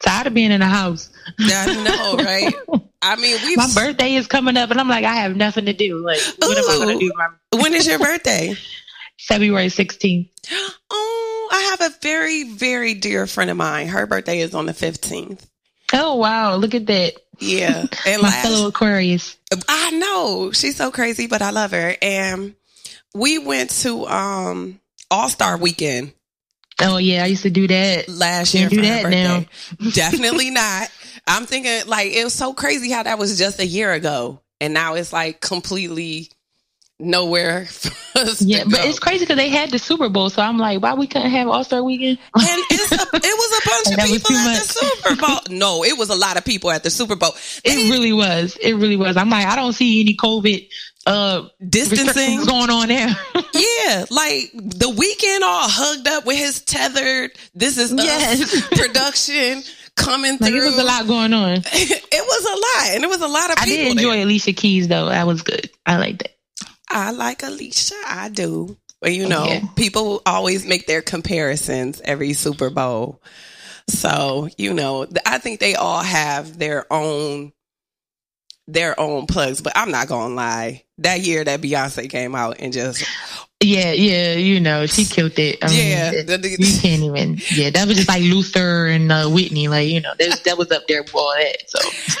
Tired 0.00 0.28
of 0.28 0.34
being 0.34 0.52
in 0.52 0.60
the 0.60 0.66
house. 0.66 1.10
I 1.38 1.82
know, 1.82 2.22
right? 2.22 2.54
I 3.02 3.16
mean, 3.16 3.38
we. 3.44 3.56
My 3.56 3.68
birthday 3.74 4.14
is 4.14 4.26
coming 4.26 4.56
up, 4.56 4.70
and 4.70 4.78
I'm 4.78 4.88
like, 4.88 5.04
I 5.04 5.14
have 5.16 5.36
nothing 5.36 5.64
to 5.66 5.72
do. 5.72 5.98
Like, 5.98 6.20
what 6.38 6.56
am 6.56 6.64
I 6.68 6.84
going 6.84 6.98
to 6.98 7.04
do? 7.06 7.58
When 7.58 7.74
is 7.74 7.86
your 7.86 7.98
birthday? 7.98 8.54
February 9.18 9.66
16th. 9.66 10.28
Oh, 10.90 11.48
I 11.50 11.60
have 11.70 11.90
a 11.90 11.94
very, 12.00 12.44
very 12.52 12.94
dear 12.94 13.26
friend 13.26 13.50
of 13.50 13.56
mine. 13.56 13.88
Her 13.88 14.06
birthday 14.06 14.40
is 14.40 14.54
on 14.54 14.66
the 14.66 14.72
15th. 14.72 15.46
Oh 15.92 16.16
wow! 16.16 16.56
Look 16.56 16.74
at 16.74 16.86
that. 16.86 17.14
Yeah. 17.38 17.86
And 18.06 18.22
My 18.22 18.30
fellow 18.30 18.68
Aquarius. 18.68 19.36
I 19.68 19.90
know 19.92 20.52
she's 20.52 20.76
so 20.76 20.90
crazy, 20.90 21.26
but 21.26 21.42
I 21.42 21.50
love 21.50 21.70
her. 21.72 21.94
And 22.00 22.54
we 23.14 23.38
went 23.38 23.70
to 23.82 24.06
um 24.06 24.80
All 25.10 25.28
Star 25.28 25.56
Weekend 25.56 26.12
Oh 26.80 26.98
yeah, 26.98 27.24
I 27.24 27.26
used 27.26 27.42
to 27.44 27.50
do 27.50 27.66
that. 27.68 28.08
last 28.08 28.54
year. 28.54 28.68
Do 28.68 28.82
that 28.82 29.08
now. 29.08 29.44
Definitely 29.92 30.50
not. 30.50 30.90
I'm 31.26 31.46
thinking 31.46 31.88
like 31.88 32.12
it 32.12 32.22
was 32.24 32.34
so 32.34 32.52
crazy 32.52 32.90
how 32.90 33.02
that 33.02 33.18
was 33.18 33.38
just 33.38 33.58
a 33.60 33.66
year 33.66 33.92
ago, 33.92 34.40
and 34.60 34.74
now 34.74 34.94
it's 34.94 35.12
like 35.12 35.40
completely 35.40 36.28
nowhere. 37.00 37.66
Yeah, 38.40 38.64
but 38.64 38.72
go. 38.80 38.88
it's 38.88 38.98
crazy 38.98 39.26
because 39.26 39.36
they 39.36 39.50
had 39.50 39.70
the 39.70 39.78
Super 39.78 40.08
Bowl, 40.08 40.30
so 40.30 40.40
I'm 40.40 40.56
like, 40.56 40.80
why 40.80 40.94
we 40.94 41.06
couldn't 41.06 41.30
have 41.32 41.48
All 41.48 41.62
Star 41.64 41.82
Weekend? 41.82 42.16
And 42.34 42.44
it's 42.70 42.90
a, 42.90 42.94
it 42.94 43.12
was 43.12 43.60
a 43.60 43.68
bunch 43.68 43.98
of 43.98 44.06
people 44.06 44.36
at 44.36 44.44
much. 44.46 44.68
the 44.68 44.72
Super 44.72 45.16
Bowl. 45.16 45.38
No, 45.58 45.84
it 45.84 45.98
was 45.98 46.08
a 46.08 46.14
lot 46.14 46.38
of 46.38 46.44
people 46.46 46.70
at 46.70 46.82
the 46.82 46.88
Super 46.88 47.14
Bowl. 47.14 47.32
It 47.62 47.90
really 47.90 48.14
was. 48.14 48.56
It 48.56 48.72
really 48.72 48.96
was. 48.96 49.18
I'm 49.18 49.28
like, 49.28 49.46
I 49.46 49.54
don't 49.54 49.74
see 49.74 50.00
any 50.00 50.16
COVID 50.16 50.66
uh 51.06 51.48
Distancing. 51.68 52.46
going 52.46 52.70
on 52.70 52.88
there. 52.88 53.08
Yeah, 53.52 54.06
like 54.10 54.50
the 54.54 54.90
Weeknd 54.90 55.42
all 55.42 55.68
hugged 55.68 56.08
up 56.08 56.24
with 56.24 56.38
his 56.38 56.62
tethered. 56.62 57.32
This 57.54 57.76
is 57.76 57.92
Yes. 57.92 58.66
production 58.68 59.62
coming 59.94 60.38
like 60.40 60.50
through. 60.52 60.62
it 60.62 60.66
was 60.66 60.78
a 60.78 60.84
lot 60.84 61.06
going 61.06 61.34
on. 61.34 61.58
it 61.64 62.12
was 62.12 62.44
a 62.44 62.80
lot, 62.88 62.94
and 62.94 63.04
it 63.04 63.08
was 63.08 63.20
a 63.20 63.28
lot 63.28 63.50
of 63.50 63.56
people. 63.58 63.72
I 63.72 63.76
did 63.76 63.92
enjoy 63.92 64.12
there. 64.14 64.22
Alicia 64.24 64.54
Keys 64.54 64.88
though. 64.88 65.06
That 65.10 65.26
was 65.26 65.42
good. 65.42 65.68
I 65.84 65.98
like 65.98 66.18
that. 66.22 66.32
I 66.88 67.10
like 67.10 67.42
Alicia. 67.42 67.94
I 68.06 68.28
do. 68.28 68.76
But 69.00 69.12
you 69.12 69.28
know, 69.28 69.44
Yeah. 69.46 69.60
people 69.76 70.22
always 70.26 70.64
make 70.64 70.86
their 70.86 71.02
comparisons 71.02 72.00
every 72.04 72.32
Super 72.32 72.70
Bowl. 72.70 73.22
So, 73.88 74.48
you 74.58 74.74
know, 74.74 75.06
I 75.24 75.38
think 75.38 75.60
they 75.60 75.74
all 75.76 76.02
have 76.02 76.58
their 76.58 76.90
own 76.92 77.52
their 78.68 78.98
own 78.98 79.26
plugs, 79.26 79.60
but 79.60 79.72
I'm 79.76 79.90
not 79.90 80.08
gonna 80.08 80.34
lie. 80.34 80.84
That 80.98 81.20
year 81.20 81.44
that 81.44 81.60
Beyonce 81.60 82.08
came 82.10 82.34
out 82.34 82.56
and 82.58 82.72
just 82.72 83.04
Yeah, 83.60 83.92
yeah, 83.92 84.34
you 84.34 84.60
know, 84.60 84.84
she 84.86 85.04
killed 85.06 85.38
it. 85.38 85.58
I 85.62 85.70
Yeah, 85.70 86.10
that- 86.10 86.26
the- 86.26 86.36
the- 86.38 86.56
you 86.62 86.80
can't 86.80 87.02
even. 87.02 87.40
Yeah, 87.54 87.70
that 87.70 87.86
was 87.88 87.96
just 87.96 88.08
like 88.08 88.22
Luther 88.22 88.86
and 88.86 89.10
uh, 89.10 89.28
Whitney. 89.28 89.68
Like 89.68 89.88
you 89.88 90.00
know, 90.00 90.12
that, 90.18 90.42
that 90.44 90.58
was 90.58 90.70
up 90.70 90.86
there 90.88 91.02
with 91.02 91.14
all 91.14 91.32
that. 91.36 91.56
So 91.70 91.78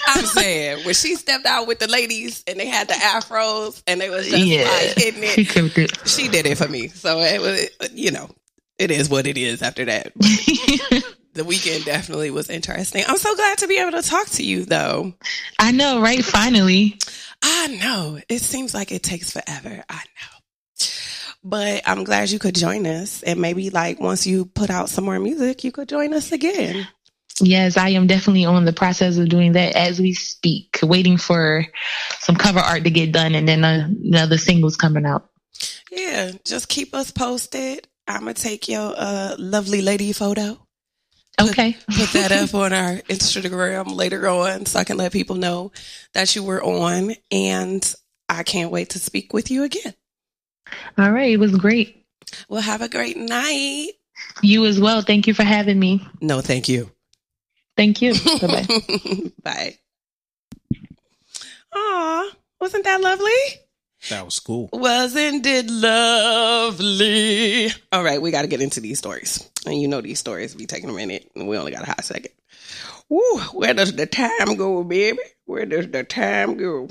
I'm 0.08 0.24
saying 0.24 0.84
when 0.86 0.94
she 0.94 1.14
stepped 1.16 1.44
out 1.46 1.66
with 1.66 1.78
the 1.78 1.88
ladies 1.88 2.42
and 2.46 2.58
they 2.58 2.66
had 2.66 2.88
the 2.88 2.94
afros 2.94 3.82
and 3.86 4.00
they 4.00 4.08
was 4.08 4.26
just 4.28 4.44
yeah, 4.44 4.62
like 4.64 4.94
hitting 4.96 5.22
she 5.28 5.42
it, 5.42 5.48
killed 5.48 5.76
it. 5.78 5.98
she 6.08 6.28
did 6.28 6.46
it 6.46 6.56
for 6.58 6.68
me. 6.68 6.88
So 6.88 7.18
it 7.20 7.40
was, 7.40 7.90
you 7.92 8.10
know, 8.12 8.30
it 8.78 8.90
is 8.90 9.08
what 9.10 9.26
it 9.26 9.36
is 9.36 9.62
after 9.62 9.84
that. 9.86 10.12
The 11.36 11.42
Weeknd 11.42 11.84
definitely 11.84 12.30
was 12.30 12.48
interesting. 12.48 13.04
I'm 13.06 13.18
so 13.18 13.36
glad 13.36 13.58
to 13.58 13.68
be 13.68 13.76
able 13.76 13.90
to 13.90 14.08
talk 14.08 14.26
to 14.30 14.42
you 14.42 14.64
though. 14.64 15.12
I 15.58 15.70
know, 15.70 16.00
right? 16.00 16.24
Finally, 16.24 16.98
I 17.42 17.66
know 17.66 18.18
it 18.30 18.40
seems 18.40 18.72
like 18.72 18.90
it 18.90 19.02
takes 19.02 19.32
forever. 19.32 19.84
I 19.86 19.94
know. 19.96 20.86
But 21.44 21.82
I'm 21.84 22.04
glad 22.04 22.30
you 22.30 22.38
could 22.38 22.54
join 22.54 22.86
us. 22.86 23.22
And 23.22 23.38
maybe 23.38 23.68
like 23.68 24.00
once 24.00 24.26
you 24.26 24.46
put 24.46 24.70
out 24.70 24.88
some 24.88 25.04
more 25.04 25.20
music, 25.20 25.62
you 25.62 25.72
could 25.72 25.90
join 25.90 26.14
us 26.14 26.32
again. 26.32 26.88
yes, 27.38 27.76
I 27.76 27.90
am 27.90 28.06
definitely 28.06 28.46
on 28.46 28.64
the 28.64 28.72
process 28.72 29.18
of 29.18 29.28
doing 29.28 29.52
that 29.52 29.76
as 29.76 30.00
we 30.00 30.14
speak. 30.14 30.78
Waiting 30.82 31.18
for 31.18 31.66
some 32.18 32.36
cover 32.36 32.60
art 32.60 32.84
to 32.84 32.90
get 32.90 33.12
done, 33.12 33.34
and 33.34 33.46
then 33.46 33.62
another 33.62 34.38
singles 34.38 34.76
coming 34.76 35.04
out. 35.04 35.28
Yeah, 35.92 36.32
just 36.46 36.70
keep 36.70 36.94
us 36.94 37.10
posted. 37.10 37.86
I'm 38.08 38.20
gonna 38.20 38.32
take 38.32 38.68
your 38.68 38.94
uh, 38.96 39.36
lovely 39.38 39.82
lady 39.82 40.14
photo. 40.14 40.65
Okay. 41.40 41.76
Put 41.86 42.10
that 42.12 42.32
up 42.32 42.54
on 42.54 42.72
our 42.72 42.96
Instagram 43.08 43.94
later 43.94 44.28
on 44.28 44.66
so 44.66 44.78
I 44.78 44.84
can 44.84 44.96
let 44.96 45.12
people 45.12 45.36
know 45.36 45.72
that 46.14 46.34
you 46.34 46.42
were 46.42 46.62
on. 46.62 47.14
And 47.30 47.94
I 48.28 48.42
can't 48.42 48.70
wait 48.72 48.90
to 48.90 48.98
speak 48.98 49.32
with 49.32 49.50
you 49.50 49.62
again. 49.64 49.94
All 50.98 51.12
right. 51.12 51.32
It 51.32 51.38
was 51.38 51.54
great. 51.56 52.04
Well, 52.48 52.62
have 52.62 52.82
a 52.82 52.88
great 52.88 53.16
night. 53.16 53.88
You 54.42 54.64
as 54.66 54.80
well. 54.80 55.02
Thank 55.02 55.26
you 55.26 55.34
for 55.34 55.42
having 55.42 55.78
me. 55.78 56.06
No, 56.20 56.40
thank 56.40 56.68
you. 56.68 56.90
Thank 57.76 58.00
you. 58.00 58.14
Bye 58.40 58.46
bye. 58.46 58.66
Bye. 59.42 59.78
Aw, 61.74 62.30
wasn't 62.60 62.84
that 62.84 63.00
lovely? 63.02 63.65
That 64.10 64.24
was 64.24 64.38
cool. 64.38 64.68
Wasn't 64.72 65.44
it 65.46 65.70
lovely? 65.70 67.70
All 67.92 68.04
right, 68.04 68.22
we 68.22 68.30
got 68.30 68.42
to 68.42 68.48
get 68.48 68.60
into 68.60 68.80
these 68.80 68.98
stories. 68.98 69.48
And 69.64 69.80
you 69.80 69.88
know 69.88 70.00
these 70.00 70.20
stories 70.20 70.54
be 70.54 70.66
taking 70.66 70.90
a 70.90 70.92
minute, 70.92 71.30
and 71.34 71.48
we 71.48 71.58
only 71.58 71.72
got 71.72 71.82
a 71.82 71.86
hot 71.86 72.04
second. 72.04 72.32
Woo, 73.08 73.38
where 73.52 73.74
does 73.74 73.94
the 73.94 74.06
time 74.06 74.56
go, 74.56 74.82
baby? 74.84 75.18
Where 75.44 75.66
does 75.66 75.88
the 75.88 76.04
time 76.04 76.56
go? 76.56 76.88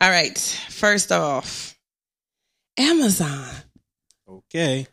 All 0.00 0.10
right, 0.10 0.38
first 0.68 1.12
off, 1.12 1.78
Amazon. 2.76 3.48
Okay. 4.28 4.86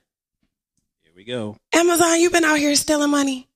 Here 1.01 1.13
we 1.15 1.23
go. 1.23 1.57
Amazon, 1.73 2.19
you've 2.19 2.33
been 2.33 2.43
out 2.43 2.59
here 2.59 2.75
stealing 2.75 3.11
money? 3.11 3.47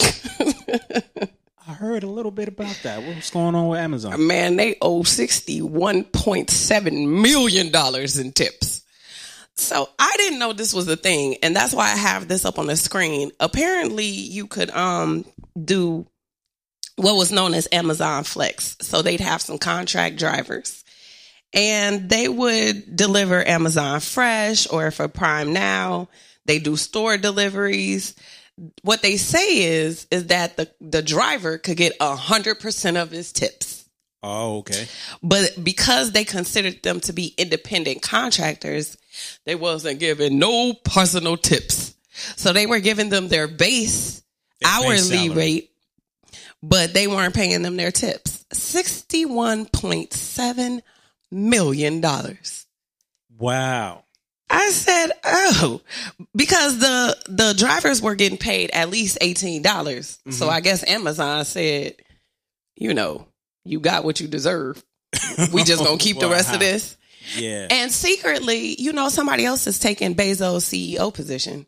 I 1.68 1.74
heard 1.74 2.02
a 2.02 2.08
little 2.08 2.30
bit 2.30 2.48
about 2.48 2.80
that. 2.84 3.02
What's 3.02 3.30
going 3.30 3.54
on 3.54 3.68
with 3.68 3.78
Amazon? 3.78 4.26
Man, 4.26 4.56
they 4.56 4.76
owe 4.80 5.02
$61.7 5.02 7.22
million 7.22 7.66
in 7.66 8.32
tips. 8.32 8.82
So 9.54 9.86
I 9.98 10.14
didn't 10.16 10.38
know 10.38 10.54
this 10.54 10.72
was 10.72 10.88
a 10.88 10.96
thing, 10.96 11.36
and 11.42 11.54
that's 11.54 11.74
why 11.74 11.92
I 11.92 11.96
have 11.96 12.26
this 12.26 12.46
up 12.46 12.58
on 12.58 12.68
the 12.68 12.76
screen. 12.76 13.32
Apparently, 13.38 14.06
you 14.06 14.46
could 14.46 14.70
um 14.70 15.26
do 15.62 16.06
what 16.96 17.16
was 17.16 17.32
known 17.32 17.52
as 17.52 17.68
Amazon 17.70 18.24
Flex. 18.24 18.78
So 18.80 19.02
they'd 19.02 19.20
have 19.20 19.42
some 19.42 19.58
contract 19.58 20.16
drivers, 20.16 20.82
and 21.52 22.08
they 22.08 22.28
would 22.28 22.96
deliver 22.96 23.46
Amazon 23.46 24.00
Fresh 24.00 24.70
or 24.70 24.90
for 24.90 25.08
Prime 25.08 25.52
Now. 25.52 26.08
They 26.46 26.60
do 26.60 26.76
store 26.76 27.18
deliveries. 27.18 28.14
What 28.82 29.02
they 29.02 29.16
say 29.16 29.62
is 29.62 30.06
is 30.10 30.26
that 30.26 30.56
the 30.56 30.70
the 30.80 31.02
driver 31.02 31.58
could 31.58 31.76
get 31.76 31.92
a 32.00 32.16
hundred 32.16 32.60
percent 32.60 32.96
of 32.96 33.10
his 33.10 33.32
tips. 33.32 33.88
Oh, 34.22 34.58
okay. 34.58 34.86
But 35.22 35.62
because 35.62 36.12
they 36.12 36.24
considered 36.24 36.82
them 36.82 37.00
to 37.00 37.12
be 37.12 37.34
independent 37.38 38.02
contractors, 38.02 38.96
they 39.44 39.54
wasn't 39.54 40.00
giving 40.00 40.38
no 40.38 40.74
personal 40.74 41.36
tips. 41.36 41.94
So 42.36 42.52
they 42.52 42.66
were 42.66 42.80
giving 42.80 43.10
them 43.10 43.28
their 43.28 43.46
base 43.46 44.24
Their 44.60 44.70
hourly 44.70 45.30
rate, 45.30 45.70
but 46.62 46.94
they 46.94 47.06
weren't 47.06 47.34
paying 47.34 47.62
them 47.62 47.76
their 47.76 47.92
tips. 47.92 48.44
$61.7 48.52 50.82
million. 51.30 52.04
Wow. 53.38 54.04
I 54.50 54.70
said, 54.70 55.10
oh, 55.24 55.80
because 56.34 56.78
the 56.78 57.16
the 57.28 57.54
drivers 57.56 58.00
were 58.00 58.14
getting 58.14 58.38
paid 58.38 58.70
at 58.72 58.90
least 58.90 59.18
eighteen 59.20 59.62
dollars. 59.62 60.18
So 60.30 60.46
mm-hmm. 60.46 60.54
I 60.54 60.60
guess 60.60 60.86
Amazon 60.88 61.44
said, 61.44 61.96
you 62.76 62.94
know, 62.94 63.26
you 63.64 63.80
got 63.80 64.04
what 64.04 64.20
you 64.20 64.28
deserve. 64.28 64.82
We 65.52 65.64
just 65.64 65.84
gonna 65.84 65.98
keep 65.98 66.18
the 66.20 66.28
rest 66.28 66.52
of 66.52 66.60
this. 66.60 66.96
Yeah. 67.36 67.68
And 67.70 67.92
secretly, 67.92 68.74
you 68.80 68.92
know, 68.92 69.08
somebody 69.08 69.44
else 69.44 69.66
is 69.66 69.78
taking 69.78 70.14
Bezos' 70.14 70.62
CEO 70.96 71.12
position. 71.12 71.66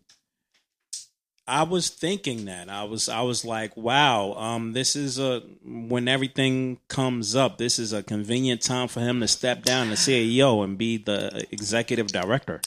I 1.50 1.64
was 1.64 1.88
thinking 1.88 2.44
that. 2.44 2.70
I 2.70 2.84
was 2.84 3.08
I 3.08 3.22
was 3.22 3.44
like, 3.44 3.76
wow, 3.76 4.34
um, 4.34 4.72
this 4.72 4.94
is 4.94 5.18
a 5.18 5.42
when 5.64 6.06
everything 6.06 6.78
comes 6.86 7.34
up, 7.34 7.58
this 7.58 7.80
is 7.80 7.92
a 7.92 8.04
convenient 8.04 8.62
time 8.62 8.86
for 8.86 9.00
him 9.00 9.20
to 9.20 9.26
step 9.26 9.64
down 9.64 9.90
the 9.90 9.96
CEO 9.96 10.62
and 10.62 10.78
be 10.78 10.96
the 10.96 11.46
executive 11.50 12.06
director. 12.06 12.60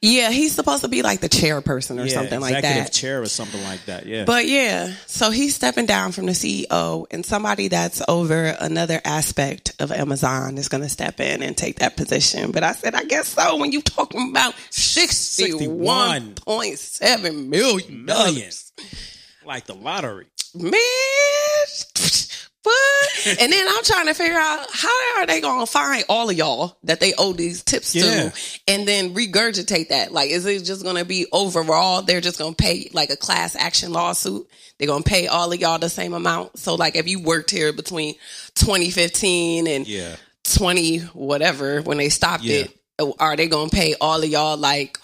Yeah, 0.00 0.30
he's 0.30 0.52
supposed 0.52 0.82
to 0.82 0.88
be 0.88 1.02
like 1.02 1.20
the 1.20 1.28
chairperson 1.28 2.00
or 2.00 2.06
yeah, 2.06 2.14
something 2.14 2.40
like 2.40 2.56
executive 2.56 2.84
that. 2.86 2.92
chair 2.92 3.20
or 3.20 3.26
something 3.26 3.62
like 3.64 3.84
that. 3.84 4.06
Yeah. 4.06 4.24
But 4.24 4.46
yeah, 4.46 4.94
so 5.06 5.30
he's 5.30 5.54
stepping 5.54 5.84
down 5.84 6.12
from 6.12 6.24
the 6.24 6.32
CEO, 6.32 7.06
and 7.10 7.26
somebody 7.26 7.68
that's 7.68 8.00
over 8.08 8.56
another 8.58 9.02
aspect 9.04 9.74
of 9.78 9.92
Amazon 9.92 10.56
is 10.56 10.68
going 10.68 10.82
to 10.82 10.88
step 10.88 11.20
in 11.20 11.42
and 11.42 11.54
take 11.54 11.80
that 11.80 11.98
position. 11.98 12.50
But 12.50 12.62
I 12.62 12.72
said, 12.72 12.94
I 12.94 13.04
guess 13.04 13.28
so. 13.28 13.56
When 13.56 13.72
you're 13.72 13.82
talking 13.82 14.30
about 14.30 14.54
sixty-one 14.70 16.34
point 16.36 16.78
seven 16.78 17.50
Million. 17.50 18.06
Dollars, 18.26 18.72
like 19.46 19.66
the 19.66 19.74
lottery. 19.74 20.26
man, 20.54 20.72
what? 22.62 23.26
And 23.40 23.52
then 23.52 23.66
I'm 23.68 23.82
trying 23.84 24.06
to 24.06 24.14
figure 24.14 24.36
out 24.38 24.66
how 24.70 25.18
are 25.18 25.26
they 25.26 25.40
gonna 25.40 25.66
find 25.66 26.04
all 26.08 26.30
of 26.30 26.36
y'all 26.36 26.76
that 26.84 27.00
they 27.00 27.12
owe 27.18 27.32
these 27.32 27.62
tips 27.62 27.94
Yeah. 27.94 28.02
to 28.30 28.32
and 28.68 28.86
then 28.86 29.14
regurgitate 29.14 29.88
that? 29.88 30.12
Like, 30.12 30.30
is 30.30 30.46
it 30.46 30.62
just 30.64 30.84
gonna 30.84 31.04
be 31.04 31.26
overall? 31.32 32.02
They're 32.02 32.20
just 32.20 32.38
gonna 32.38 32.54
pay 32.54 32.88
like 32.92 33.10
a 33.10 33.16
class 33.16 33.56
action 33.56 33.92
lawsuit. 33.92 34.46
They're 34.78 34.88
gonna 34.88 35.02
pay 35.04 35.26
all 35.26 35.52
of 35.52 35.60
y'all 35.60 35.78
the 35.78 35.88
same 35.88 36.14
amount. 36.14 36.58
So 36.58 36.74
like 36.76 36.94
if 36.96 37.08
you 37.08 37.20
worked 37.20 37.50
here 37.50 37.72
between 37.72 38.14
2015 38.54 39.66
and 39.66 39.86
Yeah. 39.86 40.16
20 40.54 40.98
whatever 41.14 41.82
when 41.82 41.98
they 41.98 42.08
stopped 42.08 42.42
Yeah. 42.44 42.64
it, 42.64 43.14
are 43.18 43.36
they 43.36 43.46
gonna 43.48 43.70
pay 43.70 43.94
all 44.00 44.22
of 44.22 44.28
y'all 44.28 44.56
like 44.56 44.98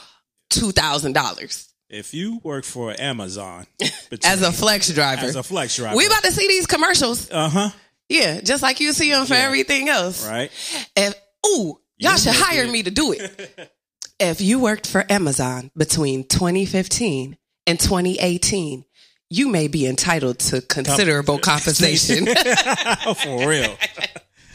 two 0.51 0.73
thousand 0.73 1.13
dollars 1.13 1.68
If 1.91 2.13
you 2.13 2.41
work 2.45 2.65
for 2.65 2.95
Amazon 2.99 3.67
as 4.25 4.43
a 4.43 4.53
flex 4.53 4.89
driver? 4.93 5.25
as 5.25 5.37
a 5.37 5.43
flex 5.43 5.77
driver, 5.77 5.97
we 5.97 6.07
about 6.07 6.23
to 6.25 6.33
see 6.33 6.47
these 6.47 6.67
commercials. 6.67 7.31
uh 7.31 7.49
huh, 7.49 7.71
Yeah, 8.09 8.41
just 8.41 8.63
like 8.63 8.81
you 8.81 8.93
see 8.93 9.11
them 9.11 9.25
for 9.27 9.35
Yeah. 9.35 9.41
everything 9.47 9.89
else. 9.89 10.27
right? 10.29 10.51
If 10.97 11.15
ooh, 11.47 11.79
y'all 11.97 12.13
You 12.13 12.19
should 12.19 12.35
hire 12.35 12.65
it. 12.65 12.71
me 12.71 12.83
to 12.83 12.91
do 12.91 13.13
it. 13.13 13.73
if 14.21 14.41
you 14.43 14.59
worked 14.61 14.87
for 14.87 15.05
Amazon 15.11 15.71
between 15.77 16.25
2015 16.25 17.39
and 17.67 17.81
2018, 17.81 18.85
you 19.31 19.49
may 19.49 19.69
be 19.69 19.87
entitled 19.87 20.39
to 20.41 20.61
considerable 20.61 21.39
compensation. 21.39 22.27
for 23.23 23.49
real. 23.49 23.77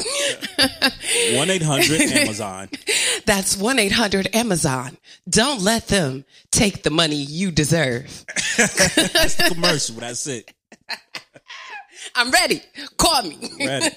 One 1.36 1.50
eight 1.50 1.62
hundred 1.62 2.02
Amazon. 2.02 2.70
That's 3.26 3.56
1 3.58 3.80
800 3.80 4.36
Amazon. 4.36 4.98
Don't 5.30 5.62
let 5.62 5.88
them 5.88 6.26
take 6.52 6.84
the 6.84 6.90
money 6.90 7.16
you 7.16 7.52
deserve. 7.52 8.26
That's 8.58 9.36
the 9.36 9.52
commercial. 9.54 9.96
That's 9.96 10.28
it. 10.28 10.54
I'm 12.16 12.32
ready. 12.32 12.62
Call 12.98 13.24
me. 13.24 13.50
Ready, 13.60 13.96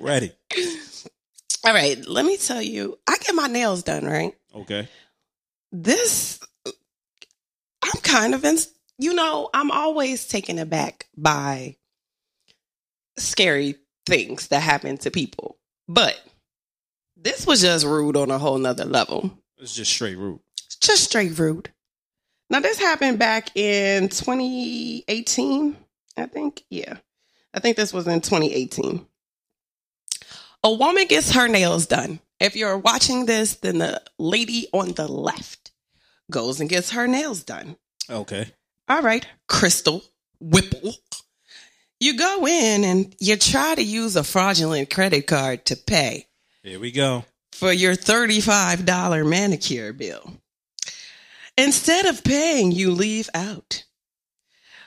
ready. 0.00 0.32
All 1.64 1.72
right, 1.72 2.04
let 2.06 2.24
me 2.24 2.36
tell 2.36 2.60
you, 2.60 2.98
I 3.08 3.16
get 3.18 3.34
my 3.34 3.46
nails 3.46 3.82
done, 3.82 4.04
right? 4.04 4.34
Okay. 4.54 4.88
This, 5.70 6.40
I'm 6.66 8.00
kind 8.02 8.34
of 8.34 8.44
in, 8.44 8.58
you 8.98 9.14
know, 9.14 9.48
I'm 9.54 9.70
always 9.70 10.26
taken 10.28 10.58
aback 10.58 11.06
by 11.16 11.76
scary 13.16 13.76
things 14.06 14.48
that 14.48 14.60
happen 14.60 14.98
to 14.98 15.10
people. 15.10 15.58
But 15.88 16.20
this 17.16 17.46
was 17.46 17.62
just 17.62 17.84
rude 17.86 18.16
on 18.16 18.30
a 18.30 18.38
whole 18.38 18.58
nother 18.58 18.84
level. 18.84 19.38
It's 19.58 19.74
just 19.74 19.92
straight 19.92 20.16
rude. 20.16 20.40
It's 20.66 20.76
Just 20.76 21.04
straight 21.04 21.38
rude. 21.38 21.70
Now, 22.50 22.60
this 22.60 22.78
happened 22.78 23.18
back 23.18 23.56
in 23.56 24.08
2018, 24.08 25.76
I 26.16 26.26
think. 26.26 26.64
Yeah. 26.68 26.96
I 27.54 27.60
think 27.60 27.76
this 27.76 27.92
was 27.92 28.06
in 28.06 28.20
2018. 28.20 29.06
A 30.64 30.72
woman 30.72 31.06
gets 31.06 31.32
her 31.32 31.48
nails 31.48 31.86
done. 31.86 32.20
If 32.40 32.56
you're 32.56 32.78
watching 32.78 33.26
this, 33.26 33.56
then 33.56 33.78
the 33.78 34.02
lady 34.18 34.68
on 34.72 34.92
the 34.92 35.06
left 35.08 35.72
goes 36.30 36.60
and 36.60 36.68
gets 36.68 36.90
her 36.90 37.06
nails 37.06 37.42
done. 37.42 37.76
Okay. 38.10 38.52
All 38.88 39.02
right, 39.02 39.26
Crystal 39.48 40.02
Whipple. 40.40 40.94
You 42.02 42.16
go 42.16 42.48
in 42.48 42.82
and 42.82 43.14
you 43.20 43.36
try 43.36 43.76
to 43.76 43.80
use 43.80 44.16
a 44.16 44.24
fraudulent 44.24 44.90
credit 44.90 45.28
card 45.28 45.64
to 45.66 45.76
pay 45.76 46.26
Here 46.64 46.80
we 46.80 46.90
go. 46.90 47.24
for 47.52 47.72
your 47.72 47.94
$35 47.94 49.24
manicure 49.24 49.92
bill. 49.92 50.32
Instead 51.56 52.06
of 52.06 52.24
paying, 52.24 52.72
you 52.72 52.90
leave 52.90 53.30
out. 53.34 53.84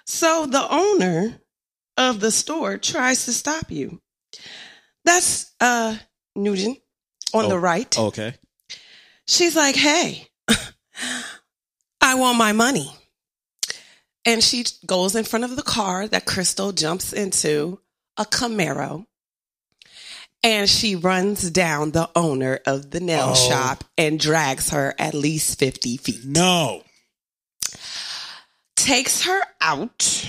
So 0.06 0.46
the 0.46 0.68
owner 0.70 1.40
of 1.96 2.20
the 2.20 2.32
store 2.32 2.78
tries 2.78 3.24
to 3.24 3.32
stop 3.32 3.72
you. 3.72 4.02
That's 5.06 5.54
uh 5.62 5.96
Nugent 6.36 6.80
on 7.34 7.48
the 7.48 7.56
Oh, 7.56 7.60
right. 7.60 7.98
Okay. 7.98 8.34
She's 9.26 9.56
like, 9.56 9.78
"Hey, 9.78 10.28
I 12.02 12.16
want 12.16 12.38
my 12.38 12.52
money." 12.52 12.92
And 14.26 14.44
she 14.44 14.66
goes 14.86 15.16
in 15.16 15.24
front 15.24 15.46
of 15.46 15.56
the 15.56 15.62
car 15.62 16.08
that 16.08 16.26
Crystal 16.26 16.72
jumps 16.72 17.14
into, 17.14 17.80
a 18.18 18.26
Camaro. 18.26 19.06
And 20.42 20.70
she 20.70 20.96
runs 20.96 21.50
down 21.52 21.92
the 21.92 22.10
owner 22.16 22.60
of 22.66 22.92
the 22.92 23.00
nail 23.00 23.34
Oh. 23.36 23.50
shop 23.50 23.84
and 23.98 24.20
drags 24.20 24.70
her 24.70 24.94
at 25.00 25.14
least 25.14 25.58
50 25.60 25.98
feet. 25.98 26.24
No. 26.26 26.84
Takes 28.76 29.24
her 29.24 29.42
out. 29.62 30.28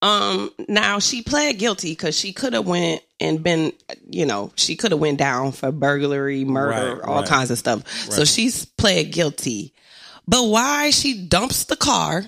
Um 0.00 0.50
now 0.68 1.00
she 1.00 1.22
pled 1.22 1.58
guilty 1.58 1.96
cuz 1.96 2.16
she 2.16 2.32
could 2.32 2.52
have 2.52 2.66
went 2.66 3.02
and 3.18 3.42
been, 3.42 3.72
you 4.08 4.24
know, 4.26 4.52
she 4.54 4.76
could 4.76 4.92
have 4.92 5.00
went 5.00 5.18
down 5.18 5.50
for 5.52 5.72
burglary, 5.72 6.44
murder, 6.44 6.94
Right, 6.96 7.04
all 7.04 7.20
right. 7.20 7.28
kinds 7.28 7.50
of 7.50 7.58
stuff. 7.58 7.82
So 8.10 8.24
she's 8.24 8.64
pled 8.64 9.10
guilty. 9.10 9.74
But 10.28 10.44
why 10.44 10.90
she 10.90 11.14
dumps 11.26 11.64
the 11.64 11.74
car, 11.76 12.26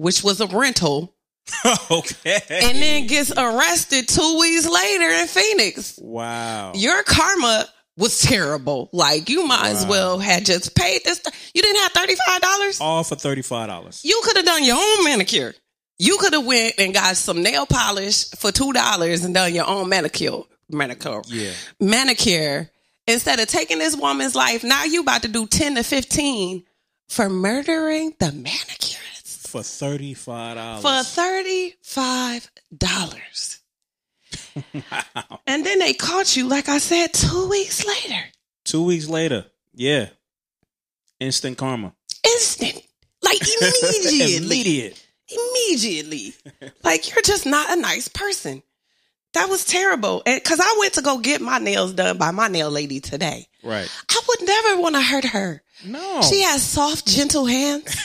which 0.00 0.22
was 0.24 0.40
a 0.40 0.46
rental, 0.46 1.14
okay. 1.90 2.38
and 2.48 2.78
then 2.78 3.06
gets 3.06 3.32
arrested 3.36 4.08
2 4.08 4.38
weeks 4.40 4.68
later 4.68 5.08
in 5.08 5.26
Phoenix. 5.26 5.98
wow. 6.00 6.72
Your 6.74 7.02
karma 7.02 7.66
was 7.96 8.20
terrible. 8.22 8.88
Like 8.92 9.28
you 9.28 9.46
might 9.46 9.70
as 9.70 9.84
well 9.86 10.18
had 10.18 10.46
just 10.46 10.74
paid 10.74 11.02
this. 11.04 11.20
You 11.54 11.60
didn't 11.62 11.82
have 11.82 11.92
$35? 11.92 12.80
All 12.80 13.04
for 13.04 13.16
thirty 13.16 13.42
five 13.42 13.68
dollars. 13.68 14.00
You 14.04 14.20
could 14.24 14.36
have 14.38 14.46
done 14.46 14.64
your 14.64 14.76
own 14.78 15.04
manicure. 15.04 15.54
You 15.98 16.16
could 16.18 16.32
have 16.32 16.46
went 16.46 16.74
and 16.78 16.94
got 16.94 17.16
some 17.16 17.42
nail 17.42 17.66
polish 17.66 18.30
for 18.30 18.50
two 18.52 18.72
dollars 18.72 19.22
and 19.24 19.34
done 19.34 19.54
your 19.54 19.66
own 19.68 19.88
manicure. 19.90 20.42
Manicure. 20.70 21.22
Yeah. 21.26 21.50
Manicure. 21.78 22.70
Instead 23.06 23.40
of 23.40 23.48
taking 23.48 23.78
this 23.80 23.96
woman's 23.96 24.34
life, 24.36 24.62
now 24.64 24.84
you 24.84 25.02
about 25.02 25.22
to 25.22 25.28
do 25.28 25.46
ten 25.46 25.74
to 25.74 25.82
fifteen 25.82 26.64
for 27.10 27.28
murdering 27.28 28.14
the 28.18 28.26
manicurist 28.32 29.09
For 29.50 29.64
thirty 29.64 30.14
five 30.14 30.56
dollars. 30.56 30.82
for 30.82 31.02
thirty 31.12 31.74
five 31.82 32.48
dollars. 32.76 33.60
wow. 34.74 35.40
And 35.44 35.66
then 35.66 35.80
they 35.80 35.92
caught 35.92 36.36
you, 36.36 36.46
like 36.46 36.68
I 36.68 36.78
said, 36.78 37.12
two 37.12 37.48
weeks 37.48 37.84
later. 37.84 38.22
Two 38.64 38.84
weeks 38.84 39.08
later. 39.08 39.46
Yeah. 39.74 40.10
Instant 41.18 41.58
karma. 41.58 41.92
Instant. 42.24 42.80
Like 43.24 43.40
immediately. 43.60 44.36
Immediate. 44.36 45.06
immediately. 45.28 46.34
like 46.84 47.10
you're 47.10 47.22
just 47.22 47.44
not 47.44 47.76
a 47.76 47.80
nice 47.80 48.06
person. 48.06 48.62
That 49.34 49.48
was 49.48 49.64
terrible. 49.64 50.22
And 50.26 50.42
cause 50.44 50.60
I 50.60 50.76
went 50.78 50.94
to 50.94 51.02
go 51.02 51.18
get 51.18 51.40
my 51.40 51.58
nails 51.58 51.92
done 51.92 52.18
by 52.18 52.30
my 52.30 52.46
nail 52.46 52.70
lady 52.70 53.00
today. 53.00 53.48
Right. 53.64 53.88
I 54.10 54.20
would 54.28 54.46
never 54.46 54.80
want 54.80 54.94
to 54.94 55.02
hurt 55.02 55.24
her. 55.24 55.62
No. 55.84 56.20
She 56.22 56.42
has 56.42 56.62
soft, 56.62 57.06
gentle 57.06 57.46
hands. 57.46 57.96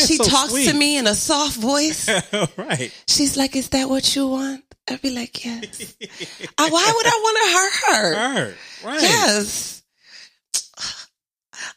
She 0.00 0.16
so 0.16 0.24
talks 0.24 0.50
sweet. 0.50 0.68
to 0.68 0.74
me 0.74 0.96
in 0.98 1.06
a 1.06 1.14
soft 1.14 1.56
voice. 1.56 2.08
right. 2.56 2.92
She's 3.06 3.36
like, 3.36 3.56
"Is 3.56 3.68
that 3.70 3.88
what 3.88 4.14
you 4.16 4.28
want?" 4.28 4.64
I'd 4.88 5.02
be 5.02 5.10
like, 5.10 5.44
"Yes." 5.44 5.96
Uh, 6.60 6.68
why 6.70 6.92
would 6.94 7.06
I 7.06 7.20
want 7.22 7.38
to 7.38 7.52
hurt 7.56 7.94
her? 7.94 8.14
Her. 8.34 8.54
Right. 8.84 9.02
Yes. 9.02 9.82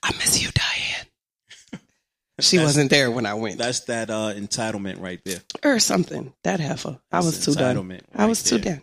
I 0.03 0.11
miss 0.13 0.41
you, 0.41 0.49
Diane. 0.51 1.81
She 2.39 2.57
wasn't 2.57 2.89
there 2.89 3.11
when 3.11 3.27
I 3.27 3.35
went. 3.35 3.59
That's 3.59 3.81
that 3.81 4.09
uh 4.09 4.33
entitlement 4.33 4.99
right 4.99 5.19
there. 5.23 5.41
or 5.63 5.77
something. 5.79 6.33
That 6.43 6.59
heifer. 6.59 6.97
I 7.11 7.19
was 7.19 7.45
too 7.45 7.53
done. 7.53 7.75
entitlement 7.75 8.01
I 8.15 8.25
was 8.25 8.51
right 8.51 8.61
too 8.63 8.69
done. 8.69 8.81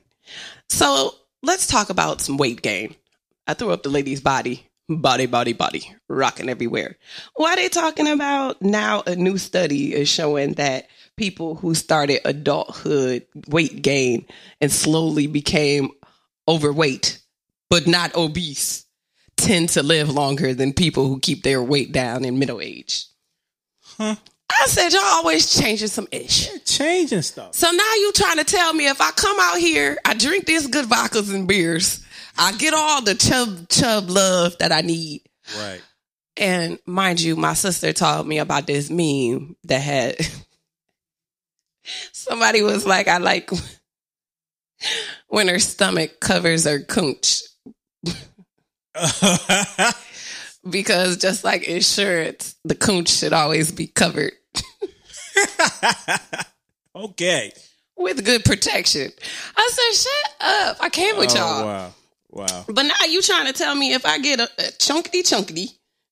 So 0.69 1.15
let's 1.43 1.67
talk 1.67 1.91
about 1.91 2.21
some 2.21 2.37
weight 2.37 2.63
gain. 2.63 2.95
I 3.49 3.55
threw 3.55 3.73
up 3.73 3.83
the 3.83 3.89
lady's 3.89 4.21
body, 4.21 4.68
body, 4.89 5.27
body, 5.27 5.53
body, 5.53 5.95
rocking 6.09 6.49
everywhere. 6.49 6.97
Why 7.35 7.57
they 7.57 7.69
talking 7.69 8.09
about 8.09 8.63
now? 8.63 9.03
A 9.07 9.17
new 9.17 9.39
study 9.39 9.95
is 9.95 10.09
showing 10.09 10.55
that 10.55 10.89
people 11.17 11.55
who 11.55 11.75
started 11.75 12.21
adulthood 12.25 13.27
weight 13.49 13.83
gain 13.83 14.27
and 14.61 14.73
slowly 14.73 15.27
became 15.27 15.91
overweight, 16.47 17.21
but 17.69 17.87
not 17.87 18.15
obese, 18.15 18.87
tend 19.37 19.69
to 19.71 19.83
live 19.83 20.09
longer 20.09 20.55
than 20.55 20.73
people 20.73 21.07
who 21.09 21.21
keep 21.21 21.43
their 21.43 21.63
weight 21.63 21.93
down 21.93 22.25
in 22.25 22.39
middle 22.39 22.61
age. 22.61 23.07
Huh. 23.83 24.17
I 24.51 24.67
said 24.67 24.93
y'all 24.93 25.03
always 25.03 25.55
changing 25.55 25.89
some 25.89 26.09
ish. 26.11 26.49
Changing 26.65 27.21
stuff. 27.21 27.55
So 27.55 27.71
now 27.71 27.95
you 27.97 28.13
trying 28.13 28.39
to 28.39 28.45
tell 28.45 28.73
me 28.73 28.89
if 28.89 29.01
I 29.01 29.11
come 29.11 29.37
out 29.39 29.59
here, 29.59 29.99
I 30.05 30.15
drink 30.15 30.47
these 30.47 30.67
good 30.67 30.87
vodkas 30.87 31.35
and 31.35 31.47
beers, 31.47 32.03
I 32.39 32.53
get 32.53 32.73
all 32.75 33.03
the 33.03 33.15
chub 33.15 33.69
chub 33.69 34.09
love 34.11 34.57
that 34.59 34.73
I 34.73 34.81
need. 34.83 35.23
Right. 35.59 35.83
And 36.37 36.79
mind 36.87 37.21
you, 37.21 37.35
my 37.37 37.55
sister 37.55 37.93
told 37.93 38.27
me 38.29 38.39
about 38.39 38.67
this 38.67 38.91
meme 38.91 39.57
that 39.65 39.81
had 39.81 40.17
somebody 42.13 42.63
was 42.63 42.87
like, 42.87 43.09
I 43.09 43.19
like 43.19 43.51
when 45.29 45.49
her 45.49 45.59
stomach 45.59 46.21
covers 46.21 46.65
her 46.65 46.81
cooch. 46.81 47.43
Because 50.69 51.17
just 51.17 51.45
like 51.45 51.63
insurance, 51.63 52.57
the 52.65 52.75
cooch 52.75 53.09
should 53.09 53.33
always 53.33 53.73
be 53.73 53.87
covered. 53.87 54.33
okay. 56.95 57.53
with 57.97 58.25
good 58.25 58.45
protection. 58.45 59.11
I 59.57 59.71
said, 59.73 59.95
shut 60.11 60.35
up. 60.41 60.77
I 60.81 60.91
came 60.91 61.17
with 61.17 61.31
Oh, 61.33 61.37
y'all. 61.37 61.65
wow. 61.65 61.95
Wow. 62.31 62.65
But 62.69 62.83
now 62.83 63.07
you 63.09 63.23
trying 63.23 63.47
to 63.47 63.53
tell 63.53 63.75
me 63.75 63.93
if 63.95 64.05
I 64.05 64.19
get 64.19 64.41
a, 64.41 64.45
a 64.59 64.71
chunkity 64.73 65.23
chunkity, 65.23 65.69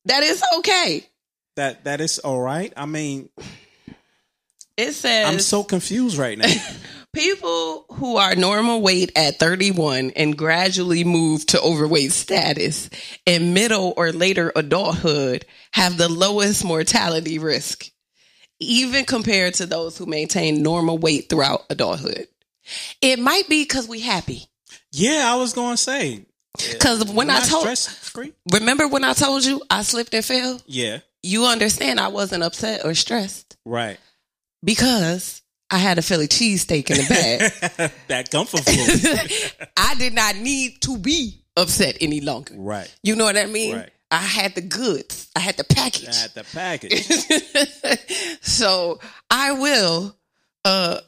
that 0.07 0.23
is 0.23 0.43
okay. 0.59 1.07
That 1.57 1.85
that 1.85 2.01
is 2.01 2.19
all 2.19 2.41
right. 2.41 2.73
I 2.77 2.87
mean, 2.87 3.29
It 4.77 4.93
says 4.93 5.29
I'm 5.29 5.41
so 5.41 5.63
confused 5.63 6.17
right 6.19 6.39
now. 6.39 6.53
people 7.17 7.87
who 7.95 8.19
are 8.19 8.37
normal 8.37 8.83
weight 8.83 9.11
at 9.17 9.39
31 9.39 10.13
and 10.17 10.37
gradually 10.37 11.03
move 11.03 11.47
to 11.47 11.61
overweight 11.61 12.13
status 12.13 12.91
in 13.25 13.55
middle 13.55 13.95
or 13.97 14.13
later 14.13 14.53
adulthood 14.55 15.47
have 15.73 15.97
the 15.97 16.11
lowest 16.11 16.63
mortality 16.63 17.39
risk, 17.39 17.87
even 18.61 19.07
compared 19.07 19.55
to 19.55 19.65
those 19.65 19.97
who 19.97 20.05
maintain 20.05 20.63
normal 20.63 20.99
weight 20.99 21.31
throughout 21.31 21.63
adulthood. 21.71 22.29
It 23.01 23.19
might 23.19 23.49
be 23.49 23.63
because 23.63 23.89
we 23.89 24.01
happy. 24.01 24.47
Yeah, 24.93 25.23
I 25.27 25.37
was 25.37 25.53
going 25.53 25.73
to 25.75 25.83
say. 25.83 26.25
Because 26.73 27.05
when 27.05 27.29
I 27.29 27.41
Not 27.41 27.49
told, 27.49 28.29
remember 28.53 28.89
when 28.89 29.05
I 29.05 29.13
told 29.13 29.45
you 29.45 29.61
I 29.69 29.83
slipped 29.83 30.15
and 30.15 30.25
fell? 30.25 30.61
Yeah. 30.67 31.01
You 31.23 31.45
understand 31.45 32.01
I 32.01 32.09
wasn't 32.09 32.43
upset 32.43 32.85
or 32.85 32.95
stressed 32.95 33.57
Right. 33.67 33.99
because 34.65 35.43
I 35.71 35.79
had 35.79 35.99
a 35.99 36.03
Philly 36.03 36.29
cheesesteak 36.29 36.91
in 36.91 36.97
the 36.99 37.07
bag. 37.09 37.91
that 38.09 38.31
comfort 38.31 38.61
food. 38.65 39.69
I 39.77 39.95
did 39.97 40.15
not 40.15 40.37
need 40.37 40.81
to 40.83 40.97
be 40.97 41.43
upset 41.57 41.99
any 42.01 42.21
longer. 42.21 42.55
right. 42.57 42.91
You 43.03 43.17
know 43.17 43.25
what 43.25 43.37
I 43.37 43.47
mean? 43.47 43.77
Right. 43.77 43.91
I 44.11 44.19
had 44.19 44.55
the 44.55 44.61
goods. 44.63 45.29
I 45.35 45.41
had 45.41 45.57
the 45.57 45.65
package. 45.65 46.09
At 46.25 46.35
the 46.35 46.45
package. 46.55 47.05
so 48.41 49.01
I 49.31 49.53
will. 49.53 50.17
Uh, 50.65 51.01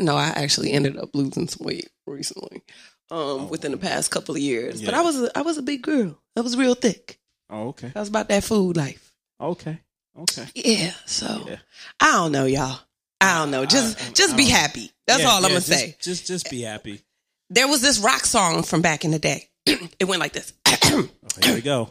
no, 0.00 0.14
I 0.16 0.28
actually 0.28 0.72
ended 0.72 0.98
up 0.98 1.10
losing 1.14 1.48
some 1.48 1.64
weight 1.66 1.88
recently, 2.06 2.62
um, 3.10 3.48
within 3.48 3.72
the 3.72 3.78
past 3.78 4.10
couple 4.10 4.34
of 4.34 4.40
years. 4.40 4.82
But 4.82 4.94
I 4.94 5.02
was 5.02 5.20
a, 5.20 5.38
I 5.38 5.42
was 5.42 5.58
a 5.58 5.62
big 5.62 5.82
girl. 5.82 6.18
I 6.36 6.40
was 6.40 6.56
real 6.56 6.74
thick. 6.74 7.18
Oh, 7.50 7.68
okay. 7.68 7.92
I 7.94 8.00
was 8.00 8.08
about 8.08 8.28
that 8.28 8.44
food 8.44 8.76
life. 8.76 9.12
Okay. 9.40 9.78
Okay. 10.18 10.46
Yeah. 10.54 10.92
So 11.06 11.44
Yeah. 11.46 11.56
I 12.00 12.12
don't 12.12 12.32
know, 12.32 12.44
y'all. 12.46 12.78
I 13.20 13.38
don't 13.38 13.50
know. 13.50 13.64
Just 13.66 14.00
I- 14.00 14.12
just 14.12 14.36
be 14.36 14.44
I 14.44 14.48
don't- 14.48 14.56
happy. 14.56 14.92
That's 15.06 15.22
Yeah, 15.22 15.28
all 15.28 15.36
I'm 15.38 15.42
yeah, 15.42 15.48
gonna 15.48 15.60
just- 15.60 15.68
say. 15.68 15.96
Just 16.00 16.26
just 16.26 16.50
be 16.50 16.62
happy. 16.62 17.02
There 17.50 17.68
was 17.68 17.82
this 17.82 17.98
rock 17.98 18.24
song 18.24 18.62
from 18.62 18.80
back 18.82 19.04
in 19.04 19.10
the 19.10 19.18
day. 19.18 19.48
it 19.66 20.04
went 20.06 20.20
like 20.20 20.32
this. 20.32 20.52
Oh, 20.96 21.08
here 21.42 21.54
we 21.56 21.60
go. 21.62 21.90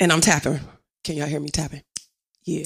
and 0.00 0.12
I'm 0.12 0.20
tapping. 0.20 0.58
Can 1.04 1.16
y'all 1.16 1.26
hear 1.28 1.38
me 1.38 1.48
tapping? 1.50 1.82
Yeah. 2.44 2.64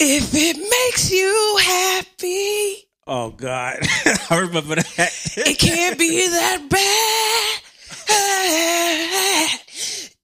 If 0.00 0.30
it 0.34 0.56
makes 0.56 1.10
you 1.12 1.58
happy, 1.62 2.88
Oh 3.06 3.30
God. 3.30 3.78
I 4.30 4.38
remember 4.38 4.76
that. 4.76 5.32
it 5.36 5.58
can't 5.58 5.98
be 5.98 6.26
that 6.28 6.68
bad. 6.70 7.60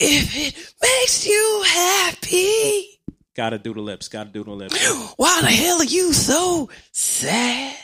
If 0.03 0.35
it 0.35 0.55
makes 0.83 1.27
you 1.27 1.63
happy, 1.67 3.01
gotta 3.37 3.59
do 3.59 3.75
the 3.75 3.81
lips. 3.83 4.09
Gotta 4.09 4.31
do 4.31 4.45
the 4.45 4.51
lips. 4.51 5.13
why 5.17 5.41
the 5.43 5.49
hell 5.49 5.81
are 5.81 5.85
you 5.85 6.13
so 6.15 6.71
sad? 6.93 7.77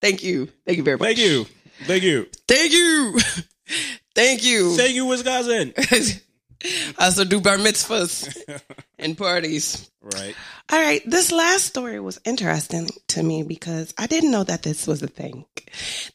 Thank 0.00 0.22
you. 0.22 0.46
Thank 0.64 0.78
you 0.78 0.84
very 0.84 0.98
much. 0.98 1.06
Thank 1.06 1.18
you. 1.18 1.46
Thank 1.84 2.02
you. 2.04 2.26
Thank 2.46 2.72
you. 2.72 3.18
Thank 4.14 4.44
you. 4.44 4.76
Thank 4.76 4.94
you, 4.94 5.06
Wisconsin. 5.06 5.74
I 6.64 6.94
also 7.04 7.24
do 7.24 7.40
bar 7.40 7.56
mitzvahs 7.56 8.36
and 8.98 9.16
parties. 9.16 9.90
Right. 10.00 10.34
All 10.70 10.80
right, 10.80 11.02
this 11.04 11.32
last 11.32 11.64
story 11.64 12.00
was 12.00 12.20
interesting 12.24 12.88
to 13.08 13.22
me 13.22 13.42
because 13.42 13.92
I 13.98 14.06
didn't 14.06 14.30
know 14.30 14.44
that 14.44 14.62
this 14.62 14.86
was 14.86 15.02
a 15.02 15.08
thing. 15.08 15.44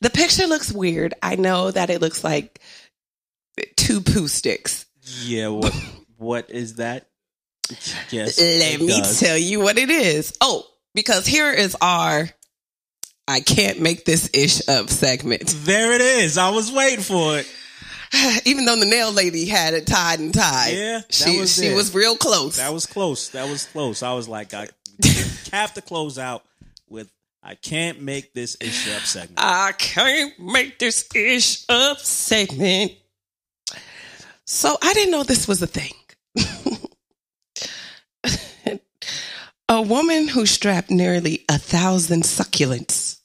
The 0.01 0.09
picture 0.09 0.47
looks 0.47 0.71
weird. 0.71 1.13
I 1.21 1.35
know 1.35 1.71
that 1.71 1.89
it 1.89 2.01
looks 2.01 2.23
like 2.23 2.59
two 3.75 4.01
poo 4.01 4.27
sticks. 4.27 4.85
Yeah. 5.23 5.49
What 5.49 5.73
What 6.17 6.49
is 6.49 6.75
that? 6.75 7.07
Yes. 8.09 8.39
Let 8.39 8.79
me 8.79 8.87
does. 8.87 9.19
tell 9.19 9.37
you 9.37 9.59
what 9.61 9.77
it 9.77 9.89
is. 9.89 10.33
Oh, 10.41 10.65
because 10.93 11.25
here 11.25 11.51
is 11.51 11.75
our 11.81 12.29
I 13.27 13.39
can't 13.39 13.79
make 13.79 14.03
this 14.03 14.29
ish 14.33 14.67
up 14.67 14.89
segment. 14.89 15.55
There 15.59 15.93
it 15.93 16.01
is. 16.01 16.37
I 16.37 16.49
was 16.49 16.71
waiting 16.71 17.03
for 17.03 17.37
it. 17.39 17.47
Even 18.45 18.65
though 18.65 18.75
the 18.75 18.85
nail 18.85 19.11
lady 19.11 19.45
had 19.45 19.73
it 19.73 19.87
tied 19.87 20.19
and 20.19 20.33
tied. 20.33 20.73
Yeah, 20.73 21.01
she 21.09 21.39
was 21.39 21.55
she 21.55 21.67
it. 21.67 21.75
was 21.75 21.93
real 21.93 22.17
close. 22.17 22.57
That 22.57 22.73
was 22.73 22.85
close. 22.85 23.29
That 23.29 23.49
was 23.49 23.65
close. 23.65 24.03
I 24.03 24.13
was 24.13 24.27
like, 24.27 24.53
I 24.53 24.67
have 25.51 25.73
to 25.75 25.81
close 25.81 26.17
out 26.17 26.43
with 26.89 27.09
I 27.43 27.55
can't 27.55 28.01
make 28.01 28.33
this 28.33 28.57
issue 28.59 28.91
up 28.91 29.03
segment. 29.03 29.39
I 29.39 29.71
can't 29.71 30.37
make 30.39 30.77
this 30.77 31.07
ish 31.15 31.63
up 31.69 31.99
segment. 31.99 32.93
So 34.45 34.77
I 34.81 34.93
didn't 34.93 35.11
know 35.11 35.23
this 35.23 35.47
was 35.47 35.61
a 35.61 35.67
thing. 35.67 35.93
a 39.69 39.81
woman 39.81 40.27
who 40.27 40.45
strapped 40.45 40.91
nearly 40.91 41.45
a 41.49 41.57
thousand 41.57 42.23
succulents 42.23 43.19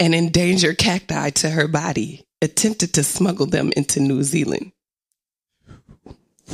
and 0.00 0.14
endangered 0.14 0.78
cacti 0.78 1.30
to 1.30 1.50
her 1.50 1.68
body 1.68 2.25
attempted 2.42 2.92
to 2.94 3.02
smuggle 3.02 3.46
them 3.46 3.72
into 3.76 4.00
New 4.00 4.22
Zealand. 4.22 4.72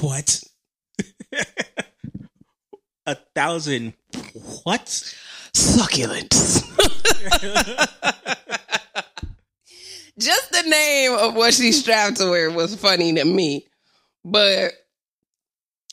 What? 0.00 0.42
a 3.06 3.14
thousand 3.34 3.94
what? 4.64 4.86
Succulents. 5.54 6.62
Just 10.18 10.52
the 10.52 10.62
name 10.68 11.12
of 11.14 11.34
what 11.34 11.54
she 11.54 11.72
strapped 11.72 12.18
to 12.18 12.32
her 12.32 12.50
was 12.50 12.74
funny 12.76 13.14
to 13.14 13.24
me. 13.24 13.66
But 14.24 14.72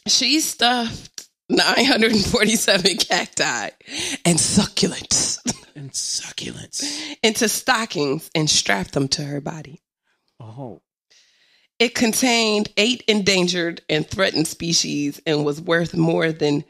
she 0.07 0.39
stuffed 0.39 1.18
947 1.50 2.97
cacti 2.97 3.70
and 4.26 4.38
succulents 4.38 5.39
And 5.76 5.91
succulents. 5.91 6.84
into 7.24 7.50
stockings 7.50 8.30
and 8.36 8.50
strapped 8.50 8.93
them 8.93 9.08
to 9.10 9.24
her 9.24 9.41
body. 9.41 9.82
Oh. 10.39 10.82
It 11.80 11.95
contained 11.95 12.70
eight 12.78 13.04
endangered 13.08 13.82
and 13.89 14.08
threatened 14.08 14.47
species 14.47 15.22
and 15.26 15.45
was 15.45 15.62
worth 15.62 15.95
more 15.95 16.32
than 16.32 16.66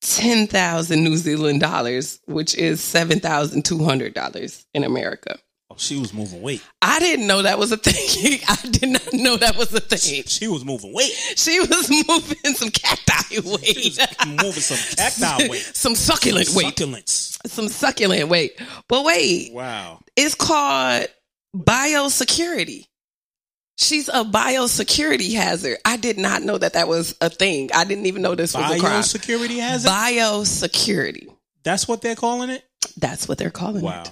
10,000 0.00 1.02
New 1.02 1.16
Zealand 1.16 1.60
dollars, 1.60 2.20
which 2.26 2.54
is 2.54 2.80
$7,200 2.80 4.64
in 4.74 4.84
America. 4.84 5.38
She 5.76 5.98
was 5.98 6.12
moving 6.14 6.40
weight. 6.42 6.62
I 6.82 6.98
didn't 6.98 7.26
know 7.26 7.42
that 7.42 7.58
was 7.58 7.72
a 7.72 7.76
thing. 7.76 8.40
I 8.48 8.56
did 8.68 8.88
not 8.90 9.12
know 9.12 9.36
that 9.36 9.56
was 9.56 9.72
a 9.74 9.80
thing. 9.80 10.24
She 10.26 10.48
was 10.48 10.64
moving 10.64 10.92
weight. 10.94 11.12
She 11.36 11.60
was 11.60 11.90
moving 12.08 12.54
some 12.54 12.70
cacti 12.70 13.40
weight. 13.40 13.64
She 13.64 13.90
was 14.00 14.26
moving 14.26 14.52
some 14.52 14.96
cacti 14.96 15.48
weight. 15.48 15.62
some 15.62 15.94
succulent 15.94 16.48
weight. 16.54 16.66
Succulents. 16.76 17.38
Some 17.48 17.68
succulent 17.68 18.28
weight. 18.28 18.60
But 18.88 19.04
wait, 19.04 19.52
Wow. 19.52 20.00
it's 20.16 20.34
called 20.34 21.06
biosecurity. 21.56 22.86
She's 23.76 24.08
a 24.08 24.22
biosecurity 24.24 25.34
hazard. 25.34 25.78
I 25.84 25.96
did 25.96 26.16
not 26.16 26.42
know 26.42 26.56
that 26.58 26.74
that 26.74 26.86
was 26.86 27.16
a 27.20 27.28
thing. 27.28 27.70
I 27.74 27.84
didn't 27.84 28.06
even 28.06 28.22
know 28.22 28.34
this 28.36 28.54
was 28.54 28.64
a 28.70 28.78
crime. 28.78 29.02
Biosecurity 29.02 29.58
it? 29.58 29.82
Biosecurity. 29.88 31.28
That's 31.64 31.88
what 31.88 32.00
they're 32.00 32.14
calling 32.14 32.50
it? 32.50 32.62
That's 32.96 33.26
what 33.26 33.38
they're 33.38 33.50
calling 33.50 33.82
Wow. 33.82 34.02
it. 34.02 34.10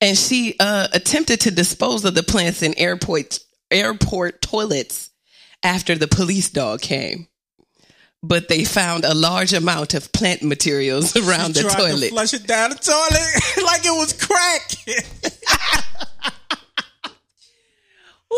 And 0.00 0.16
she 0.16 0.56
uh, 0.58 0.88
attempted 0.92 1.40
to 1.42 1.50
dispose 1.50 2.04
of 2.04 2.14
the 2.14 2.22
plants 2.22 2.62
in 2.62 2.78
airport 2.78 3.38
airport 3.70 4.40
toilets 4.42 5.10
after 5.62 5.94
the 5.94 6.08
police 6.08 6.50
dog 6.50 6.80
came. 6.80 7.28
But 8.22 8.48
they 8.48 8.64
found 8.64 9.04
a 9.04 9.14
large 9.14 9.52
amount 9.54 9.94
of 9.94 10.12
plant 10.12 10.42
materials 10.42 11.16
around 11.28 11.54
She 11.56 11.62
the 11.62 11.68
tried 11.68 11.76
to 11.76 11.90
toilet. 11.90 12.10
flush 12.10 12.34
it 12.34 12.46
down 12.46 12.70
the 12.70 12.76
toilet 12.76 13.64
like 13.64 13.80
it 13.84 13.96
was 13.98 14.12
crack. 14.12 14.72
Woo! 18.30 18.36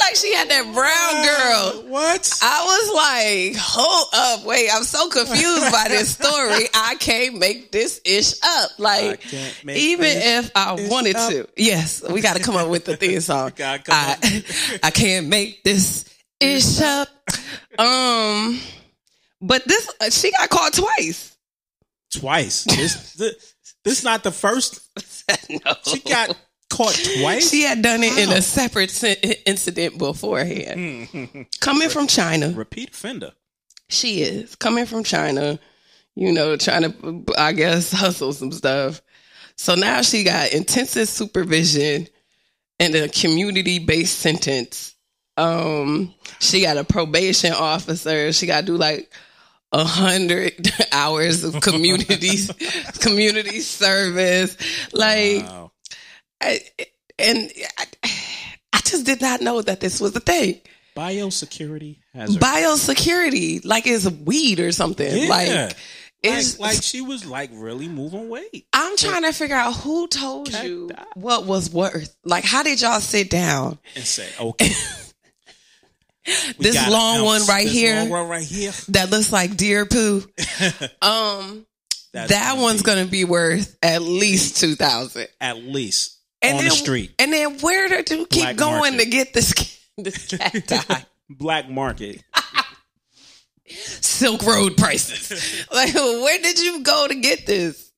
Like 0.00 0.16
she 0.16 0.34
had 0.34 0.48
that 0.50 0.64
brown 0.74 1.82
girl. 1.84 1.90
What? 1.90 2.30
I 2.42 2.64
was 2.64 2.94
like, 2.94 3.56
hold 3.58 4.08
up, 4.12 4.44
wait, 4.44 4.68
I'm 4.72 4.84
so 4.84 5.08
confused 5.08 5.72
by 5.72 5.86
this 5.88 6.12
story. 6.12 6.66
I 6.74 6.96
can't 6.96 7.38
make 7.38 7.72
this 7.72 8.00
ish 8.04 8.34
up. 8.42 8.70
Like, 8.78 9.24
even 9.64 10.06
if 10.06 10.50
I 10.54 10.86
wanted 10.90 11.16
up. 11.16 11.30
to. 11.30 11.48
Yes, 11.56 12.02
we 12.08 12.20
got 12.20 12.36
to 12.36 12.42
come 12.42 12.56
up 12.56 12.68
with 12.68 12.84
the 12.84 12.96
theme 12.96 13.20
song. 13.22 13.52
I. 13.58 14.42
I 14.82 14.90
can't 14.90 15.28
make 15.28 15.62
this 15.62 16.04
ish 16.40 16.80
up. 16.80 17.08
Um, 17.78 18.60
but 19.40 19.64
this, 19.66 19.88
she 20.10 20.30
got 20.32 20.50
caught 20.50 20.74
twice. 20.74 21.36
Twice. 22.12 22.64
This, 22.64 23.14
this, 23.14 23.54
this 23.84 23.98
is 23.98 24.04
not 24.04 24.24
the 24.24 24.30
first. 24.32 24.80
no. 25.48 25.74
She 25.84 26.00
got 26.00 26.36
caught 26.72 26.94
twice. 27.18 27.50
She 27.50 27.62
had 27.62 27.82
done 27.82 28.02
it 28.02 28.16
in 28.18 28.30
a 28.30 28.40
separate 28.42 28.90
sin- 28.90 29.16
incident 29.46 29.98
beforehand. 29.98 31.08
Hmm. 31.08 31.42
Coming 31.60 31.88
from 31.90 32.06
China. 32.06 32.50
Repeat 32.50 32.90
offender. 32.90 33.32
She 33.88 34.22
is 34.22 34.54
coming 34.56 34.86
from 34.86 35.04
China. 35.04 35.58
you 36.14 36.32
know, 36.32 36.56
trying 36.56 36.82
to, 36.92 37.24
I 37.38 37.52
guess, 37.52 37.92
hustle 37.92 38.32
some 38.32 38.52
stuff. 38.52 39.00
So 39.56 39.74
now 39.74 40.02
she 40.02 40.24
got 40.24 40.52
intensive 40.52 41.08
supervision 41.08 42.08
and 42.80 42.94
a 42.94 43.08
community 43.08 43.78
based 43.78 44.18
sentence. 44.18 44.94
Um, 45.36 46.14
she 46.40 46.62
got 46.62 46.76
a 46.76 46.84
probation 46.84 47.52
officer. 47.52 48.32
She 48.32 48.46
got 48.46 48.60
to 48.60 48.66
do 48.66 48.76
like 48.76 49.10
a 49.72 49.84
hundred 49.84 50.70
hours 50.92 51.44
of 51.44 51.60
community 51.62 52.36
community 53.00 53.60
service. 53.60 54.56
Like, 54.92 55.44
Wow. 55.44 55.71
I, 56.42 56.60
and 57.18 57.50
I, 57.78 57.86
I 58.72 58.78
just 58.84 59.06
did 59.06 59.20
not 59.20 59.40
know 59.40 59.62
that 59.62 59.80
this 59.80 60.00
was 60.00 60.14
a 60.16 60.20
thing. 60.20 60.60
Biosecurity 60.96 61.98
hazard. 62.12 62.40
Biosecurity, 62.42 63.64
like 63.64 63.86
it's 63.86 64.04
a 64.06 64.10
weed 64.10 64.60
or 64.60 64.72
something. 64.72 65.16
Yeah. 65.24 65.28
Like, 65.28 65.48
like, 65.48 65.76
it's 66.22 66.58
like 66.60 66.82
she 66.82 67.00
was 67.00 67.24
like 67.26 67.50
really 67.52 67.88
moving 67.88 68.28
weight. 68.28 68.66
I'm 68.72 68.96
trying 68.96 69.22
to 69.22 69.32
figure 69.32 69.56
out 69.56 69.72
who 69.72 70.06
told 70.08 70.50
Cat 70.50 70.64
you 70.64 70.88
died. 70.88 71.06
what 71.14 71.46
was 71.46 71.70
worth. 71.70 72.14
Like, 72.24 72.44
how 72.44 72.62
did 72.62 72.80
y'all 72.80 73.00
sit 73.00 73.30
down? 73.30 73.78
and 73.96 74.04
say, 74.04 74.28
okay. 74.38 74.70
This 76.58 76.88
long 76.88 77.24
one 77.24 77.42
right 77.48 77.64
This 77.64 77.72
here. 77.72 78.08
one 78.08 78.28
right 78.28 78.44
here. 78.44 78.70
That 78.90 79.10
looks 79.10 79.32
like 79.32 79.56
deer 79.56 79.86
poo. 79.86 80.22
Um, 81.02 81.66
That's 82.12 82.30
that 82.30 82.58
one's 82.58 82.82
gonna 82.82 83.06
be 83.06 83.24
worth 83.24 83.76
at 83.82 84.02
least 84.02 84.58
two 84.58 84.76
thousand. 84.76 85.26
at 85.40 85.56
least 85.56 86.18
And 86.42 86.58
on 86.58 86.64
then, 86.64 86.70
the 86.70 86.76
street, 86.76 87.14
And 87.18 87.32
then 87.32 87.58
where 87.60 87.88
did 87.88 88.10
you 88.10 88.26
keep 88.26 88.42
Black 88.42 88.56
going 88.56 88.96
market. 88.96 88.98
to 89.04 89.10
get 89.10 89.32
this 89.32 89.78
this 89.98 90.26
cacti? 90.28 91.02
black 91.30 91.68
market. 91.70 92.22
Silk 93.68 94.42
Road 94.42 94.76
prices. 94.76 95.66
like, 95.72 95.94
where 95.94 96.38
did 96.42 96.58
you 96.60 96.82
go 96.82 97.06
to 97.08 97.14
get 97.14 97.46
this? 97.46 97.90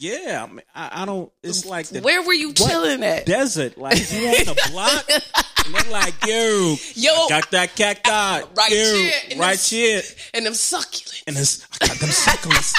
Yeah, 0.00 0.46
I, 0.48 0.52
mean, 0.52 0.62
I, 0.74 1.02
I 1.02 1.04
don't. 1.06 1.30
It's 1.42 1.66
like 1.66 1.88
the 1.88 2.00
Where 2.00 2.22
were 2.22 2.32
you 2.32 2.52
chilling 2.52 3.02
at? 3.02 3.26
desert. 3.26 3.76
Like 3.76 3.96
you 4.12 4.28
on 4.28 4.44
the 4.44 4.68
block, 4.70 5.04
and 5.10 5.74
they're 5.74 5.90
like, 5.92 6.14
"Yo, 6.24 6.76
Yo. 6.94 7.26
Got 7.28 7.50
that 7.50 7.74
cacti 7.74 8.08
uh, 8.08 8.46
Right 8.56 8.70
Yo, 8.70 8.76
here, 8.76 9.12
and 9.32 9.40
right 9.40 9.58
them- 9.58 9.78
here." 9.78 10.02
and 10.34 10.46
them 10.46 10.52
succulents. 10.52 11.24
And 11.26 11.36
it's, 11.36 11.66
I 11.82 11.88
got 11.88 11.98
them 11.98 12.10
succulents. 12.10 12.74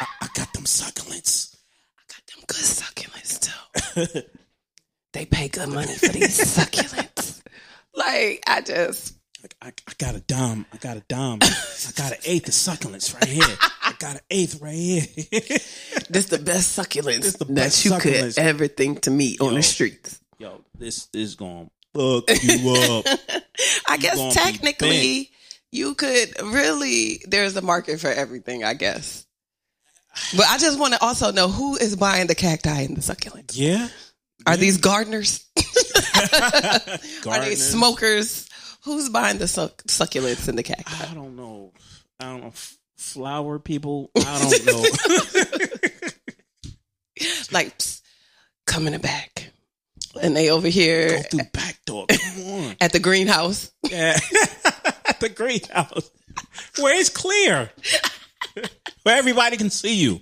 I, 0.00 0.06
I 0.22 0.28
got 0.34 0.52
them 0.52 0.64
succulents. 0.64 1.54
I 1.96 2.02
got 2.12 2.26
them 2.26 2.44
good 2.48 2.64
succulents 2.64 3.40
too. 4.18 4.22
They 5.12 5.24
pay 5.26 5.48
good 5.48 5.68
money 5.68 5.94
for 5.94 6.08
these 6.08 6.38
succulents. 6.56 7.40
Like 7.94 8.42
I 8.46 8.60
just 8.60 9.14
I, 9.62 9.68
I 9.68 9.92
got 9.98 10.14
a 10.14 10.20
dime. 10.20 10.66
I 10.72 10.76
got 10.78 10.96
a 10.96 11.02
dime. 11.08 11.38
I 11.42 11.90
got 11.96 12.12
an 12.12 12.18
eighth 12.24 12.48
of 12.48 12.54
succulents 12.54 13.14
right 13.14 13.24
here. 13.28 13.56
I 13.82 13.94
got 13.98 14.16
an 14.16 14.20
eighth 14.30 14.60
right 14.60 14.74
here. 14.74 15.00
this 16.10 16.26
the 16.26 16.38
best 16.44 16.76
succulents 16.78 17.22
This 17.22 17.36
the 17.36 17.44
that 17.46 17.84
you 17.84 17.92
succulents. 17.92 18.34
could 18.34 18.38
ever 18.44 18.66
think 18.68 19.02
to 19.02 19.10
meet 19.10 19.40
on 19.40 19.54
the 19.54 19.62
streets. 19.62 20.20
Yo, 20.38 20.64
this 20.76 21.08
is 21.14 21.34
going 21.34 21.66
to 21.66 21.70
fuck 22.26 22.42
you 22.42 22.70
up. 22.70 23.06
I 23.88 23.94
You 23.94 24.00
guess 24.00 24.34
technically 24.34 25.30
you 25.70 25.94
could 25.94 26.40
really 26.42 27.22
there's 27.26 27.56
a 27.56 27.62
market 27.62 28.00
for 28.00 28.08
everything, 28.10 28.64
I 28.64 28.74
guess. 28.74 29.24
But 30.36 30.46
I 30.48 30.58
just 30.58 30.78
want 30.80 30.94
to 30.94 31.02
also 31.02 31.30
know 31.30 31.48
who 31.48 31.76
is 31.76 31.94
buying 31.94 32.26
the 32.26 32.34
cacti 32.34 32.80
and 32.82 32.96
the 32.96 33.00
succulents. 33.00 33.52
Yeah. 33.54 33.88
Are 34.48 34.56
these 34.56 34.78
gardeners? 34.78 35.44
Are 35.58 36.78
they 36.78 36.98
Gardeners. 37.22 37.70
smokers? 37.70 38.48
Who's 38.84 39.08
buying 39.08 39.38
the 39.38 39.48
suc- 39.48 39.82
succulents 39.84 40.48
and 40.48 40.56
the 40.58 40.62
cacti? 40.62 40.84
I 41.10 41.14
don't 41.14 41.36
know. 41.36 41.72
I 42.20 42.24
don't 42.24 42.40
know. 42.42 42.52
Flower 42.96 43.58
people. 43.58 44.10
I 44.16 44.48
don't 44.50 44.66
know. 44.66 44.84
Like, 47.50 47.76
psst, 47.78 48.02
come 48.66 48.86
in 48.86 48.92
the 48.92 48.98
back. 49.00 49.50
And 50.22 50.36
they 50.36 50.50
over 50.50 50.68
here 50.68 51.08
Go 51.08 51.22
through 51.22 51.40
back 51.52 51.78
door. 51.84 52.06
Come 52.08 52.42
on. 52.46 52.76
at 52.80 52.92
the 52.92 53.00
greenhouse. 53.00 53.72
Yeah. 53.90 54.16
At 55.06 55.18
the 55.20 55.28
greenhouse. 55.28 56.10
Where 56.78 56.98
it's 56.98 57.08
clear. 57.08 57.70
Where 59.02 59.16
everybody 59.18 59.56
can 59.56 59.70
see 59.70 59.94
you. 59.96 60.20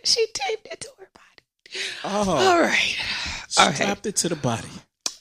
I'm 0.00 0.04
just 0.04 0.14
saying, 0.14 0.26
she 0.26 0.26
taped 0.32 0.68
it 0.72 0.80
to 0.80 0.88
her 0.98 1.08
body. 1.14 1.42
Oh. 2.04 2.30
All 2.30 2.60
right. 2.60 2.96
All 3.58 3.66
right. 3.68 4.06
It 4.06 4.16
to 4.16 4.28
the 4.28 4.36
body. 4.36 4.68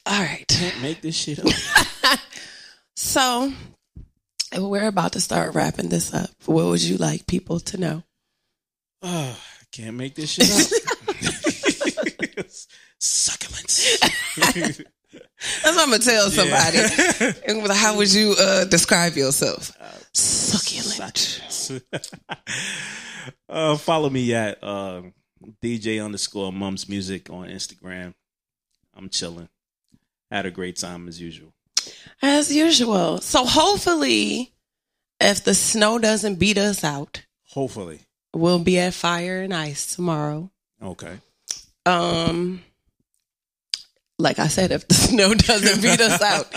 All 0.05 0.19
right. 0.21 0.45
Can't 0.47 0.81
make 0.81 1.01
this 1.01 1.15
shit 1.15 1.39
up. 1.39 2.19
So 3.01 3.53
we're 4.57 4.87
about 4.87 5.13
to 5.13 5.21
start 5.21 5.55
wrapping 5.55 5.87
this 5.87 6.13
up. 6.13 6.29
What 6.45 6.65
would 6.65 6.81
you 6.81 6.97
like 6.97 7.27
people 7.27 7.61
to 7.61 7.77
know? 7.77 8.03
Oh, 9.01 9.39
I 9.39 9.63
can't 9.71 9.95
make 9.95 10.15
this 10.15 10.31
shit 10.31 10.51
up. 10.51 10.67
Succulents. 12.99 14.83
That's 15.63 15.75
what 15.75 15.83
I'm 15.83 15.89
gonna 15.91 16.03
tell 16.03 16.29
somebody. 16.29 16.79
And 17.47 17.67
like, 17.67 17.77
How 17.77 17.95
would 17.97 18.13
you 18.13 18.35
uh, 18.39 18.65
describe 18.65 19.15
yourself? 19.15 19.71
Succulent. 20.13 21.41
uh, 23.49 23.77
follow 23.77 24.09
me 24.09 24.33
at 24.33 24.57
uh, 24.63 25.01
DJ 25.63 26.03
underscore 26.03 26.51
Mums 26.51 26.89
Music 26.89 27.29
on 27.29 27.47
Instagram. 27.47 28.13
I'm 28.95 29.09
chilling. 29.09 29.49
Had 30.31 30.45
a 30.45 30.51
great 30.51 30.75
time 30.77 31.07
as 31.07 31.19
usual. 31.21 31.53
As 32.21 32.53
usual. 32.53 33.19
So 33.21 33.45
hopefully, 33.45 34.51
if 35.19 35.43
the 35.43 35.55
snow 35.55 35.99
doesn't 35.99 36.35
beat 36.35 36.57
us 36.57 36.83
out, 36.83 37.25
Hopefully. 37.51 38.01
we'll 38.33 38.59
be 38.59 38.77
at 38.79 38.93
Fire 38.93 39.41
and 39.41 39.53
Ice 39.53 39.95
tomorrow. 39.95 40.51
Okay. 40.83 41.17
Um, 41.85 42.61
like 44.19 44.37
I 44.37 44.47
said, 44.47 44.71
if 44.71 44.87
the 44.87 44.93
snow 45.09 45.33
doesn't 45.33 45.81
beat 45.81 45.99
us 46.01 46.21
out, 46.21 46.47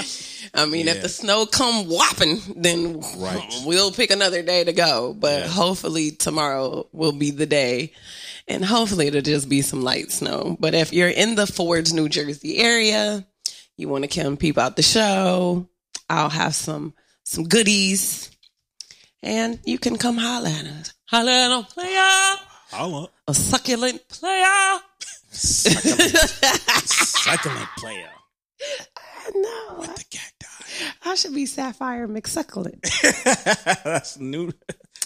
I 0.54 0.66
mean, 0.66 0.86
if 0.88 1.00
the 1.00 1.08
snow 1.08 1.46
come 1.46 1.88
whopping, 1.88 2.40
then 2.56 3.00
Right. 3.16 3.48
we'll 3.64 3.90
pick 3.92 4.10
another 4.10 4.42
day 4.42 4.64
to 4.64 4.72
go. 4.74 5.14
But 5.14 5.42
Yeah. 5.44 5.48
hopefully 5.48 6.10
tomorrow 6.10 6.86
will 6.92 7.12
be 7.12 7.30
the 7.30 7.46
day, 7.46 7.92
and 8.48 8.62
hopefully 8.64 9.06
it'll 9.06 9.22
just 9.22 9.48
be 9.48 9.62
some 9.62 9.82
light 9.82 10.10
snow. 10.12 10.56
But 10.60 10.74
if 10.74 10.92
you're 10.92 11.08
in 11.08 11.36
the 11.36 11.46
Fords, 11.46 11.94
New 11.94 12.08
Jersey 12.10 12.58
area, 12.58 13.24
you 13.78 13.88
want 13.88 14.04
to 14.04 14.20
come 14.22 14.36
peep 14.36 14.58
out 14.58 14.76
the 14.76 14.82
show, 14.82 15.68
I'll 16.10 16.28
have 16.28 16.54
some 16.54 16.92
some 17.24 17.44
goodies, 17.44 18.30
and 19.22 19.58
you 19.64 19.78
can 19.78 19.96
come 19.96 20.18
holler 20.18 20.48
at 20.50 20.66
us. 20.66 20.92
Holler 21.06 21.30
at 21.30 21.52
a 21.60 21.62
player, 21.62 22.36
Holla. 22.72 23.08
a 23.28 23.32
succulent 23.34 24.06
player. 24.08 24.80
Succulent. 25.32 26.16
Succulent 26.88 27.68
player. 27.78 28.08
No, 29.36 29.76
With 29.78 29.94
the 29.94 30.04
cacti. 30.10 30.46
I 31.04 31.14
should 31.14 31.32
be 31.32 31.46
Sapphire 31.46 32.08
McSucculent. 32.08 32.82
That's 33.84 34.18
new. 34.18 34.52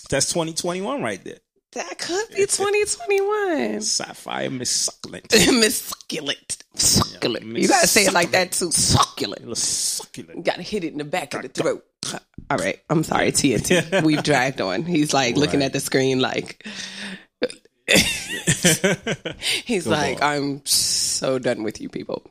That's 0.09 0.33
2021 0.33 1.03
right 1.03 1.23
there. 1.23 1.37
That 1.73 1.99
could 1.99 2.29
be 2.31 2.47
2021. 2.47 3.83
Sapphire 3.83 4.49
Miss 4.49 4.71
Succulent. 4.87 5.31
Miss 5.33 5.77
Succulent. 5.83 6.65
Succulent. 6.75 7.47
Miss 7.47 7.63
you 7.63 7.69
gotta 7.69 7.87
say 7.87 8.07
it 8.07 8.15
like 8.15 8.31
that 8.31 8.53
too. 8.53 8.73
Succulent. 8.73 9.55
Succulent. 9.59 10.39
You 10.39 10.43
gotta 10.43 10.63
hit 10.63 10.83
it 10.83 10.93
in 10.93 10.99
the 10.99 11.05
back 11.05 11.35
of 11.35 11.43
the 11.43 11.49
throat. 11.49 11.85
All 12.51 12.57
right. 12.57 12.81
I'm 12.89 13.05
sorry, 13.05 13.33
TNT. 13.33 14.03
We've 14.03 14.23
dragged 14.23 14.63
on. 14.63 14.85
He's 14.85 15.13
like 15.13 15.37
looking 15.37 15.61
Right. 15.61 15.67
at 15.67 15.73
the 15.75 15.81
screen 15.81 16.21
like 16.21 16.67
he's 19.65 19.85
Go 19.85 19.91
like, 19.91 20.21
on. 20.23 20.29
I'm 20.29 20.67
so 20.67 21.39
done 21.39 21.63
with 21.63 21.81
you 21.81 21.89
people. 21.89 22.23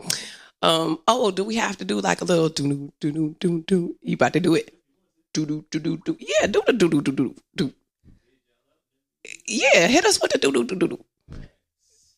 Um, 0.61 0.99
oh, 1.07 1.31
do 1.31 1.43
we 1.43 1.55
have 1.55 1.77
to 1.77 1.85
do 1.85 2.01
like 2.01 2.21
a 2.21 2.25
little 2.25 2.49
do 2.49 2.67
do 2.67 2.91
do 2.99 3.11
do 3.11 3.35
do 3.39 3.63
do? 3.67 3.95
You 4.01 4.15
about 4.15 4.33
to 4.33 4.39
do 4.39 4.55
it? 4.55 4.73
Do 5.33 5.45
do 5.45 5.65
do 5.69 5.79
do 5.79 5.97
do. 5.97 6.17
Yeah, 6.19 6.47
do 6.47 6.61
the 6.65 6.73
do 6.73 6.89
do 6.89 7.01
do 7.01 7.11
do 7.11 7.35
do. 7.55 7.73
Yeah, 9.47 9.87
hit 9.87 10.05
us 10.05 10.21
with 10.21 10.31
the 10.31 10.37
do 10.39 10.51
do 10.51 10.63
do 10.63 10.75
do 10.75 10.87
do. 10.87 11.05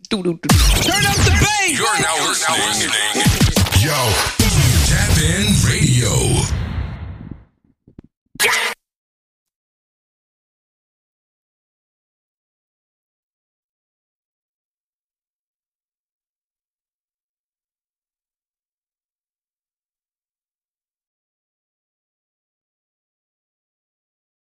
Do 0.09 0.23
do 0.23 0.33
do 0.33 0.39
do. 0.41 0.55
Turn 0.81 1.05
up 1.05 1.17
the 1.17 1.31
bass. 1.39 1.77
You're 1.77 1.99
now 2.01 2.27
listening. 2.27 2.89
Yo, 3.83 3.99
Tap 4.87 5.17
In 5.21 5.53
Radio. 5.67 6.57